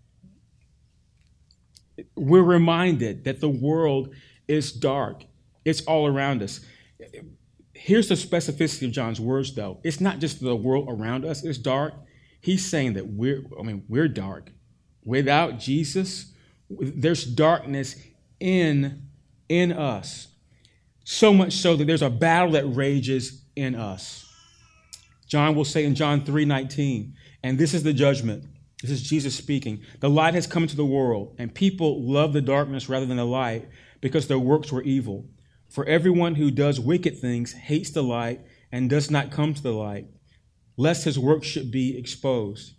We're 2.14 2.42
reminded 2.42 3.24
that 3.24 3.40
the 3.40 3.48
world 3.48 4.14
is 4.48 4.72
dark. 4.72 5.24
It's 5.64 5.82
all 5.82 6.06
around 6.06 6.42
us. 6.42 6.60
Here's 7.72 8.08
the 8.08 8.14
specificity 8.14 8.86
of 8.86 8.92
John's 8.92 9.20
words, 9.20 9.54
though. 9.54 9.78
It's 9.84 10.00
not 10.00 10.18
just 10.18 10.40
the 10.40 10.56
world 10.56 10.86
around 10.88 11.24
us 11.24 11.44
is 11.44 11.58
dark. 11.58 11.94
He's 12.40 12.68
saying 12.68 12.94
that 12.94 13.06
we're, 13.06 13.42
I 13.58 13.62
mean, 13.62 13.84
we're 13.88 14.08
dark. 14.08 14.50
Without 15.04 15.58
Jesus, 15.58 16.32
there's 16.68 17.24
darkness 17.24 17.96
in, 18.40 19.08
in 19.48 19.72
us. 19.72 20.28
So 21.04 21.32
much 21.32 21.54
so 21.54 21.76
that 21.76 21.84
there's 21.86 22.02
a 22.02 22.10
battle 22.10 22.52
that 22.52 22.64
rages 22.64 23.42
in 23.54 23.74
us. 23.74 24.25
John 25.26 25.54
will 25.54 25.64
say 25.64 25.84
in 25.84 25.94
John 25.94 26.24
3:19, 26.24 27.14
and 27.42 27.58
this 27.58 27.74
is 27.74 27.82
the 27.82 27.92
judgment. 27.92 28.44
This 28.82 28.90
is 28.90 29.02
Jesus 29.02 29.34
speaking. 29.34 29.80
The 30.00 30.10
light 30.10 30.34
has 30.34 30.46
come 30.46 30.62
into 30.62 30.76
the 30.76 30.84
world, 30.84 31.34
and 31.38 31.54
people 31.54 32.02
love 32.02 32.32
the 32.32 32.42
darkness 32.42 32.88
rather 32.88 33.06
than 33.06 33.16
the 33.16 33.24
light 33.24 33.68
because 34.00 34.28
their 34.28 34.38
works 34.38 34.70
were 34.70 34.82
evil. 34.82 35.28
For 35.68 35.84
everyone 35.86 36.36
who 36.36 36.50
does 36.50 36.78
wicked 36.78 37.18
things 37.18 37.52
hates 37.52 37.90
the 37.90 38.02
light 38.02 38.40
and 38.70 38.88
does 38.88 39.10
not 39.10 39.30
come 39.30 39.54
to 39.54 39.62
the 39.62 39.72
light, 39.72 40.06
lest 40.76 41.04
his 41.04 41.18
work 41.18 41.42
should 41.42 41.70
be 41.70 41.96
exposed. 41.96 42.74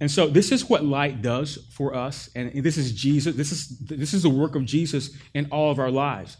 And 0.00 0.10
so 0.10 0.28
this 0.28 0.52
is 0.52 0.68
what 0.68 0.84
light 0.84 1.22
does 1.22 1.58
for 1.72 1.94
us, 1.94 2.30
and 2.34 2.52
this 2.62 2.76
is 2.76 2.92
Jesus. 2.92 3.34
This 3.34 3.52
is 3.52 3.78
this 3.78 4.14
is 4.14 4.22
the 4.22 4.30
work 4.30 4.54
of 4.54 4.64
Jesus 4.64 5.10
in 5.34 5.46
all 5.50 5.70
of 5.70 5.78
our 5.78 5.90
lives 5.90 6.36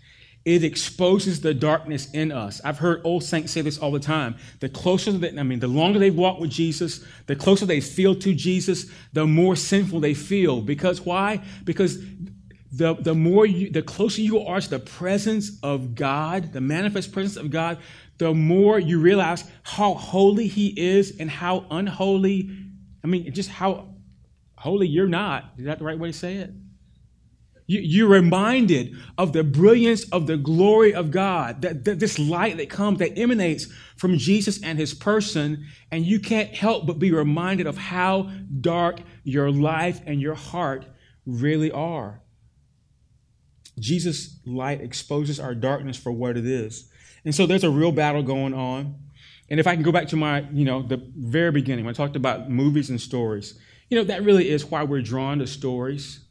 it 0.47 0.63
exposes 0.63 1.41
the 1.41 1.53
darkness 1.53 2.09
in 2.13 2.31
us. 2.31 2.61
I've 2.65 2.79
heard 2.79 3.01
old 3.03 3.25
saints 3.25 3.53
say 3.53 3.63
this 3.63 3.79
all 3.79 3.91
the 3.91 3.99
time. 3.99 4.37
The 4.61 4.69
closer 4.69 5.11
that, 5.11 5.37
I 5.37 5.43
mean, 5.43 5.59
the 5.59 5.67
longer 5.67 5.99
they've 5.99 6.15
walked 6.15 6.41
with 6.41 6.51
Jesus, 6.51 7.05
the 7.27 7.35
closer 7.35 7.67
they 7.67 7.81
feel 7.81 8.15
to 8.15 8.33
Jesus, 8.33 8.87
the 9.13 9.27
more 9.27 9.57
sinful 9.57 9.99
they 9.99 10.15
feel. 10.15 10.61
Because 10.61 11.01
why? 11.01 11.43
Because 11.65 11.99
the, 12.71 12.95
the 12.95 13.13
more 13.13 13.45
you, 13.45 13.71
the 13.71 13.83
closer 13.83 14.21
you 14.21 14.39
are 14.39 14.61
to 14.61 14.71
the 14.71 14.79
presence 14.79 15.59
of 15.65 15.97
God, 15.97 16.53
the 16.53 16.61
manifest 16.61 17.11
presence 17.11 17.37
of 17.37 17.51
God, 17.51 17.79
the 18.19 18.33
more 18.33 18.79
you 18.79 19.01
realize 19.01 19.43
how 19.65 19.95
holy 19.95 20.47
He 20.47 20.69
is 20.69 21.19
and 21.19 21.29
how 21.29 21.67
unholy, 21.73 22.51
I 23.03 23.09
mean, 23.09 23.33
just 23.35 23.51
how 23.51 23.89
holy 24.55 24.87
you're 24.87 25.09
not. 25.09 25.55
Is 25.59 25.65
that 25.65 25.81
the 25.81 25.85
right 25.85 25.99
way 25.99 26.13
to 26.13 26.17
say 26.17 26.37
it? 26.37 26.53
You, 27.69 28.07
are 28.07 28.11
reminded 28.11 28.97
of 29.19 29.33
the 29.33 29.43
brilliance 29.43 30.05
of 30.11 30.29
the 30.29 30.37
glory 30.37 30.95
of 30.95 31.11
God, 31.11 31.63
that, 31.63 31.85
this 31.85 32.19
light 32.19 32.59
that 32.59 32.71
comes, 32.71 33.01
that 33.01 33.19
emanates 33.19 33.67
from 33.97 34.19
Jesus 34.19 34.63
and 34.63 34.79
his 34.79 34.95
person, 34.95 35.67
and 35.91 36.07
you 36.07 36.21
can't 36.21 36.55
help 36.55 36.87
but 36.87 37.01
be 37.01 37.11
reminded 37.11 37.67
of 37.67 37.77
how 37.77 38.31
dark 38.61 39.01
your 39.25 39.51
life 39.51 40.01
and 40.07 40.21
your 40.21 40.37
heart 40.37 40.87
really 41.27 41.73
are. 41.73 42.23
Jesus' 43.79 44.39
light 44.47 44.81
exposes 44.81 45.41
our 45.41 45.55
darkness 45.55 45.97
for 45.97 46.13
what 46.13 46.37
it 46.37 46.47
is. 46.47 46.89
And 47.25 47.35
so 47.35 47.47
there's 47.47 47.65
a 47.65 47.71
real 47.71 47.93
battle 47.93 48.23
going 48.23 48.55
on. 48.55 48.95
And 49.51 49.59
if 49.59 49.67
I 49.67 49.75
can 49.75 49.83
go 49.83 49.93
back 49.93 50.09
to 50.09 50.17
my, 50.17 50.47
you 50.53 50.65
know, 50.65 50.83
the 50.83 51.03
very 51.17 51.51
beginning, 51.51 51.85
when 51.85 51.95
I 51.95 51.97
talked 51.97 52.17
about 52.17 52.49
movies 52.49 52.91
and 52.91 53.01
stories, 53.01 53.59
you 53.91 53.99
know, 53.99 54.05
that 54.05 54.23
really 54.23 54.49
is 54.49 54.65
why 54.65 54.85
we're 54.85 55.03
drawn 55.03 55.41
to 55.41 55.47
stories 55.47 56.26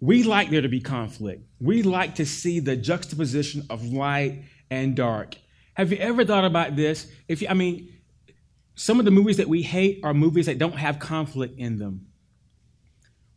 We 0.00 0.22
like 0.22 0.50
there 0.50 0.62
to 0.62 0.68
be 0.68 0.80
conflict. 0.80 1.42
We 1.60 1.82
like 1.82 2.14
to 2.16 2.26
see 2.26 2.58
the 2.58 2.76
juxtaposition 2.76 3.66
of 3.68 3.84
light 3.84 4.44
and 4.70 4.96
dark. 4.96 5.36
Have 5.74 5.92
you 5.92 5.98
ever 5.98 6.24
thought 6.24 6.44
about 6.44 6.74
this? 6.74 7.10
If 7.28 7.42
you, 7.42 7.48
I 7.48 7.54
mean, 7.54 7.92
some 8.74 8.98
of 8.98 9.04
the 9.04 9.10
movies 9.10 9.36
that 9.36 9.48
we 9.48 9.62
hate 9.62 10.00
are 10.02 10.14
movies 10.14 10.46
that 10.46 10.58
don't 10.58 10.76
have 10.76 10.98
conflict 10.98 11.58
in 11.58 11.78
them. 11.78 12.06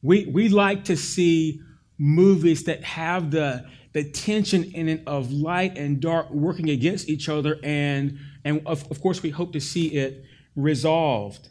We 0.02 0.26
we 0.26 0.49
like 0.49 0.86
to 0.86 0.97
see 0.97 1.62
movies 1.97 2.63
that 2.63 2.84
have 2.84 3.32
the 3.32 3.65
the 3.93 4.04
tension 4.04 4.63
in 4.63 4.89
it 4.89 5.04
of 5.06 5.32
light 5.32 5.78
and 5.78 5.99
dark 5.99 6.32
working 6.32 6.69
against 6.69 7.10
each 7.10 7.30
other, 7.30 7.60
and 7.63 8.19
and 8.45 8.62
of, 8.65 8.89
of 8.89 9.02
course 9.02 9.21
we 9.21 9.30
hope 9.30 9.54
to 9.54 9.60
see 9.60 9.88
it 9.88 10.23
resolved. 10.56 11.49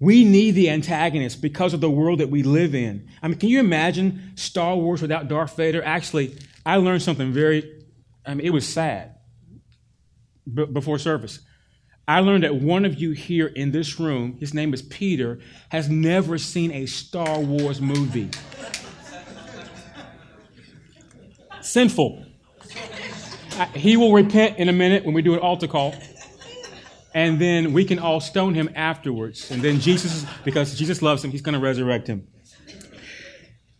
We 0.00 0.24
need 0.24 0.52
the 0.52 0.70
antagonist 0.70 1.40
because 1.40 1.72
of 1.72 1.80
the 1.80 1.90
world 1.90 2.20
that 2.20 2.28
we 2.28 2.42
live 2.42 2.74
in. 2.74 3.08
I 3.22 3.28
mean, 3.28 3.38
can 3.38 3.48
you 3.48 3.60
imagine 3.60 4.32
Star 4.34 4.76
Wars 4.76 5.00
without 5.00 5.28
Darth 5.28 5.56
Vader? 5.56 5.82
Actually, 5.84 6.36
I 6.66 6.76
learned 6.76 7.02
something 7.02 7.32
very, 7.32 7.82
I 8.26 8.34
mean, 8.34 8.46
it 8.46 8.50
was 8.50 8.66
sad 8.68 9.14
b- 10.52 10.66
before 10.66 10.98
service. 10.98 11.40
I 12.06 12.20
learned 12.20 12.44
that 12.44 12.56
one 12.56 12.84
of 12.84 13.00
you 13.00 13.12
here 13.12 13.46
in 13.46 13.70
this 13.70 13.98
room, 13.98 14.36
his 14.38 14.52
name 14.52 14.74
is 14.74 14.82
Peter, 14.82 15.38
has 15.70 15.88
never 15.88 16.36
seen 16.36 16.70
a 16.72 16.86
Star 16.86 17.40
Wars 17.40 17.80
movie. 17.80 18.30
Sinful. 21.62 22.26
He 23.74 23.96
will 23.96 24.12
repent 24.12 24.58
in 24.58 24.68
a 24.68 24.72
minute 24.72 25.04
when 25.04 25.14
we 25.14 25.22
do 25.22 25.32
an 25.32 25.38
altar 25.38 25.68
call 25.68 25.94
and 27.14 27.40
then 27.40 27.72
we 27.72 27.84
can 27.84 28.00
all 28.00 28.20
stone 28.20 28.54
him 28.54 28.68
afterwards. 28.74 29.50
And 29.52 29.62
then 29.62 29.78
Jesus, 29.78 30.26
because 30.44 30.76
Jesus 30.76 31.00
loves 31.00 31.24
him, 31.24 31.30
he's 31.30 31.42
going 31.42 31.54
to 31.54 31.60
resurrect 31.60 32.08
him. 32.08 32.26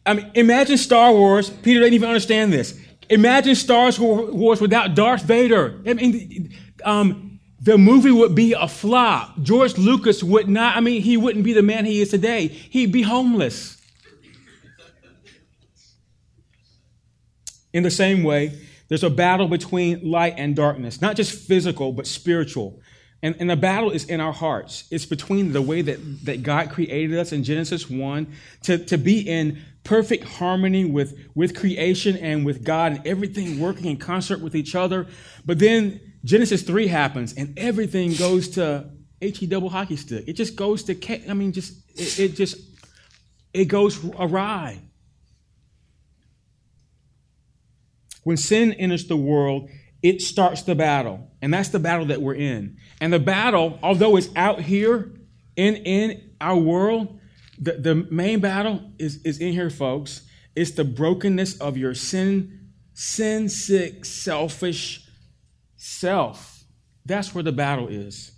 I 0.06 0.14
mean, 0.14 0.30
imagine 0.34 0.78
Star 0.78 1.12
Wars. 1.12 1.50
Peter 1.50 1.80
didn't 1.80 1.94
even 1.94 2.08
understand 2.08 2.52
this. 2.52 2.78
Imagine 3.10 3.54
Star 3.56 3.90
Wars 3.98 4.60
without 4.60 4.94
Darth 4.94 5.22
Vader. 5.22 5.80
I 5.84 5.94
mean, 5.94 6.54
um, 6.84 7.40
the 7.60 7.76
movie 7.76 8.10
would 8.12 8.34
be 8.34 8.52
a 8.52 8.68
flop. 8.68 9.40
George 9.42 9.76
Lucas 9.78 10.22
would 10.22 10.48
not, 10.48 10.76
I 10.76 10.80
mean, 10.80 11.02
he 11.02 11.16
wouldn't 11.16 11.44
be 11.44 11.52
the 11.52 11.62
man 11.62 11.84
he 11.84 12.00
is 12.00 12.10
today. 12.10 12.48
He'd 12.48 12.92
be 12.92 13.02
homeless. 13.02 13.80
In 17.72 17.82
the 17.82 17.90
same 17.90 18.22
way, 18.22 18.56
there's 18.88 19.02
a 19.02 19.10
battle 19.10 19.48
between 19.48 20.08
light 20.08 20.34
and 20.36 20.54
darkness, 20.54 21.00
not 21.00 21.16
just 21.16 21.48
physical, 21.48 21.92
but 21.92 22.06
spiritual. 22.06 22.80
And, 23.24 23.34
and 23.38 23.48
the 23.48 23.56
battle 23.56 23.90
is 23.90 24.04
in 24.04 24.20
our 24.20 24.34
hearts. 24.34 24.84
It's 24.90 25.06
between 25.06 25.54
the 25.54 25.62
way 25.62 25.80
that, 25.80 26.26
that 26.26 26.42
God 26.42 26.68
created 26.68 27.18
us 27.18 27.32
in 27.32 27.42
Genesis 27.42 27.88
1 27.88 28.30
to, 28.64 28.76
to 28.84 28.98
be 28.98 29.20
in 29.20 29.62
perfect 29.82 30.24
harmony 30.24 30.84
with, 30.84 31.18
with 31.34 31.56
creation 31.56 32.18
and 32.18 32.44
with 32.44 32.62
God 32.62 32.92
and 32.92 33.06
everything 33.06 33.58
working 33.58 33.86
in 33.86 33.96
concert 33.96 34.42
with 34.42 34.54
each 34.54 34.74
other. 34.74 35.06
But 35.46 35.58
then 35.58 36.02
Genesis 36.22 36.60
3 36.64 36.86
happens 36.86 37.32
and 37.32 37.58
everything 37.58 38.12
goes 38.12 38.50
to 38.50 38.90
HE 39.22 39.46
double 39.46 39.70
hockey 39.70 39.96
stick. 39.96 40.24
It 40.26 40.34
just 40.34 40.54
goes 40.54 40.82
to, 40.84 41.30
I 41.30 41.32
mean, 41.32 41.52
just, 41.52 41.72
it, 41.98 42.20
it 42.20 42.36
just, 42.36 42.58
it 43.54 43.64
goes 43.64 44.04
awry. 44.18 44.82
When 48.22 48.36
sin 48.36 48.74
enters 48.74 49.06
the 49.06 49.16
world, 49.16 49.70
it 50.04 50.20
starts 50.20 50.62
the 50.62 50.74
battle. 50.74 51.30
And 51.40 51.52
that's 51.52 51.70
the 51.70 51.78
battle 51.78 52.06
that 52.06 52.20
we're 52.20 52.34
in. 52.34 52.76
And 53.00 53.10
the 53.10 53.18
battle, 53.18 53.78
although 53.82 54.16
it's 54.16 54.28
out 54.36 54.60
here 54.60 55.14
in, 55.56 55.76
in 55.76 56.30
our 56.42 56.56
world, 56.56 57.18
the, 57.58 57.72
the 57.72 57.94
main 57.94 58.40
battle 58.40 58.92
is, 58.98 59.24
is 59.24 59.38
in 59.38 59.54
here, 59.54 59.70
folks. 59.70 60.28
It's 60.54 60.72
the 60.72 60.84
brokenness 60.84 61.58
of 61.58 61.78
your 61.78 61.94
sin, 61.94 62.68
sin 62.92 63.48
sick, 63.48 64.04
selfish 64.04 65.08
self. 65.76 66.64
That's 67.06 67.34
where 67.34 67.42
the 67.42 67.52
battle 67.52 67.88
is. 67.88 68.32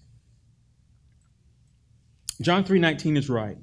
John 2.41 2.65
3:19 2.65 3.17
is 3.17 3.29
right. 3.29 3.57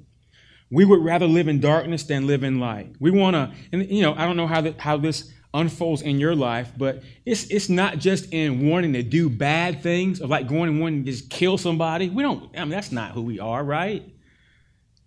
We 0.70 0.84
would 0.84 1.02
rather 1.02 1.26
live 1.26 1.48
in 1.48 1.60
darkness 1.60 2.02
than 2.02 2.26
live 2.26 2.42
in 2.42 2.58
light. 2.58 2.96
We 2.98 3.10
want 3.10 3.34
to, 3.34 3.52
and 3.72 3.88
you 3.88 4.02
know, 4.02 4.14
I 4.14 4.26
don't 4.26 4.36
know 4.36 4.48
how, 4.48 4.60
the, 4.60 4.74
how 4.78 4.96
this 4.96 5.32
unfolds 5.54 6.02
in 6.02 6.18
your 6.18 6.34
life, 6.34 6.72
but 6.76 7.02
it's 7.24 7.44
it's 7.44 7.68
not 7.68 7.98
just 7.98 8.32
in 8.32 8.68
wanting 8.68 8.92
to 8.92 9.02
do 9.02 9.30
bad 9.30 9.82
things 9.82 10.20
of 10.20 10.28
like 10.28 10.48
going 10.48 10.68
and 10.68 10.80
wanting 10.80 11.04
to 11.04 11.10
just 11.10 11.30
kill 11.30 11.56
somebody. 11.56 12.10
We 12.10 12.22
don't. 12.22 12.50
I 12.56 12.60
mean, 12.60 12.70
that's 12.70 12.92
not 12.92 13.12
who 13.12 13.22
we 13.22 13.38
are, 13.38 13.62
right? 13.64 14.04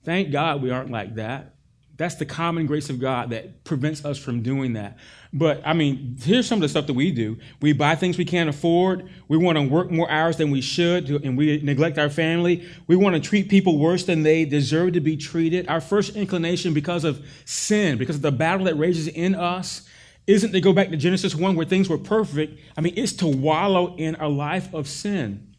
Thank 0.03 0.31
God 0.31 0.61
we 0.61 0.71
aren't 0.71 0.89
like 0.89 1.15
that. 1.15 1.53
That's 1.97 2.15
the 2.15 2.25
common 2.25 2.67
grace 2.67 2.91
of 2.91 2.99
God 2.99 3.31
that 3.31 3.63
prevents 3.63 4.05
us 4.05 4.19
from 4.19 4.43
doing 4.43 4.73
that. 4.73 4.97
But 5.33 5.61
I 5.65 5.73
mean, 5.73 6.15
here's 6.21 6.47
some 6.47 6.57
of 6.57 6.61
the 6.61 6.69
stuff 6.69 6.85
that 6.87 6.93
we 6.93 7.11
do. 7.11 7.37
We 7.59 7.73
buy 7.73 7.95
things 7.95 8.17
we 8.17 8.25
can't 8.25 8.49
afford. 8.49 9.09
We 9.27 9.37
want 9.37 9.57
to 9.57 9.67
work 9.67 9.91
more 9.91 10.09
hours 10.09 10.37
than 10.37 10.51
we 10.51 10.61
should, 10.61 11.09
and 11.09 11.37
we 11.37 11.59
neglect 11.61 11.97
our 11.97 12.09
family. 12.09 12.67
We 12.85 12.95
want 12.95 13.15
to 13.15 13.19
treat 13.19 13.49
people 13.49 13.79
worse 13.79 14.05
than 14.05 14.23
they 14.23 14.45
deserve 14.45 14.93
to 14.93 15.01
be 15.01 15.17
treated. 15.17 15.67
Our 15.67 15.81
first 15.81 16.15
inclination, 16.15 16.73
because 16.73 17.03
of 17.03 17.25
sin, 17.45 17.97
because 17.97 18.17
of 18.17 18.21
the 18.21 18.31
battle 18.31 18.65
that 18.67 18.75
rages 18.75 19.07
in 19.07 19.33
us, 19.33 19.86
isn't 20.27 20.51
to 20.51 20.61
go 20.61 20.73
back 20.73 20.89
to 20.89 20.97
Genesis 20.97 21.33
1 21.33 21.55
where 21.55 21.65
things 21.65 21.89
were 21.89 21.97
perfect. 21.97 22.59
I 22.77 22.81
mean, 22.81 22.93
it's 22.97 23.13
to 23.13 23.27
wallow 23.27 23.95
in 23.95 24.15
a 24.15 24.27
life 24.27 24.73
of 24.73 24.87
sin. 24.87 25.55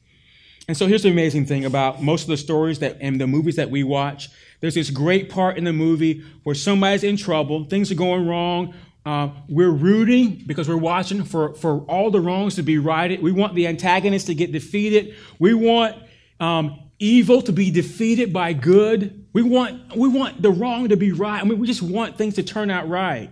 And 0.69 0.77
so 0.77 0.87
here's 0.87 1.03
the 1.03 1.11
amazing 1.11 1.47
thing 1.47 1.65
about 1.65 2.03
most 2.03 2.23
of 2.23 2.29
the 2.29 2.37
stories 2.37 2.79
that 2.81 2.99
and 3.01 3.19
the 3.19 3.27
movies 3.27 3.57
that 3.57 3.71
we 3.71 3.83
watch. 3.83 4.29
There's 4.61 4.75
this 4.75 4.91
great 4.91 5.31
part 5.31 5.57
in 5.57 5.65
the 5.65 5.73
movie 5.73 6.23
where 6.43 6.55
somebody's 6.55 7.03
in 7.03 7.17
trouble, 7.17 7.65
things 7.65 7.91
are 7.91 7.95
going 7.95 8.29
wrong. 8.29 8.75
Uh, 9.07 9.31
we're 9.49 9.71
rooting 9.71 10.43
because 10.47 10.69
we're 10.69 10.77
watching 10.77 11.25
for, 11.25 11.55
for 11.55 11.81
all 11.85 12.11
the 12.11 12.21
wrongs 12.21 12.57
to 12.57 12.63
be 12.63 12.77
righted. 12.77 13.23
We 13.23 13.33
want 13.33 13.55
the 13.55 13.67
antagonist 13.67 14.27
to 14.27 14.35
get 14.35 14.53
defeated. 14.53 15.17
We 15.39 15.55
want 15.55 15.97
um, 16.41 16.91
evil 16.99 17.41
to 17.41 17.53
be 17.53 17.71
defeated 17.71 18.35
by 18.35 18.53
good. 18.53 19.27
We 19.33 19.41
want, 19.41 19.97
we 19.97 20.09
want 20.09 20.43
the 20.43 20.51
wrong 20.51 20.91
to 20.91 20.97
be 20.97 21.13
right. 21.13 21.41
I 21.41 21.45
mean, 21.45 21.59
we 21.59 21.67
just 21.67 21.81
want 21.81 22.19
things 22.19 22.35
to 22.35 22.43
turn 22.43 22.71
out 22.71 22.87
right 22.91 23.31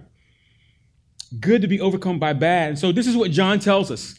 good 1.41 1.63
to 1.63 1.69
be 1.69 1.81
overcome 1.81 2.19
by 2.19 2.33
bad. 2.33 2.71
And 2.71 2.79
so 2.79 2.93
this 2.93 3.07
is 3.07 3.17
what 3.17 3.31
John 3.31 3.59
tells 3.59 3.91
us. 3.91 4.19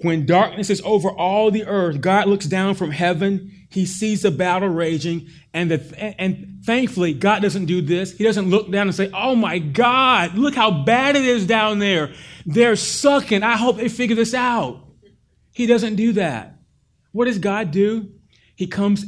When 0.00 0.26
darkness 0.26 0.68
is 0.68 0.82
over 0.84 1.10
all 1.10 1.50
the 1.50 1.64
earth, 1.64 2.00
God 2.00 2.26
looks 2.26 2.46
down 2.46 2.74
from 2.74 2.90
heaven. 2.90 3.52
He 3.70 3.86
sees 3.86 4.22
the 4.22 4.30
battle 4.30 4.68
raging. 4.68 5.28
And, 5.54 5.70
the, 5.70 6.20
and 6.20 6.58
thankfully, 6.64 7.14
God 7.14 7.40
doesn't 7.40 7.66
do 7.66 7.80
this. 7.80 8.12
He 8.12 8.24
doesn't 8.24 8.50
look 8.50 8.70
down 8.70 8.88
and 8.88 8.96
say, 8.96 9.10
Oh 9.14 9.36
my 9.36 9.58
God, 9.58 10.34
look 10.34 10.54
how 10.54 10.82
bad 10.84 11.14
it 11.14 11.24
is 11.24 11.46
down 11.46 11.78
there. 11.78 12.12
They're 12.44 12.74
sucking. 12.74 13.42
I 13.42 13.56
hope 13.56 13.76
they 13.76 13.88
figure 13.88 14.16
this 14.16 14.34
out. 14.34 14.84
He 15.52 15.66
doesn't 15.66 15.96
do 15.96 16.12
that. 16.14 16.58
What 17.12 17.26
does 17.26 17.38
God 17.38 17.70
do? 17.70 18.10
He 18.56 18.66
comes, 18.66 19.04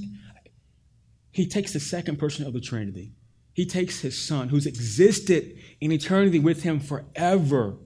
he 1.32 1.46
takes 1.46 1.72
the 1.72 1.80
second 1.80 2.18
person 2.18 2.46
of 2.46 2.52
the 2.52 2.60
Trinity. 2.60 3.12
He 3.54 3.64
takes 3.64 4.00
his 4.00 4.18
son, 4.18 4.48
who's 4.48 4.66
existed 4.66 5.56
in 5.80 5.92
eternity 5.92 6.40
with 6.40 6.62
him 6.62 6.80
forever, 6.80 7.76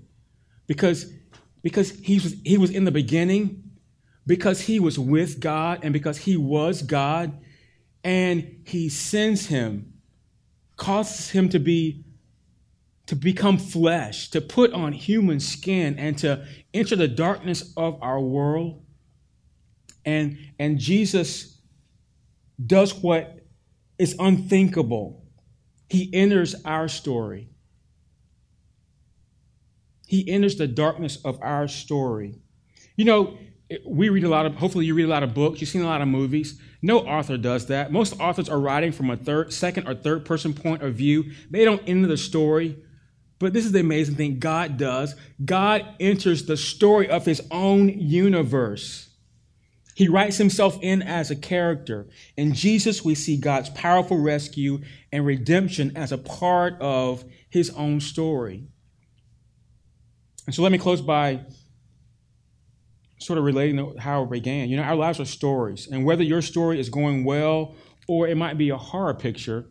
because, 0.66 1.12
because 1.62 1.90
he, 2.00 2.14
was, 2.14 2.34
he 2.44 2.58
was 2.58 2.70
in 2.70 2.84
the 2.84 2.90
beginning, 2.90 3.62
because 4.26 4.62
he 4.62 4.80
was 4.80 4.98
with 4.98 5.40
God, 5.40 5.80
and 5.82 5.92
because 5.92 6.18
he 6.18 6.36
was 6.36 6.82
God, 6.82 7.38
and 8.02 8.62
he 8.66 8.88
sends 8.88 9.46
him, 9.46 9.92
causes 10.76 11.30
him 11.30 11.48
to 11.50 11.58
be 11.58 12.04
to 13.06 13.16
become 13.16 13.56
flesh, 13.56 14.28
to 14.28 14.38
put 14.38 14.70
on 14.74 14.92
human 14.92 15.40
skin, 15.40 15.98
and 15.98 16.18
to 16.18 16.44
enter 16.74 16.94
the 16.94 17.08
darkness 17.08 17.72
of 17.74 17.98
our 18.02 18.20
world. 18.20 18.84
And, 20.04 20.36
and 20.58 20.78
Jesus 20.78 21.58
does 22.64 22.94
what 22.94 23.46
is 23.98 24.14
unthinkable 24.18 25.24
he 25.89 26.11
enters 26.12 26.55
our 26.64 26.89
story. 26.89 27.51
He 30.07 30.28
enters 30.28 30.57
the 30.57 30.66
darkness 30.66 31.18
of 31.24 31.39
our 31.43 31.68
story. 31.68 32.41
You 32.97 33.05
know, 33.05 33.39
we 33.86 34.09
read 34.09 34.24
a 34.24 34.28
lot 34.28 34.47
of, 34.47 34.55
hopefully, 34.55 34.86
you 34.86 34.95
read 34.95 35.05
a 35.05 35.09
lot 35.09 35.22
of 35.22 35.34
books, 35.34 35.61
you've 35.61 35.68
seen 35.68 35.82
a 35.82 35.86
lot 35.86 36.01
of 36.01 36.09
movies. 36.09 36.61
No 36.80 37.01
author 37.01 37.36
does 37.36 37.66
that. 37.66 37.93
Most 37.93 38.18
authors 38.18 38.49
are 38.49 38.59
writing 38.59 38.93
from 38.93 39.11
a 39.11 39.16
third, 39.16 39.53
second, 39.53 39.86
or 39.86 39.95
third 39.95 40.24
person 40.24 40.55
point 40.55 40.82
of 40.82 40.95
view. 40.95 41.32
They 41.51 41.64
don't 41.64 41.82
enter 41.86 42.09
the 42.09 42.16
story. 42.16 42.82
But 43.39 43.53
this 43.53 43.64
is 43.64 43.72
the 43.72 43.80
amazing 43.80 44.16
thing 44.16 44.39
God 44.39 44.78
does. 44.78 45.14
God 45.45 45.86
enters 46.01 46.47
the 46.47 46.57
story 46.57 47.09
of 47.09 47.24
his 47.24 47.41
own 47.51 47.89
universe. 47.89 49.07
He 49.99 50.07
writes 50.07 50.36
himself 50.36 50.78
in 50.80 51.03
as 51.03 51.32
a 51.32 51.34
character. 51.34 52.07
In 52.36 52.55
Jesus, 52.55 53.05
we 53.05 53.16
see 53.16 53.36
God's 53.36 53.68
powerful 53.70 54.16
rescue 54.16 54.78
and 55.11 55.26
redemption 55.26 55.96
as 55.96 56.12
a 56.12 56.18
part 56.18 56.74
of 56.80 57.24
his 57.51 57.70
own 57.70 57.99
story. 57.99 58.68
And 60.46 60.55
so 60.55 60.62
let 60.62 60.70
me 60.70 60.78
close 60.78 61.01
by 61.01 61.40
sort 63.18 63.40
of 63.40 63.44
relating 63.44 63.76
to 63.78 63.99
how 63.99 64.22
it 64.22 64.30
began. 64.30 64.68
You 64.68 64.76
know, 64.76 64.84
our 64.84 64.94
lives 64.94 65.18
are 65.18 65.24
stories, 65.24 65.88
and 65.90 66.05
whether 66.05 66.22
your 66.22 66.42
story 66.42 66.78
is 66.78 66.90
going 66.90 67.24
well 67.24 67.74
or 68.07 68.28
it 68.28 68.36
might 68.36 68.57
be 68.57 68.70
a 68.70 68.76
horror 68.76 69.14
picture, 69.14 69.66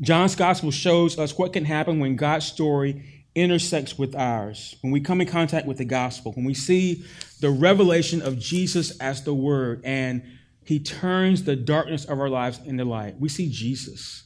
John's 0.00 0.36
gospel 0.36 0.70
shows 0.70 1.18
us 1.18 1.36
what 1.36 1.52
can 1.52 1.64
happen 1.64 1.98
when 1.98 2.14
God's 2.14 2.46
story 2.46 3.19
intersects 3.40 3.98
with 3.98 4.14
ours, 4.14 4.76
when 4.82 4.92
we 4.92 5.00
come 5.00 5.20
in 5.20 5.26
contact 5.26 5.66
with 5.66 5.78
the 5.78 5.84
gospel, 5.84 6.32
when 6.32 6.44
we 6.44 6.54
see 6.54 7.04
the 7.40 7.50
revelation 7.50 8.22
of 8.22 8.38
Jesus 8.38 8.98
as 8.98 9.24
the 9.24 9.34
Word 9.34 9.82
and 9.84 10.22
He 10.64 10.78
turns 10.78 11.44
the 11.44 11.56
darkness 11.56 12.04
of 12.04 12.20
our 12.20 12.28
lives 12.28 12.60
into 12.64 12.84
light, 12.84 13.18
we 13.18 13.28
see 13.28 13.50
Jesus. 13.50 14.24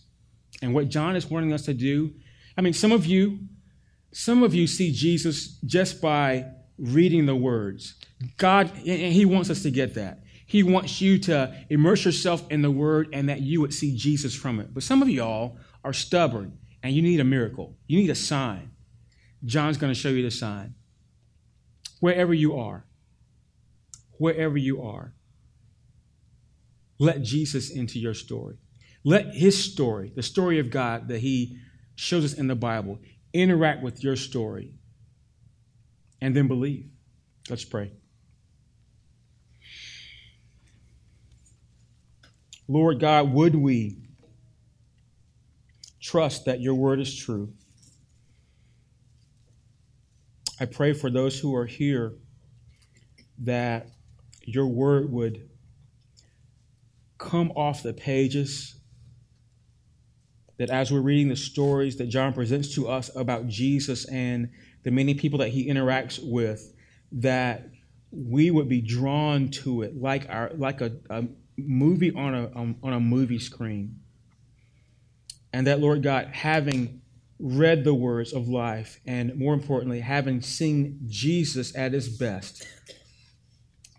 And 0.62 0.74
what 0.74 0.88
John 0.88 1.16
is 1.16 1.30
wanting 1.30 1.52
us 1.52 1.62
to 1.62 1.74
do, 1.74 2.12
I 2.56 2.60
mean, 2.60 2.72
some 2.72 2.92
of 2.92 3.06
you, 3.06 3.40
some 4.12 4.42
of 4.42 4.54
you 4.54 4.66
see 4.66 4.92
Jesus 4.92 5.58
just 5.64 6.00
by 6.00 6.46
reading 6.78 7.26
the 7.26 7.36
words. 7.36 7.94
God, 8.36 8.70
and 8.76 9.12
He 9.12 9.24
wants 9.24 9.50
us 9.50 9.62
to 9.62 9.70
get 9.70 9.94
that. 9.94 10.20
He 10.46 10.62
wants 10.62 11.00
you 11.00 11.18
to 11.20 11.54
immerse 11.70 12.04
yourself 12.04 12.44
in 12.50 12.62
the 12.62 12.70
Word 12.70 13.08
and 13.12 13.28
that 13.28 13.40
you 13.40 13.60
would 13.60 13.74
see 13.74 13.96
Jesus 13.96 14.34
from 14.34 14.60
it. 14.60 14.72
But 14.72 14.82
some 14.82 15.02
of 15.02 15.08
y'all 15.08 15.58
are 15.82 15.92
stubborn 15.92 16.58
and 16.82 16.94
you 16.94 17.02
need 17.02 17.20
a 17.20 17.24
miracle. 17.24 17.76
You 17.86 17.98
need 17.98 18.10
a 18.10 18.14
sign. 18.14 18.70
John's 19.44 19.76
going 19.76 19.92
to 19.92 19.98
show 19.98 20.08
you 20.08 20.22
the 20.22 20.30
sign. 20.30 20.74
Wherever 22.00 22.34
you 22.34 22.56
are, 22.56 22.86
wherever 24.18 24.56
you 24.56 24.82
are, 24.82 25.14
let 26.98 27.22
Jesus 27.22 27.70
into 27.70 27.98
your 27.98 28.14
story. 28.14 28.56
Let 29.04 29.34
his 29.34 29.62
story, 29.72 30.12
the 30.14 30.22
story 30.22 30.58
of 30.58 30.70
God 30.70 31.08
that 31.08 31.18
he 31.18 31.58
shows 31.94 32.24
us 32.24 32.34
in 32.34 32.46
the 32.46 32.54
Bible, 32.54 32.98
interact 33.32 33.82
with 33.82 34.02
your 34.02 34.16
story. 34.16 34.74
And 36.20 36.34
then 36.34 36.48
believe. 36.48 36.88
Let's 37.50 37.64
pray. 37.64 37.92
Lord 42.66 42.98
God, 42.98 43.30
would 43.32 43.54
we 43.54 43.98
trust 46.00 46.46
that 46.46 46.60
your 46.60 46.74
word 46.74 46.98
is 46.98 47.14
true? 47.14 47.52
I 50.60 50.66
pray 50.66 50.92
for 50.92 51.10
those 51.10 51.38
who 51.38 51.54
are 51.56 51.66
here 51.66 52.12
that 53.38 53.88
your 54.44 54.66
word 54.66 55.10
would 55.10 55.48
come 57.18 57.50
off 57.52 57.82
the 57.82 57.92
pages. 57.92 58.76
That 60.58 60.70
as 60.70 60.92
we're 60.92 61.00
reading 61.00 61.28
the 61.28 61.36
stories 61.36 61.96
that 61.96 62.06
John 62.06 62.32
presents 62.32 62.74
to 62.76 62.88
us 62.88 63.10
about 63.16 63.48
Jesus 63.48 64.04
and 64.08 64.50
the 64.84 64.92
many 64.92 65.14
people 65.14 65.40
that 65.40 65.48
he 65.48 65.68
interacts 65.68 66.20
with, 66.22 66.72
that 67.10 67.70
we 68.12 68.52
would 68.52 68.68
be 68.68 68.80
drawn 68.80 69.48
to 69.48 69.82
it 69.82 70.00
like 70.00 70.28
our 70.28 70.52
like 70.54 70.80
a, 70.80 70.92
a 71.10 71.24
movie 71.56 72.12
on 72.14 72.34
a 72.34 72.46
on 72.86 72.92
a 72.92 73.00
movie 73.00 73.40
screen. 73.40 73.98
And 75.52 75.66
that 75.66 75.80
Lord 75.80 76.02
God, 76.02 76.28
having 76.32 77.00
read 77.38 77.84
the 77.84 77.94
words 77.94 78.32
of 78.32 78.48
life, 78.48 79.00
and 79.06 79.34
more 79.36 79.54
importantly, 79.54 80.00
having 80.00 80.40
seen 80.40 81.00
Jesus 81.06 81.76
at 81.76 81.92
his 81.92 82.08
best, 82.08 82.66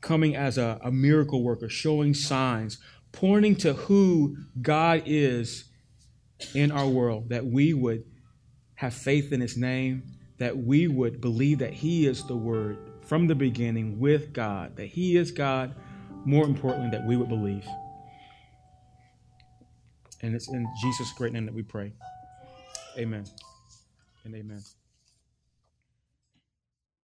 coming 0.02 0.36
as 0.36 0.58
a, 0.58 0.80
a 0.84 0.92
miracle 0.92 1.44
worker, 1.44 1.68
showing 1.68 2.14
signs, 2.14 2.78
pointing 3.12 3.56
to 3.56 3.74
who 3.74 4.38
God 4.62 5.04
is 5.06 5.66
in 6.54 6.72
our 6.72 6.88
world, 6.88 7.30
that 7.30 7.46
we 7.46 7.74
would 7.74 8.04
have 8.76 8.94
faith 8.94 9.32
in 9.32 9.42
his 9.42 9.58
name, 9.58 10.04
that 10.38 10.58
we 10.58 10.88
would 10.88 11.22
believe 11.22 11.60
that 11.60 11.74
he 11.74 12.08
is 12.08 12.24
the 12.28 12.36
word 12.36 12.78
from 13.02 13.28
the 13.28 13.36
beginning 13.36 14.00
with 14.00 14.34
God, 14.34 14.76
that 14.76 14.88
he 14.88 15.18
is 15.18 15.32
God, 15.32 15.76
more 16.26 16.46
importantly, 16.46 16.90
that 16.90 17.06
we 17.06 17.16
would 17.16 17.30
believe. 17.30 17.66
And 20.22 20.36
it's 20.36 20.50
in 20.50 20.68
Jesus' 20.82 21.14
great 21.14 21.34
name 21.34 21.46
that 21.46 21.54
we 21.54 21.62
pray. 21.62 21.94
Amen 22.98 23.26
and 24.26 24.36
amen. 24.36 24.64